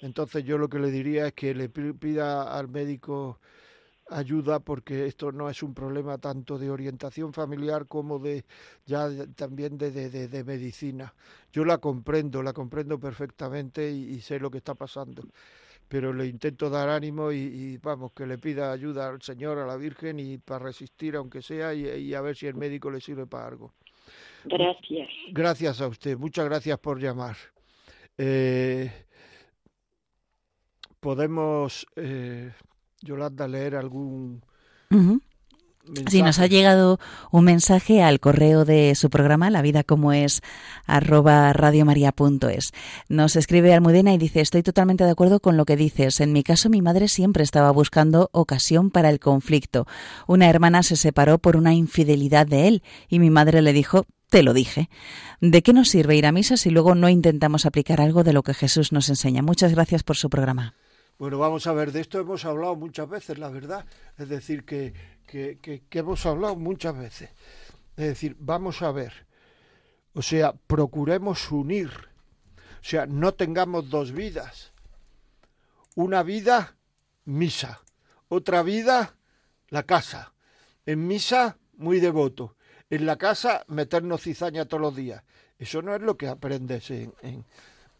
Entonces 0.00 0.44
yo 0.44 0.58
lo 0.58 0.68
que 0.68 0.78
le 0.78 0.90
diría 0.90 1.28
es 1.28 1.32
que 1.32 1.54
le 1.54 1.68
pida 1.70 2.56
al 2.56 2.68
médico 2.68 3.40
ayuda 4.08 4.60
porque 4.60 5.06
esto 5.06 5.32
no 5.32 5.50
es 5.50 5.62
un 5.62 5.74
problema 5.74 6.18
tanto 6.18 6.58
de 6.58 6.70
orientación 6.70 7.32
familiar 7.32 7.86
como 7.86 8.18
de 8.18 8.44
ya 8.84 9.08
también 9.34 9.78
de, 9.78 9.90
de, 9.90 10.28
de, 10.28 10.44
medicina. 10.44 11.14
Yo 11.52 11.64
la 11.64 11.78
comprendo, 11.78 12.42
la 12.42 12.52
comprendo 12.52 12.98
perfectamente 12.98 13.90
y, 13.90 14.20
sé 14.20 14.38
lo 14.38 14.50
que 14.50 14.58
está 14.58 14.74
pasando. 14.74 15.22
Pero 15.88 16.12
le 16.12 16.26
intento 16.26 16.68
dar 16.68 16.88
ánimo 16.88 17.30
y, 17.30 17.78
vamos, 17.78 18.12
que 18.12 18.26
le 18.26 18.38
pida 18.38 18.72
ayuda 18.72 19.08
al 19.08 19.22
Señor, 19.22 19.58
a 19.58 19.66
la 19.66 19.76
Virgen 19.76 20.18
y 20.18 20.38
para 20.38 20.64
resistir 20.64 21.14
aunque 21.16 21.42
sea 21.42 21.74
y, 21.74 22.12
a 22.14 22.20
ver 22.20 22.36
si 22.36 22.46
el 22.46 22.54
médico 22.54 22.90
le 22.90 23.00
sirve 23.00 23.26
para 23.26 23.48
algo. 23.48 23.72
Gracias. 24.44 25.08
Gracias 25.32 25.80
a 25.80 25.88
usted, 25.88 26.16
muchas 26.16 26.44
gracias 26.44 26.78
por 26.78 27.00
llamar. 27.00 27.36
Eh, 28.18 28.90
podemos 31.00 31.86
eh, 31.96 32.52
Yolanda, 33.02 33.48
leer 33.48 33.76
algún... 33.76 34.42
Sí, 36.10 36.22
nos 36.22 36.40
ha 36.40 36.48
llegado 36.48 36.98
un 37.30 37.44
mensaje 37.44 38.02
al 38.02 38.18
correo 38.18 38.64
de 38.64 38.94
su 38.96 39.08
programa, 39.08 39.50
la 39.50 39.62
vida 39.62 39.84
como 39.84 40.12
es, 40.12 40.42
arroba 40.84 41.52
radiomaria.es. 41.52 42.72
Nos 43.08 43.36
escribe 43.36 43.72
Almudena 43.72 44.12
y 44.12 44.18
dice, 44.18 44.40
estoy 44.40 44.64
totalmente 44.64 45.04
de 45.04 45.10
acuerdo 45.10 45.38
con 45.38 45.56
lo 45.56 45.64
que 45.64 45.76
dices. 45.76 46.20
En 46.20 46.32
mi 46.32 46.42
caso, 46.42 46.70
mi 46.70 46.82
madre 46.82 47.06
siempre 47.06 47.44
estaba 47.44 47.70
buscando 47.70 48.30
ocasión 48.32 48.90
para 48.90 49.10
el 49.10 49.20
conflicto. 49.20 49.86
Una 50.26 50.48
hermana 50.48 50.82
se 50.82 50.96
separó 50.96 51.38
por 51.38 51.56
una 51.56 51.72
infidelidad 51.72 52.46
de 52.46 52.66
él 52.66 52.82
y 53.08 53.20
mi 53.20 53.30
madre 53.30 53.62
le 53.62 53.72
dijo, 53.72 54.06
te 54.28 54.42
lo 54.42 54.54
dije. 54.54 54.90
¿De 55.40 55.62
qué 55.62 55.72
nos 55.72 55.88
sirve 55.88 56.16
ir 56.16 56.26
a 56.26 56.32
misa 56.32 56.56
si 56.56 56.70
luego 56.70 56.96
no 56.96 57.08
intentamos 57.08 57.64
aplicar 57.64 58.00
algo 58.00 58.24
de 58.24 58.32
lo 58.32 58.42
que 58.42 58.54
Jesús 58.54 58.90
nos 58.90 59.08
enseña? 59.08 59.42
Muchas 59.42 59.72
gracias 59.72 60.02
por 60.02 60.16
su 60.16 60.28
programa. 60.30 60.74
Bueno, 61.18 61.38
vamos 61.38 61.66
a 61.66 61.72
ver, 61.72 61.92
de 61.92 62.00
esto 62.00 62.20
hemos 62.20 62.44
hablado 62.44 62.76
muchas 62.76 63.08
veces, 63.08 63.38
la 63.38 63.48
verdad. 63.48 63.86
Es 64.18 64.28
decir, 64.28 64.64
que, 64.64 64.92
que, 65.26 65.82
hemos 65.92 66.26
hablado 66.26 66.56
muchas 66.56 66.96
veces. 66.96 67.30
Es 67.96 68.04
decir, 68.04 68.36
vamos 68.38 68.82
a 68.82 68.92
ver. 68.92 69.26
O 70.12 70.20
sea, 70.20 70.52
procuremos 70.52 71.50
unir. 71.50 71.90
O 72.58 72.88
sea, 72.88 73.06
no 73.06 73.32
tengamos 73.32 73.88
dos 73.88 74.12
vidas. 74.12 74.72
Una 75.94 76.22
vida, 76.22 76.76
misa. 77.24 77.80
Otra 78.28 78.62
vida, 78.62 79.16
la 79.68 79.84
casa. 79.84 80.34
En 80.84 81.06
misa, 81.06 81.56
muy 81.78 81.98
devoto. 81.98 82.56
En 82.90 83.06
la 83.06 83.16
casa, 83.16 83.64
meternos 83.68 84.22
cizaña 84.22 84.66
todos 84.66 84.82
los 84.82 84.94
días. 84.94 85.24
Eso 85.58 85.80
no 85.80 85.94
es 85.94 86.02
lo 86.02 86.18
que 86.18 86.28
aprendes 86.28 86.90
en, 86.90 87.14
en 87.22 87.46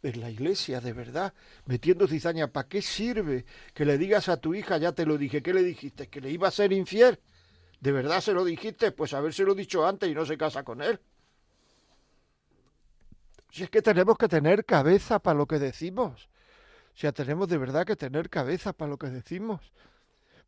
en 0.09 0.20
la 0.20 0.30
iglesia, 0.30 0.80
de 0.80 0.92
verdad, 0.92 1.34
metiendo 1.64 2.07
cizaña. 2.07 2.48
¿Para 2.48 2.68
qué 2.68 2.82
sirve 2.82 3.44
que 3.74 3.84
le 3.84 3.98
digas 3.98 4.28
a 4.28 4.36
tu 4.38 4.54
hija, 4.54 4.78
ya 4.78 4.92
te 4.92 5.07
lo 5.07 5.18
dije, 5.18 5.42
¿qué 5.42 5.52
le 5.52 5.62
dijiste? 5.62 6.09
¿Que 6.09 6.20
le 6.20 6.30
iba 6.30 6.48
a 6.48 6.50
ser 6.50 6.72
infiel? 6.72 7.18
¿De 7.80 7.92
verdad 7.92 8.20
se 8.20 8.32
lo 8.32 8.44
dijiste? 8.44 8.92
Pues 8.92 9.12
habérselo 9.14 9.54
dicho 9.54 9.86
antes 9.86 10.09
y 10.09 10.14
no 10.14 10.24
se 10.24 10.38
casa 10.38 10.62
con 10.62 10.82
él. 10.82 11.00
Si 13.50 13.62
es 13.62 13.70
que 13.70 13.82
tenemos 13.82 14.18
que 14.18 14.28
tener 14.28 14.64
cabeza 14.64 15.18
para 15.18 15.38
lo 15.38 15.46
que 15.46 15.59
decimos. 15.59 16.28
O 16.94 16.98
sea, 16.98 17.12
tenemos 17.12 17.48
de 17.48 17.59
verdad 17.59 17.86
que 17.86 17.96
tener 17.96 18.30
cabeza 18.30 18.72
para 18.72 18.90
lo 18.90 18.98
que 18.98 19.09
decimos. 19.09 19.72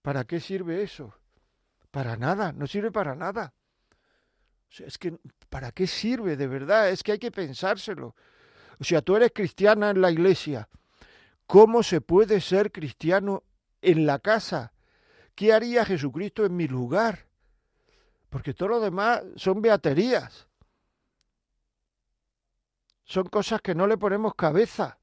¿Para 0.03 0.25
qué 0.25 0.41
sirve 0.41 0.83
eso? 0.83 1.15
Para 1.91 2.17
nada, 2.17 2.53
no 2.53 2.67
sirve 2.67 2.91
para 2.91 3.15
nada. 3.15 3.53
O 4.71 4.75
sea, 4.75 4.87
es 4.87 4.99
que, 4.99 5.19
¿para 5.49 5.73
qué 5.73 5.87
sirve 5.87 6.37
de 6.37 6.47
verdad? 6.47 6.91
Es 6.91 7.03
que 7.03 7.13
hay 7.13 7.19
que 7.19 7.31
pensárselo. 7.31 8.15
O 8.81 8.85
sea, 8.85 9.03
tú 9.03 9.17
eres 9.17 9.33
cristiana 9.35 9.91
en 9.91 10.01
la 10.01 10.11
iglesia. 10.11 10.69
¿Cómo 11.47 11.83
se 11.83 12.01
puede 12.01 12.41
ser 12.41 12.71
cristiano 12.71 13.43
en 13.83 14.07
la 14.07 14.19
casa? 14.19 14.73
¿Qué 15.35 15.53
haría 15.53 15.85
Jesucristo 15.85 16.45
en 16.45 16.57
mi 16.57 16.69
lugar? 16.69 17.27
Porque 18.29 18.55
todo 18.55 18.69
lo 18.69 18.81
demás 18.81 19.23
son 19.37 19.63
beaterías. 19.63 20.49
Son 23.05 23.25
cosas 23.29 23.63
que 23.63 23.75
no 23.75 23.87
le 23.87 23.97
ponemos 23.97 24.35
cabeza. 24.35 24.99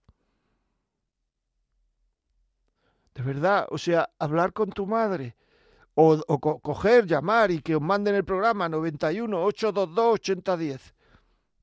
De 3.16 3.24
verdad, 3.24 3.66
o 3.72 3.78
sea, 3.78 4.10
hablar 4.20 4.54
con 4.54 4.70
tu 4.70 4.86
madre 4.86 5.36
o, 5.96 6.40
coger, 6.40 7.06
llamar 7.06 7.50
y 7.50 7.62
que 7.62 7.76
os 7.76 7.82
manden 7.82 8.16
el 8.16 8.26
programa 8.26 8.68
91 8.70 9.44
822 9.46 10.14
8010 10.14 10.95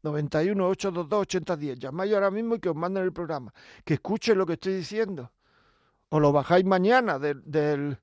91 0.03 0.69
822 0.69 1.21
8010. 1.21 1.79
Llamáis 1.79 2.13
ahora 2.15 2.31
mismo 2.31 2.57
y 2.57 2.59
que 2.59 2.69
os 2.69 2.77
manden 2.77 3.05
el 3.05 3.13
programa. 3.13 3.53
Que 3.85 3.95
escuchen 3.95 4.37
lo 4.39 4.47
que 4.47 4.55
estoy 4.55 4.75
diciendo. 4.75 5.31
O 6.11 6.21
lo 6.21 6.33
bajáis 6.33 6.65
mañana 6.65 7.19
del, 7.19 7.43
del, 7.45 7.97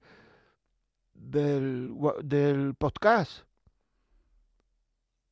del, 1.14 2.74
podcast. 2.78 3.43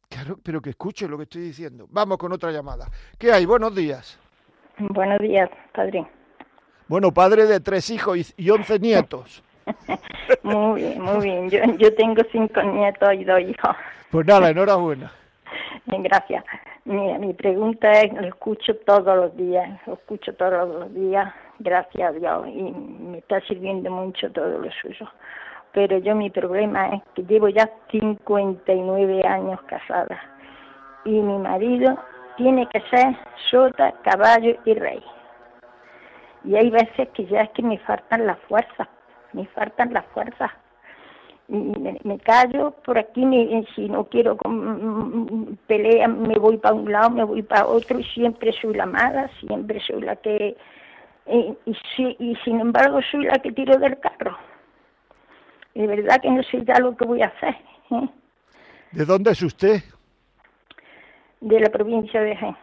Claro, 0.09 0.39
pero 0.43 0.61
que 0.61 0.69
escuchen 0.71 1.09
lo 1.09 1.17
que 1.17 1.23
estoy 1.23 1.41
diciendo. 1.41 1.87
Vamos 1.89 2.17
con 2.17 2.31
otra 2.31 2.51
llamada. 2.51 2.89
¿Qué 3.17 3.31
hay? 3.31 3.45
Buenos 3.45 3.73
días. 3.73 4.19
Buenos 4.77 5.19
días, 5.19 5.49
padre. 5.73 6.07
Bueno, 6.87 7.11
padre 7.13 7.45
de 7.45 7.59
tres 7.59 7.89
hijos 7.89 8.33
y 8.37 8.49
once 8.49 8.77
nietos. 8.79 9.43
muy 10.43 10.81
bien, 10.81 11.01
muy 11.01 11.23
bien. 11.23 11.49
Yo, 11.49 11.59
yo 11.77 11.93
tengo 11.95 12.21
cinco 12.31 12.61
nietos 12.61 13.13
y 13.13 13.23
dos 13.23 13.41
hijos. 13.41 13.75
Pues 14.11 14.25
nada, 14.25 14.49
enhorabuena. 14.49 15.11
Gracias. 15.85 16.43
Mira, 16.85 17.17
mi 17.17 17.33
pregunta 17.33 17.91
es, 17.91 18.13
lo 18.13 18.27
escucho 18.27 18.75
todos 18.85 19.15
los 19.15 19.35
días, 19.35 19.79
lo 19.85 19.93
escucho 19.93 20.33
todos 20.35 20.67
los 20.67 20.93
días, 20.93 21.33
gracias 21.59 22.09
a 22.09 22.13
Dios, 22.13 22.47
y 22.47 22.71
me 22.71 23.17
está 23.17 23.41
sirviendo 23.41 23.91
mucho 23.91 24.31
todo 24.31 24.57
lo 24.57 24.71
suyo. 24.71 25.05
pero 25.73 25.97
yo 25.97 26.15
mi 26.15 26.29
problema 26.29 26.95
es 26.95 27.03
que 27.13 27.23
llevo 27.23 27.49
ya 27.49 27.69
59 27.91 29.21
años 29.27 29.61
casada 29.63 30.17
y 31.03 31.11
mi 31.11 31.37
marido 31.37 31.97
tiene 32.37 32.67
que 32.67 32.79
ser 32.89 33.17
sota, 33.49 33.91
caballo 34.03 34.55
y 34.65 34.73
rey. 34.73 35.03
Y 36.43 36.55
hay 36.55 36.69
veces 36.69 37.09
que 37.09 37.25
ya 37.25 37.41
es 37.41 37.49
que 37.51 37.63
me 37.63 37.77
faltan 37.79 38.25
las 38.25 38.39
fuerzas, 38.47 38.87
me 39.33 39.45
faltan 39.47 39.93
las 39.93 40.05
fuerzas. 40.07 40.51
Me, 41.49 42.19
callo 42.19 42.71
por 42.83 42.97
aquí, 42.97 43.23
si 43.73 43.87
no 43.87 44.05
quiero 44.05 44.37
pelea, 45.67 46.07
me 46.07 46.37
voy 46.37 46.57
para 46.57 46.75
un 46.75 46.91
lado, 46.91 47.09
me 47.09 47.23
voy 47.23 47.41
para 47.41 47.67
otro 47.67 47.99
y 47.99 48.03
siempre 48.03 48.51
soy 48.61 48.73
la 48.73 48.85
mala, 48.85 49.29
siempre 49.39 49.79
soy 49.79 50.01
la 50.01 50.15
que... 50.17 50.57
Y, 51.29 51.57
y 52.19 52.35
sin 52.43 52.59
embargo 52.59 52.99
soy 53.11 53.25
la 53.25 53.39
que 53.39 53.51
tiro 53.51 53.77
del 53.77 53.99
carro 53.99 54.37
de 55.77 55.87
verdad 55.87 56.19
que 56.21 56.31
no 56.31 56.41
sé 56.43 56.63
ya 56.65 56.79
lo 56.79 56.95
que 56.97 57.05
voy 57.05 57.21
a 57.21 57.27
hacer. 57.27 57.55
¿eh? 57.91 58.09
¿De 58.91 59.05
dónde 59.05 59.31
es 59.31 59.41
usted? 59.41 59.83
De 61.39 61.59
la 61.59 61.69
provincia 61.69 62.21
de 62.21 62.35
Jaén. 62.35 62.57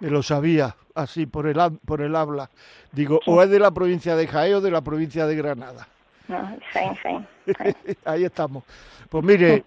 Me 0.00 0.10
lo 0.10 0.22
sabía, 0.22 0.74
así 0.94 1.26
por 1.26 1.46
el, 1.46 1.56
por 1.86 2.00
el 2.00 2.16
habla. 2.16 2.50
Digo, 2.90 3.20
o 3.26 3.40
es 3.40 3.50
de 3.50 3.60
la 3.60 3.70
provincia 3.70 4.16
de 4.16 4.26
Jaén 4.26 4.54
o 4.54 4.60
de 4.60 4.72
la 4.72 4.80
provincia 4.80 5.26
de 5.26 5.36
Granada. 5.36 5.86
No, 6.32 6.56
Jaén, 6.72 6.94
Jaén. 6.94 7.26
Ahí 8.06 8.24
estamos. 8.24 8.64
Pues 9.08 9.22
mire, 9.22 9.64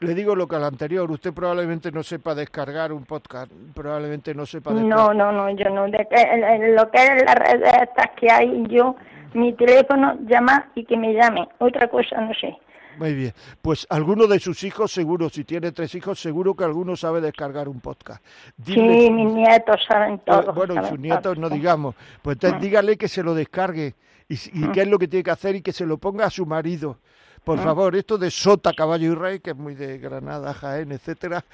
le 0.00 0.14
digo 0.14 0.36
lo 0.36 0.46
que 0.46 0.56
al 0.56 0.64
anterior, 0.64 1.10
usted 1.10 1.32
probablemente 1.32 1.90
no 1.90 2.02
sepa 2.02 2.34
descargar 2.34 2.92
un 2.92 3.06
podcast, 3.06 3.50
probablemente 3.74 4.34
no 4.34 4.44
sepa 4.44 4.74
descargar. 4.74 4.98
No, 4.98 5.14
no, 5.14 5.32
no, 5.32 5.50
yo 5.50 5.70
no. 5.70 5.84
De, 5.86 6.06
lo 6.74 6.90
que 6.90 6.98
es 6.98 7.24
las 7.24 7.34
redes 7.34 7.72
estas 7.82 8.10
que 8.20 8.30
hay, 8.30 8.66
yo 8.68 8.94
mi 9.32 9.54
teléfono, 9.54 10.18
llama 10.26 10.70
y 10.74 10.84
que 10.84 10.98
me 10.98 11.14
llame. 11.14 11.48
Otra 11.58 11.88
cosa 11.88 12.20
no 12.20 12.34
sé. 12.34 12.54
Muy 12.98 13.14
bien. 13.14 13.32
Pues 13.62 13.86
alguno 13.88 14.26
de 14.26 14.38
sus 14.38 14.62
hijos, 14.64 14.92
seguro, 14.92 15.28
si 15.30 15.44
tiene 15.44 15.72
tres 15.72 15.94
hijos, 15.94 16.20
seguro 16.20 16.54
que 16.54 16.64
alguno 16.64 16.96
sabe 16.96 17.20
descargar 17.20 17.68
un 17.68 17.80
podcast. 17.80 18.24
sí, 18.64 18.78
mis 19.10 19.32
nietos 19.32 19.82
saben 19.86 20.18
todo. 20.20 20.52
Bueno, 20.52 20.86
sus 20.86 20.98
nietos 20.98 21.38
no 21.38 21.48
digamos. 21.48 21.94
Pues 22.20 22.36
entonces 22.36 22.60
dígale 22.60 22.96
que 22.96 23.08
se 23.08 23.22
lo 23.22 23.34
descargue 23.34 23.94
y, 24.28 24.36
qué 24.72 24.82
es 24.82 24.88
lo 24.88 24.98
que 24.98 25.08
tiene 25.08 25.24
que 25.24 25.30
hacer 25.30 25.56
y 25.56 25.62
que 25.62 25.72
se 25.72 25.86
lo 25.86 25.98
ponga 25.98 26.26
a 26.26 26.30
su 26.30 26.46
marido. 26.46 26.98
Por 27.44 27.60
favor, 27.60 27.94
esto 27.94 28.18
de 28.18 28.28
Sota, 28.30 28.72
Caballo 28.72 29.12
y 29.12 29.14
Rey, 29.14 29.38
que 29.38 29.50
es 29.50 29.56
muy 29.56 29.76
de 29.76 29.98
Granada, 29.98 30.52
Jaén, 30.52 30.90
etcétera, 30.90 31.44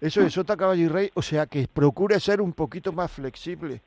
eso 0.00 0.22
de 0.22 0.30
Sota, 0.30 0.56
Caballo 0.56 0.84
y 0.84 0.88
Rey, 0.88 1.10
o 1.12 1.20
sea, 1.20 1.44
que 1.44 1.68
procure 1.68 2.18
ser 2.20 2.40
un 2.40 2.54
poquito 2.54 2.90
más 2.92 3.10
flexible 3.10 3.82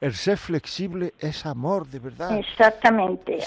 el 0.00 0.12
ser 0.12 0.36
flexible 0.36 1.12
es 1.20 1.46
amor, 1.46 1.86
de 1.86 1.98
verdad. 1.98 2.38
Exactamente, 2.38 3.38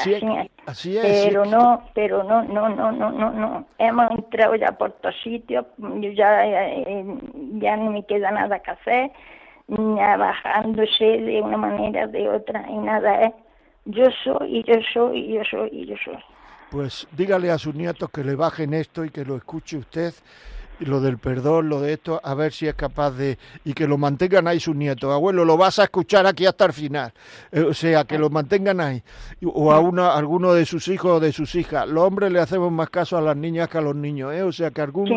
así, 0.67 0.97
es. 0.97 1.25
Pero 1.25 1.45
no, 1.45 1.83
pero 1.93 2.23
no, 2.23 2.43
no, 2.43 2.69
no, 2.69 2.91
no, 2.91 3.11
no, 3.11 3.31
no. 3.31 3.65
Hemos 3.77 4.11
entrado 4.11 4.55
ya 4.55 4.71
por 4.71 4.91
todos 4.93 5.15
sitios, 5.23 5.65
yo 5.77 6.11
ya, 6.11 6.45
eh, 6.45 7.05
ya 7.53 7.77
no 7.77 7.91
me 7.91 8.03
queda 8.03 8.31
nada 8.31 8.59
que 8.59 8.71
hacer, 8.71 9.11
bajándose 9.67 11.03
de 11.03 11.41
una 11.41 11.57
manera 11.57 12.07
de 12.07 12.29
otra 12.29 12.65
y 12.69 12.77
nada 12.77 13.21
es. 13.21 13.33
Yo 13.85 14.05
soy, 14.23 14.57
y 14.57 14.63
yo 14.63 14.75
soy, 14.93 15.19
y 15.19 15.33
yo 15.35 15.41
soy, 15.49 15.69
y 15.71 15.85
yo 15.85 15.95
soy. 16.03 16.17
Pues 16.69 17.07
dígale 17.11 17.49
a 17.49 17.57
sus 17.57 17.73
nietos 17.73 18.09
que 18.11 18.23
le 18.23 18.35
bajen 18.35 18.73
esto 18.73 19.03
y 19.03 19.09
que 19.09 19.25
lo 19.25 19.35
escuche 19.35 19.77
usted 19.77 20.13
lo 20.79 21.01
del 21.01 21.17
perdón, 21.17 21.69
lo 21.69 21.81
de 21.81 21.93
esto, 21.93 22.19
a 22.23 22.33
ver 22.33 22.53
si 22.53 22.67
es 22.67 22.75
capaz 22.75 23.11
de... 23.11 23.37
y 23.63 23.73
que 23.73 23.87
lo 23.87 23.97
mantengan 23.97 24.47
ahí 24.47 24.59
sus 24.59 24.75
nietos. 24.75 25.11
Abuelo, 25.11 25.45
lo 25.45 25.57
vas 25.57 25.79
a 25.79 25.83
escuchar 25.83 26.25
aquí 26.25 26.45
hasta 26.45 26.65
el 26.65 26.73
final. 26.73 27.13
Eh, 27.51 27.61
o 27.61 27.73
sea, 27.73 28.05
que 28.05 28.17
lo 28.17 28.29
mantengan 28.29 28.79
ahí. 28.79 29.03
O 29.43 29.71
a, 29.71 29.79
una, 29.79 30.13
alguno 30.13 30.53
de 30.53 30.65
sus 30.65 30.87
hijos 30.87 31.11
o 31.11 31.19
de 31.19 31.31
sus 31.31 31.55
hijas. 31.55 31.87
Los 31.87 32.03
hombres 32.03 32.31
le 32.31 32.39
hacemos 32.39 32.71
más 32.71 32.89
caso 32.89 33.17
a 33.17 33.21
las 33.21 33.35
niñas 33.35 33.69
que 33.69 33.77
a 33.77 33.81
los 33.81 33.95
niños, 33.95 34.33
¿eh? 34.33 34.43
O 34.43 34.51
sea, 34.51 34.71
que 34.71 34.81
algún, 34.81 35.09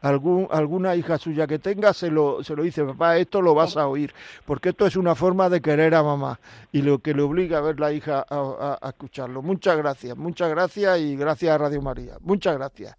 algún, 0.00 0.48
alguna 0.50 0.94
hija 0.96 1.18
suya 1.18 1.46
que 1.46 1.58
tenga 1.58 1.92
se 1.92 2.10
lo, 2.10 2.42
se 2.42 2.54
lo 2.54 2.62
dice, 2.62 2.84
papá, 2.84 3.16
esto 3.18 3.42
lo 3.42 3.54
vas 3.54 3.76
a 3.76 3.86
oír. 3.86 4.14
Porque 4.46 4.70
esto 4.70 4.86
es 4.86 4.96
una 4.96 5.14
forma 5.14 5.48
de 5.48 5.60
querer 5.60 5.94
a 5.94 6.02
mamá. 6.02 6.38
Y 6.72 6.82
lo 6.82 7.00
que 7.00 7.14
le 7.14 7.22
obliga 7.22 7.58
a 7.58 7.62
ver 7.62 7.80
la 7.80 7.92
hija 7.92 8.24
a, 8.28 8.78
a 8.80 8.88
escucharlo. 8.88 9.42
Muchas 9.42 9.76
gracias, 9.76 10.16
muchas 10.16 10.50
gracias 10.50 11.00
y 11.00 11.16
gracias 11.16 11.52
a 11.52 11.58
Radio 11.58 11.82
María. 11.82 12.14
Muchas 12.20 12.56
gracias. 12.56 12.96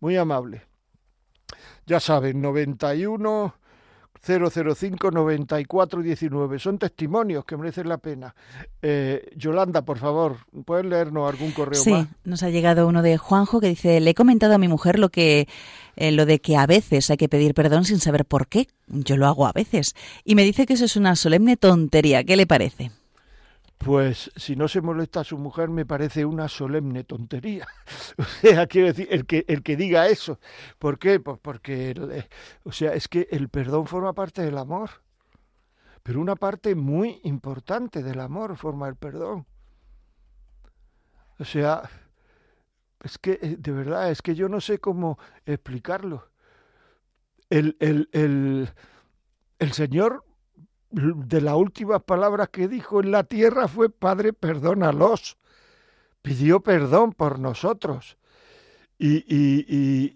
Muy 0.00 0.16
amable. 0.16 0.69
Ya 1.90 1.98
saben, 1.98 2.40
91 2.40 3.52
005 4.22 5.10
94 5.10 6.02
19. 6.02 6.58
Son 6.60 6.78
testimonios 6.78 7.44
que 7.44 7.56
merecen 7.56 7.88
la 7.88 7.98
pena. 7.98 8.32
Eh, 8.80 9.28
Yolanda, 9.34 9.82
por 9.82 9.98
favor, 9.98 10.36
¿puedes 10.64 10.86
leernos 10.86 11.28
algún 11.28 11.50
correo 11.50 11.82
sí, 11.82 12.06
nos 12.22 12.44
ha 12.44 12.50
llegado 12.50 12.86
uno 12.86 13.02
de 13.02 13.18
Juanjo 13.18 13.58
que 13.60 13.66
dice, 13.66 13.98
le 13.98 14.10
he 14.10 14.14
comentado 14.14 14.54
a 14.54 14.58
mi 14.58 14.68
mujer 14.68 15.00
lo 15.00 15.08
que 15.08 15.48
eh, 15.96 16.12
lo 16.12 16.26
de 16.26 16.40
que 16.40 16.56
a 16.56 16.68
veces 16.68 17.10
hay 17.10 17.16
que 17.16 17.28
pedir 17.28 17.54
perdón 17.54 17.84
sin 17.84 17.98
saber 17.98 18.24
por 18.24 18.46
qué. 18.46 18.68
Yo 18.86 19.16
lo 19.16 19.26
hago 19.26 19.48
a 19.48 19.52
veces. 19.52 19.96
Y 20.24 20.36
me 20.36 20.44
dice 20.44 20.66
que 20.66 20.74
eso 20.74 20.84
es 20.84 20.94
una 20.94 21.16
solemne 21.16 21.56
tontería. 21.56 22.22
¿Qué 22.22 22.36
le 22.36 22.46
parece? 22.46 22.92
Pues 23.80 24.30
si 24.36 24.56
no 24.56 24.68
se 24.68 24.82
molesta 24.82 25.20
a 25.20 25.24
su 25.24 25.38
mujer 25.38 25.70
me 25.70 25.86
parece 25.86 26.26
una 26.26 26.48
solemne 26.48 27.02
tontería. 27.04 27.66
O 28.18 28.24
sea, 28.24 28.66
quiero 28.66 28.88
decir, 28.88 29.08
el 29.10 29.24
que, 29.24 29.46
el 29.48 29.62
que 29.62 29.74
diga 29.74 30.06
eso. 30.08 30.38
¿Por 30.78 30.98
qué? 30.98 31.18
Pues 31.18 31.38
porque, 31.40 31.92
eh, 31.96 32.28
o 32.64 32.72
sea, 32.72 32.92
es 32.92 33.08
que 33.08 33.26
el 33.30 33.48
perdón 33.48 33.86
forma 33.86 34.12
parte 34.12 34.42
del 34.42 34.58
amor. 34.58 34.90
Pero 36.02 36.20
una 36.20 36.36
parte 36.36 36.74
muy 36.74 37.22
importante 37.24 38.02
del 38.02 38.20
amor 38.20 38.58
forma 38.58 38.86
el 38.86 38.96
perdón. 38.96 39.46
O 41.38 41.44
sea, 41.46 41.88
es 43.02 43.16
que, 43.16 43.38
eh, 43.40 43.56
de 43.58 43.72
verdad, 43.72 44.10
es 44.10 44.20
que 44.20 44.34
yo 44.34 44.50
no 44.50 44.60
sé 44.60 44.78
cómo 44.78 45.18
explicarlo. 45.46 46.28
El, 47.48 47.78
el, 47.80 48.10
el, 48.12 48.70
el 49.58 49.72
Señor 49.72 50.22
de 50.90 51.40
las 51.40 51.54
últimas 51.54 52.02
palabras 52.02 52.48
que 52.48 52.68
dijo 52.68 53.00
en 53.00 53.12
la 53.12 53.24
tierra 53.24 53.68
fue, 53.68 53.90
Padre, 53.90 54.32
perdónalos. 54.32 55.38
Pidió 56.22 56.60
perdón 56.60 57.12
por 57.12 57.38
nosotros. 57.38 58.18
Y, 58.98 59.24
y, 59.34 59.64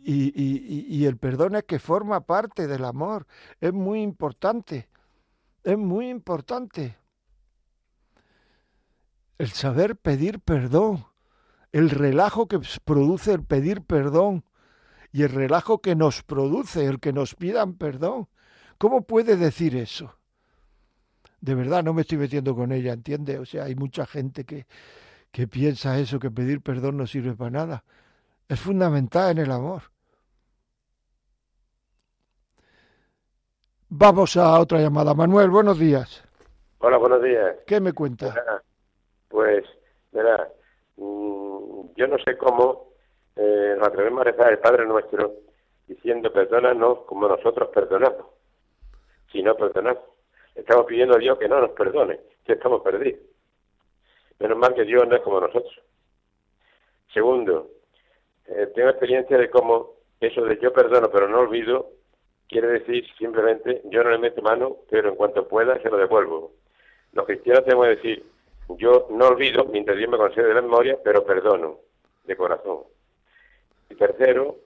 y, 0.05 0.85
y, 0.95 1.07
el 1.07 1.16
perdón 1.16 1.57
es 1.57 1.64
que 1.64 1.79
forma 1.79 2.20
parte 2.20 2.66
del 2.66 2.85
amor. 2.85 3.27
Es 3.61 3.72
muy 3.72 4.03
importante. 4.03 4.91
Es 5.62 5.79
muy 5.79 6.11
importante. 6.11 6.99
El 9.39 9.49
saber 9.51 9.97
pedir 9.97 10.41
perdón. 10.41 11.07
El 11.72 11.89
relajo 11.89 12.47
que 12.47 12.61
produce 12.85 13.33
el 13.33 13.43
pedir 13.43 13.81
perdón. 13.81 14.45
Y 15.12 15.22
el 15.22 15.31
relajo 15.31 15.81
que 15.81 15.95
nos 15.95 16.22
produce 16.22 16.85
el 16.85 17.01
que 17.01 17.14
nos 17.14 17.35
pidan 17.35 17.75
perdón. 17.75 18.29
¿Cómo 18.77 19.07
puede 19.07 19.37
decir 19.37 19.77
eso? 19.77 20.18
De 21.45 21.55
verdad 21.55 21.84
no 21.84 21.92
me 21.92 22.01
estoy 22.01 22.16
metiendo 22.16 22.57
con 22.57 22.72
ella, 22.72 22.95
¿entiendes? 22.95 23.38
O 23.38 23.45
sea, 23.45 23.64
hay 23.64 23.74
mucha 23.74 24.07
gente 24.07 24.45
que, 24.45 24.64
que 25.30 25.47
piensa 25.47 25.99
eso, 25.99 26.18
que 26.18 26.30
pedir 26.30 26.62
perdón 26.62 26.97
no 26.97 27.07
sirve 27.07 27.34
para 27.34 27.51
nada. 27.51 27.84
Es 28.49 28.59
fundamental 28.59 29.32
en 29.32 29.45
el 29.45 29.53
amor. 29.53 29.82
Vamos 33.90 34.38
a 34.38 34.59
otra 34.59 34.80
llamada. 34.80 35.12
Manuel, 35.12 35.51
buenos 35.51 35.78
días. 35.78 36.24
Hola, 36.78 36.97
buenos 36.97 37.22
días. 37.22 37.57
¿Qué 37.66 37.78
me 37.78 37.92
cuenta? 37.92 38.34
Pues, 39.28 39.64
verá, 40.12 40.49
mm, 40.97 41.92
yo 41.95 42.07
no 42.07 42.16
sé 42.24 42.38
cómo 42.38 42.88
eh, 43.36 43.74
nos 43.76 43.88
atrevemos 43.88 44.22
a 44.22 44.24
rezar 44.24 44.51
el 44.51 44.61
Padre 44.61 44.86
Nuestro 44.86 45.34
diciendo 45.86 46.32
perdónanos 46.32 47.01
como 47.01 47.28
nosotros 47.28 47.68
perdonamos. 47.68 48.28
Si 49.30 49.42
no 49.42 49.55
perdonamos. 49.57 50.13
Estamos 50.55 50.86
pidiendo 50.86 51.16
a 51.16 51.18
Dios 51.18 51.38
que 51.38 51.48
no 51.48 51.61
nos 51.61 51.70
perdone, 51.70 52.20
que 52.44 52.52
estamos 52.52 52.82
perdidos. 52.82 53.20
Menos 54.38 54.59
mal 54.59 54.74
que 54.74 54.84
Dios 54.84 55.07
no 55.07 55.16
es 55.16 55.22
como 55.22 55.40
nosotros. 55.40 55.80
Segundo, 57.12 57.70
eh, 58.46 58.70
tengo 58.74 58.90
experiencia 58.90 59.38
de 59.38 59.50
cómo 59.50 59.94
eso 60.20 60.42
de 60.42 60.59
yo 60.59 60.72
perdono 60.72 61.11
pero 61.11 61.28
no 61.28 61.40
olvido 61.40 61.90
quiere 62.48 62.68
decir 62.68 63.05
simplemente 63.18 63.82
yo 63.84 64.05
no 64.05 64.11
le 64.11 64.18
meto 64.18 64.42
mano, 64.42 64.76
pero 64.90 65.09
en 65.09 65.16
cuanto 65.16 65.48
pueda 65.48 65.80
se 65.80 65.90
lo 65.90 65.96
devuelvo. 65.96 66.52
Los 67.12 67.26
cristianos 67.26 67.64
tenemos 67.64 67.86
que 67.86 67.96
decir 67.96 68.24
yo 68.68 69.07
no 69.11 69.28
olvido 69.28 69.64
mientras 69.66 69.96
Dios 69.96 70.11
me 70.11 70.16
concede 70.16 70.55
la 70.55 70.62
memoria, 70.62 70.98
pero 71.02 71.24
perdono 71.24 71.78
de 72.24 72.36
corazón. 72.36 72.84
Y 73.90 73.94
tercero, 73.94 74.57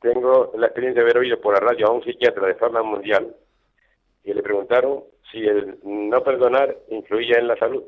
tengo 0.00 0.52
la 0.56 0.66
experiencia 0.66 1.02
de 1.02 1.10
haber 1.10 1.18
oído 1.18 1.40
por 1.40 1.54
la 1.54 1.60
radio 1.60 1.88
a 1.88 1.92
un 1.92 2.02
psiquiatra 2.02 2.46
de 2.46 2.54
forma 2.54 2.82
mundial 2.82 3.34
y 4.24 4.32
le 4.32 4.42
preguntaron 4.42 5.04
si 5.30 5.38
el 5.38 5.78
no 5.84 6.22
perdonar 6.22 6.76
influía 6.88 7.38
en 7.38 7.48
la 7.48 7.56
salud. 7.56 7.82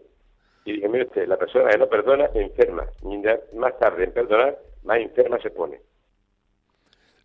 Y 0.64 0.74
dije, 0.74 0.88
mire 0.88 1.05
usted, 1.05 1.26
la 1.26 1.36
persona 1.36 1.70
que 1.70 1.78
no 1.78 1.88
perdona 1.88 2.30
enferma. 2.34 2.86
más 3.55 3.78
tarde 3.78 4.05
en 4.05 4.12
perdonar, 4.12 4.59
más 4.84 4.99
enferma 4.99 5.38
se 5.40 5.51
pone. 5.51 5.80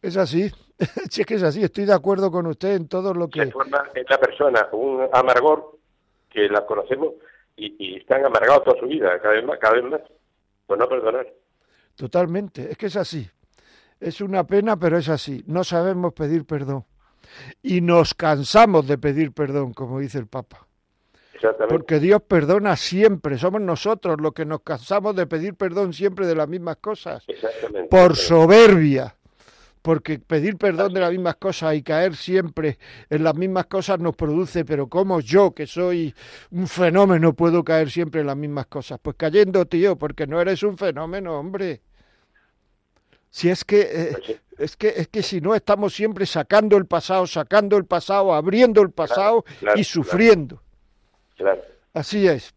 Es 0.01 0.17
así, 0.17 0.49
si 1.09 1.21
es 1.21 1.27
que 1.27 1.35
es 1.35 1.43
así, 1.43 1.63
estoy 1.63 1.85
de 1.85 1.93
acuerdo 1.93 2.31
con 2.31 2.47
usted 2.47 2.75
en 2.75 2.87
todo 2.87 3.13
lo 3.13 3.27
que... 3.27 3.45
Se 3.45 3.51
forma 3.51 3.83
en 3.93 4.05
la 4.09 4.17
persona 4.19 4.67
un 4.71 5.07
amargor 5.11 5.77
que 6.29 6.47
la 6.49 6.65
conocemos 6.65 7.13
y, 7.55 7.75
y 7.79 7.97
están 7.97 8.25
amargados 8.25 8.63
toda 8.63 8.79
su 8.79 8.87
vida, 8.87 9.19
cada 9.19 9.35
vez 9.35 9.45
más, 9.45 9.59
cada 9.59 9.75
vez 9.75 9.83
más, 9.85 10.01
por 10.65 10.77
no 10.77 10.87
perdonar. 10.87 11.27
Totalmente, 11.95 12.71
es 12.71 12.77
que 12.77 12.87
es 12.87 12.95
así. 12.95 13.27
Es 13.99 14.21
una 14.21 14.45
pena, 14.45 14.77
pero 14.77 14.97
es 14.97 15.09
así. 15.09 15.43
No 15.47 15.63
sabemos 15.63 16.13
pedir 16.13 16.45
perdón. 16.45 16.85
Y 17.61 17.81
nos 17.81 18.13
cansamos 18.13 18.87
de 18.87 18.97
pedir 18.97 19.31
perdón, 19.31 19.73
como 19.73 19.99
dice 19.99 20.17
el 20.19 20.27
Papa. 20.27 20.67
Porque 21.69 21.99
Dios 21.99 22.21
perdona 22.27 22.75
siempre. 22.75 23.37
Somos 23.37 23.61
nosotros 23.61 24.19
los 24.19 24.33
que 24.33 24.45
nos 24.45 24.61
cansamos 24.61 25.15
de 25.15 25.27
pedir 25.27 25.55
perdón 25.55 25.93
siempre 25.93 26.25
de 26.25 26.35
las 26.35 26.47
mismas 26.47 26.77
cosas. 26.77 27.25
Por 27.89 28.15
soberbia. 28.15 29.15
Porque 29.81 30.19
pedir 30.19 30.57
perdón 30.57 30.93
de 30.93 30.99
las 30.99 31.11
mismas 31.11 31.35
cosas 31.37 31.75
y 31.75 31.81
caer 31.81 32.15
siempre 32.15 32.77
en 33.09 33.23
las 33.23 33.35
mismas 33.35 33.67
cosas 33.67 33.99
nos 33.99 34.15
produce, 34.15 34.65
pero 34.65 34.87
¿cómo 34.87 35.21
yo, 35.21 35.51
que 35.51 35.65
soy 35.65 36.13
un 36.51 36.67
fenómeno, 36.67 37.33
puedo 37.33 37.63
caer 37.63 37.89
siempre 37.89 38.21
en 38.21 38.27
las 38.27 38.35
mismas 38.35 38.65
cosas? 38.67 38.99
Pues 39.01 39.15
cayendo, 39.15 39.65
tío, 39.65 39.95
porque 39.97 40.27
no 40.27 40.41
eres 40.41 40.63
un 40.63 40.77
fenómeno, 40.77 41.39
hombre. 41.39 41.81
Si 43.29 43.49
es 43.49 43.63
que, 43.63 43.81
eh, 43.81 44.09
pues 44.11 44.41
es 44.57 44.75
que, 44.75 44.89
es 44.89 45.07
que 45.07 45.21
si 45.21 45.41
no 45.41 45.55
estamos 45.55 45.93
siempre 45.93 46.25
sacando 46.25 46.77
el 46.77 46.85
pasado, 46.85 47.27
sacando 47.27 47.77
el 47.77 47.85
pasado, 47.85 48.33
abriendo 48.33 48.81
el 48.81 48.91
pasado 48.91 49.45
y 49.75 49.83
sufriendo. 49.83 50.61
Claro. 51.35 51.61
Así 51.93 52.27
es, 52.27 52.53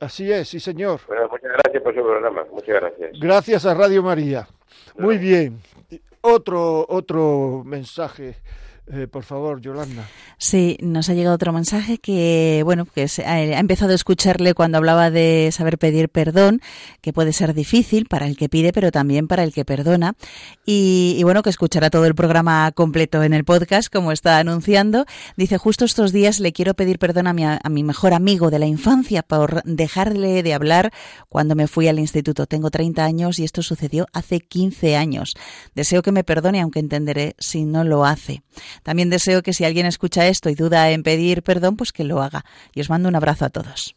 así 0.00 0.30
es, 0.30 0.48
sí 0.48 0.60
señor. 0.60 1.00
Bueno, 1.06 1.28
muchas 1.30 1.52
gracias 1.52 1.82
por 1.82 1.94
su 1.94 2.02
programa, 2.02 2.44
muchas 2.50 2.80
gracias. 2.80 3.10
Gracias 3.20 3.66
a 3.66 3.74
Radio 3.74 4.02
María. 4.02 4.48
Muy 4.96 5.18
bien. 5.18 5.60
Otro, 6.20 6.84
otro 6.88 7.62
mensaje 7.64 8.36
eh, 8.90 9.06
por 9.06 9.24
favor, 9.24 9.60
Yolanda. 9.60 10.08
Sí, 10.38 10.78
nos 10.80 11.08
ha 11.10 11.14
llegado 11.14 11.34
otro 11.34 11.52
mensaje 11.52 11.98
que, 11.98 12.62
bueno, 12.64 12.86
que 12.86 13.06
ha 13.24 13.40
empezado 13.58 13.92
a 13.92 13.94
escucharle 13.94 14.54
cuando 14.54 14.78
hablaba 14.78 15.10
de 15.10 15.50
saber 15.52 15.78
pedir 15.78 16.08
perdón, 16.08 16.60
que 17.00 17.12
puede 17.12 17.32
ser 17.32 17.54
difícil 17.54 18.06
para 18.06 18.26
el 18.26 18.36
que 18.36 18.48
pide, 18.48 18.72
pero 18.72 18.90
también 18.90 19.28
para 19.28 19.44
el 19.44 19.52
que 19.52 19.64
perdona. 19.64 20.14
Y, 20.64 21.20
bueno, 21.22 21.42
que 21.42 21.50
escuchará 21.50 21.90
todo 21.90 22.06
el 22.06 22.14
programa 22.14 22.70
completo 22.72 23.22
en 23.22 23.34
el 23.34 23.44
podcast, 23.44 23.92
como 23.92 24.12
está 24.12 24.38
anunciando. 24.38 25.04
Dice, 25.36 25.58
justo 25.58 25.84
estos 25.84 26.12
días 26.12 26.40
le 26.40 26.52
quiero 26.52 26.74
pedir 26.74 26.98
perdón 26.98 27.26
a 27.26 27.32
mi, 27.32 27.44
a 27.44 27.60
mi 27.68 27.82
mejor 27.82 28.14
amigo 28.14 28.50
de 28.50 28.58
la 28.58 28.66
infancia 28.66 29.22
por 29.22 29.62
dejarle 29.64 30.42
de 30.42 30.54
hablar 30.54 30.92
cuando 31.28 31.54
me 31.54 31.66
fui 31.66 31.88
al 31.88 31.98
instituto. 31.98 32.46
Tengo 32.46 32.70
30 32.70 33.04
años 33.04 33.38
y 33.38 33.44
esto 33.44 33.62
sucedió 33.62 34.06
hace 34.12 34.40
15 34.40 34.96
años. 34.96 35.34
Deseo 35.74 36.02
que 36.02 36.12
me 36.12 36.24
perdone, 36.24 36.60
aunque 36.60 36.80
entenderé 36.80 37.34
si 37.38 37.64
no 37.64 37.84
lo 37.84 38.04
hace. 38.04 38.42
También 38.82 39.10
deseo 39.10 39.42
que 39.42 39.52
si 39.52 39.64
alguien 39.64 39.86
escucha 39.86 40.26
esto 40.26 40.50
y 40.50 40.54
duda 40.54 40.90
en 40.90 41.02
pedir 41.02 41.42
perdón, 41.42 41.76
pues 41.76 41.92
que 41.92 42.04
lo 42.04 42.22
haga. 42.22 42.44
Y 42.74 42.80
os 42.80 42.90
mando 42.90 43.08
un 43.08 43.16
abrazo 43.16 43.44
a 43.44 43.50
todos. 43.50 43.96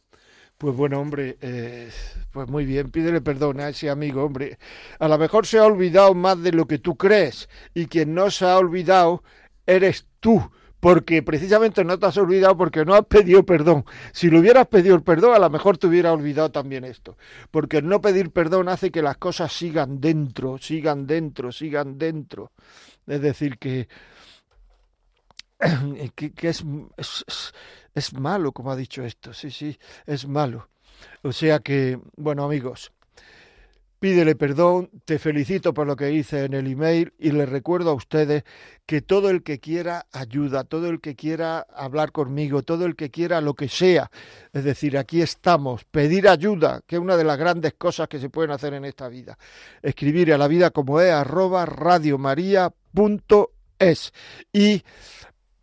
Pues 0.61 0.75
bueno, 0.75 0.99
hombre, 0.99 1.39
eh, 1.41 1.89
pues 2.32 2.47
muy 2.47 2.65
bien, 2.65 2.91
pídele 2.91 3.19
perdón 3.19 3.59
a 3.61 3.69
ese 3.69 3.89
amigo, 3.89 4.23
hombre. 4.23 4.59
A 4.99 5.07
lo 5.07 5.17
mejor 5.17 5.47
se 5.47 5.57
ha 5.57 5.65
olvidado 5.65 6.13
más 6.13 6.39
de 6.43 6.51
lo 6.51 6.67
que 6.67 6.77
tú 6.77 6.95
crees 6.97 7.49
y 7.73 7.88
quien 7.88 8.13
no 8.13 8.29
se 8.29 8.45
ha 8.45 8.59
olvidado 8.59 9.23
eres 9.65 10.05
tú, 10.19 10.51
porque 10.79 11.23
precisamente 11.23 11.84
no 11.84 11.97
te 11.97 12.05
has 12.05 12.17
olvidado 12.17 12.55
porque 12.57 12.86
no 12.86 12.93
has 12.93 13.05
pedido 13.07 13.43
perdón. 13.43 13.86
Si 14.11 14.29
lo 14.29 14.38
hubieras 14.38 14.67
pedido 14.67 14.95
el 14.95 15.01
perdón, 15.01 15.34
a 15.34 15.39
lo 15.39 15.49
mejor 15.49 15.79
te 15.79 15.88
hubiera 15.88 16.13
olvidado 16.13 16.51
también 16.51 16.84
esto, 16.84 17.17
porque 17.49 17.77
el 17.77 17.88
no 17.88 17.99
pedir 17.99 18.29
perdón 18.29 18.69
hace 18.69 18.91
que 18.91 19.01
las 19.01 19.17
cosas 19.17 19.51
sigan 19.51 19.99
dentro, 19.99 20.59
sigan 20.59 21.07
dentro, 21.07 21.51
sigan 21.51 21.97
dentro. 21.97 22.51
Es 23.07 23.21
decir, 23.21 23.57
que 23.57 23.88
que, 26.16 26.34
es, 26.47 26.64
es, 27.93 28.14
malo, 28.14 28.51
como 28.51 28.72
ha 28.72 28.76
dicho 28.76 29.03
esto, 29.03 29.34
sí, 29.34 29.51
sí, 29.51 29.78
es 30.05 30.28
malo. 30.28 30.70
O 31.24 31.32
sea 31.32 31.59
que, 31.59 31.99
bueno 32.16 32.43
amigos, 32.43 32.91
pídele 33.99 34.36
perdón, 34.36 34.89
te 35.05 35.20
felicito 35.20 35.76
por 35.76 35.86
lo 35.86 35.95
que 35.95 36.12
hice 36.12 36.45
en 36.45 36.55
el 36.55 36.66
email 36.66 37.14
y 37.20 37.32
les 37.32 37.47
recuerdo 37.47 37.91
a 37.91 37.93
ustedes 37.93 38.43
que 38.88 39.01
todo 39.01 39.30
el 39.30 39.43
que 39.43 39.59
quiera 39.59 40.07
ayuda, 40.12 40.64
todo 40.64 40.89
el 40.89 40.99
que 40.99 41.16
quiera 41.16 41.68
hablar 41.76 42.12
conmigo, 42.12 42.64
todo 42.64 42.88
el 42.88 42.95
que 42.95 43.12
quiera 43.12 43.41
lo 43.41 43.53
que 43.53 43.70
sea, 43.70 44.09
es 44.53 44.64
decir, 44.64 44.97
aquí 44.97 45.22
estamos, 45.22 45.86
pedir 45.86 46.28
ayuda, 46.28 46.82
que 46.88 46.95
es 46.95 47.01
una 47.01 47.16
de 47.16 47.24
las 47.24 47.38
grandes 47.38 47.76
cosas 47.76 48.07
que 48.07 48.20
se 48.20 48.32
pueden 48.32 48.49
hacer 48.49 48.74
en 48.74 48.86
esta 48.86 49.07
vida. 49.07 49.38
Escribir 49.84 50.34
a 50.34 50.39
la 50.39 50.47
vida 50.47 50.72
como 50.72 50.99
es 50.99 51.12
arroba 51.12 51.68
radiomaria.es 51.68 52.74
y 54.51 54.84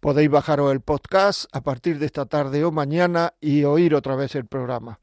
Podéis 0.01 0.31
bajaros 0.31 0.73
el 0.73 0.81
podcast 0.81 1.47
a 1.53 1.61
partir 1.61 1.99
de 1.99 2.07
esta 2.07 2.27
tarde 2.27 2.65
o 2.65 2.71
mañana 2.71 3.35
y 3.41 3.65
oír 3.65 3.95
otra 3.97 4.15
vez 4.15 4.37
el 4.37 4.47
programa. 4.47 5.01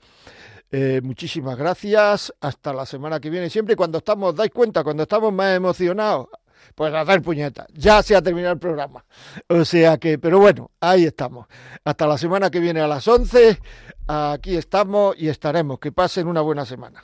Eh, 0.72 1.02
muchísimas 1.04 1.58
gracias. 1.58 2.34
Hasta 2.40 2.74
la 2.74 2.86
semana 2.86 3.20
que 3.20 3.30
viene. 3.30 3.50
Siempre 3.50 3.76
cuando 3.76 3.98
estamos, 3.98 4.36
dais 4.36 4.52
cuenta, 4.52 4.84
cuando 4.84 5.04
estamos 5.04 5.34
más 5.34 5.56
emocionados, 5.56 6.28
pues 6.76 6.94
a 6.94 7.04
dar 7.04 7.22
puñeta. 7.22 7.68
Ya 7.74 8.02
se 8.04 8.16
ha 8.16 8.22
terminado 8.22 8.54
el 8.54 8.60
programa. 8.60 9.06
O 9.50 9.66
sea 9.66 9.98
que, 9.98 10.18
pero 10.18 10.40
bueno, 10.40 10.72
ahí 10.80 11.04
estamos. 11.04 11.48
Hasta 11.84 12.08
la 12.08 12.18
semana 12.18 12.50
que 12.50 12.60
viene 12.60 12.80
a 12.80 12.88
las 12.88 13.08
11. 13.08 13.60
Aquí 14.08 14.56
estamos 14.56 15.16
y 15.18 15.28
estaremos. 15.28 15.80
Que 15.80 15.92
pasen 15.92 16.28
una 16.28 16.42
buena 16.42 16.66
semana. 16.66 17.04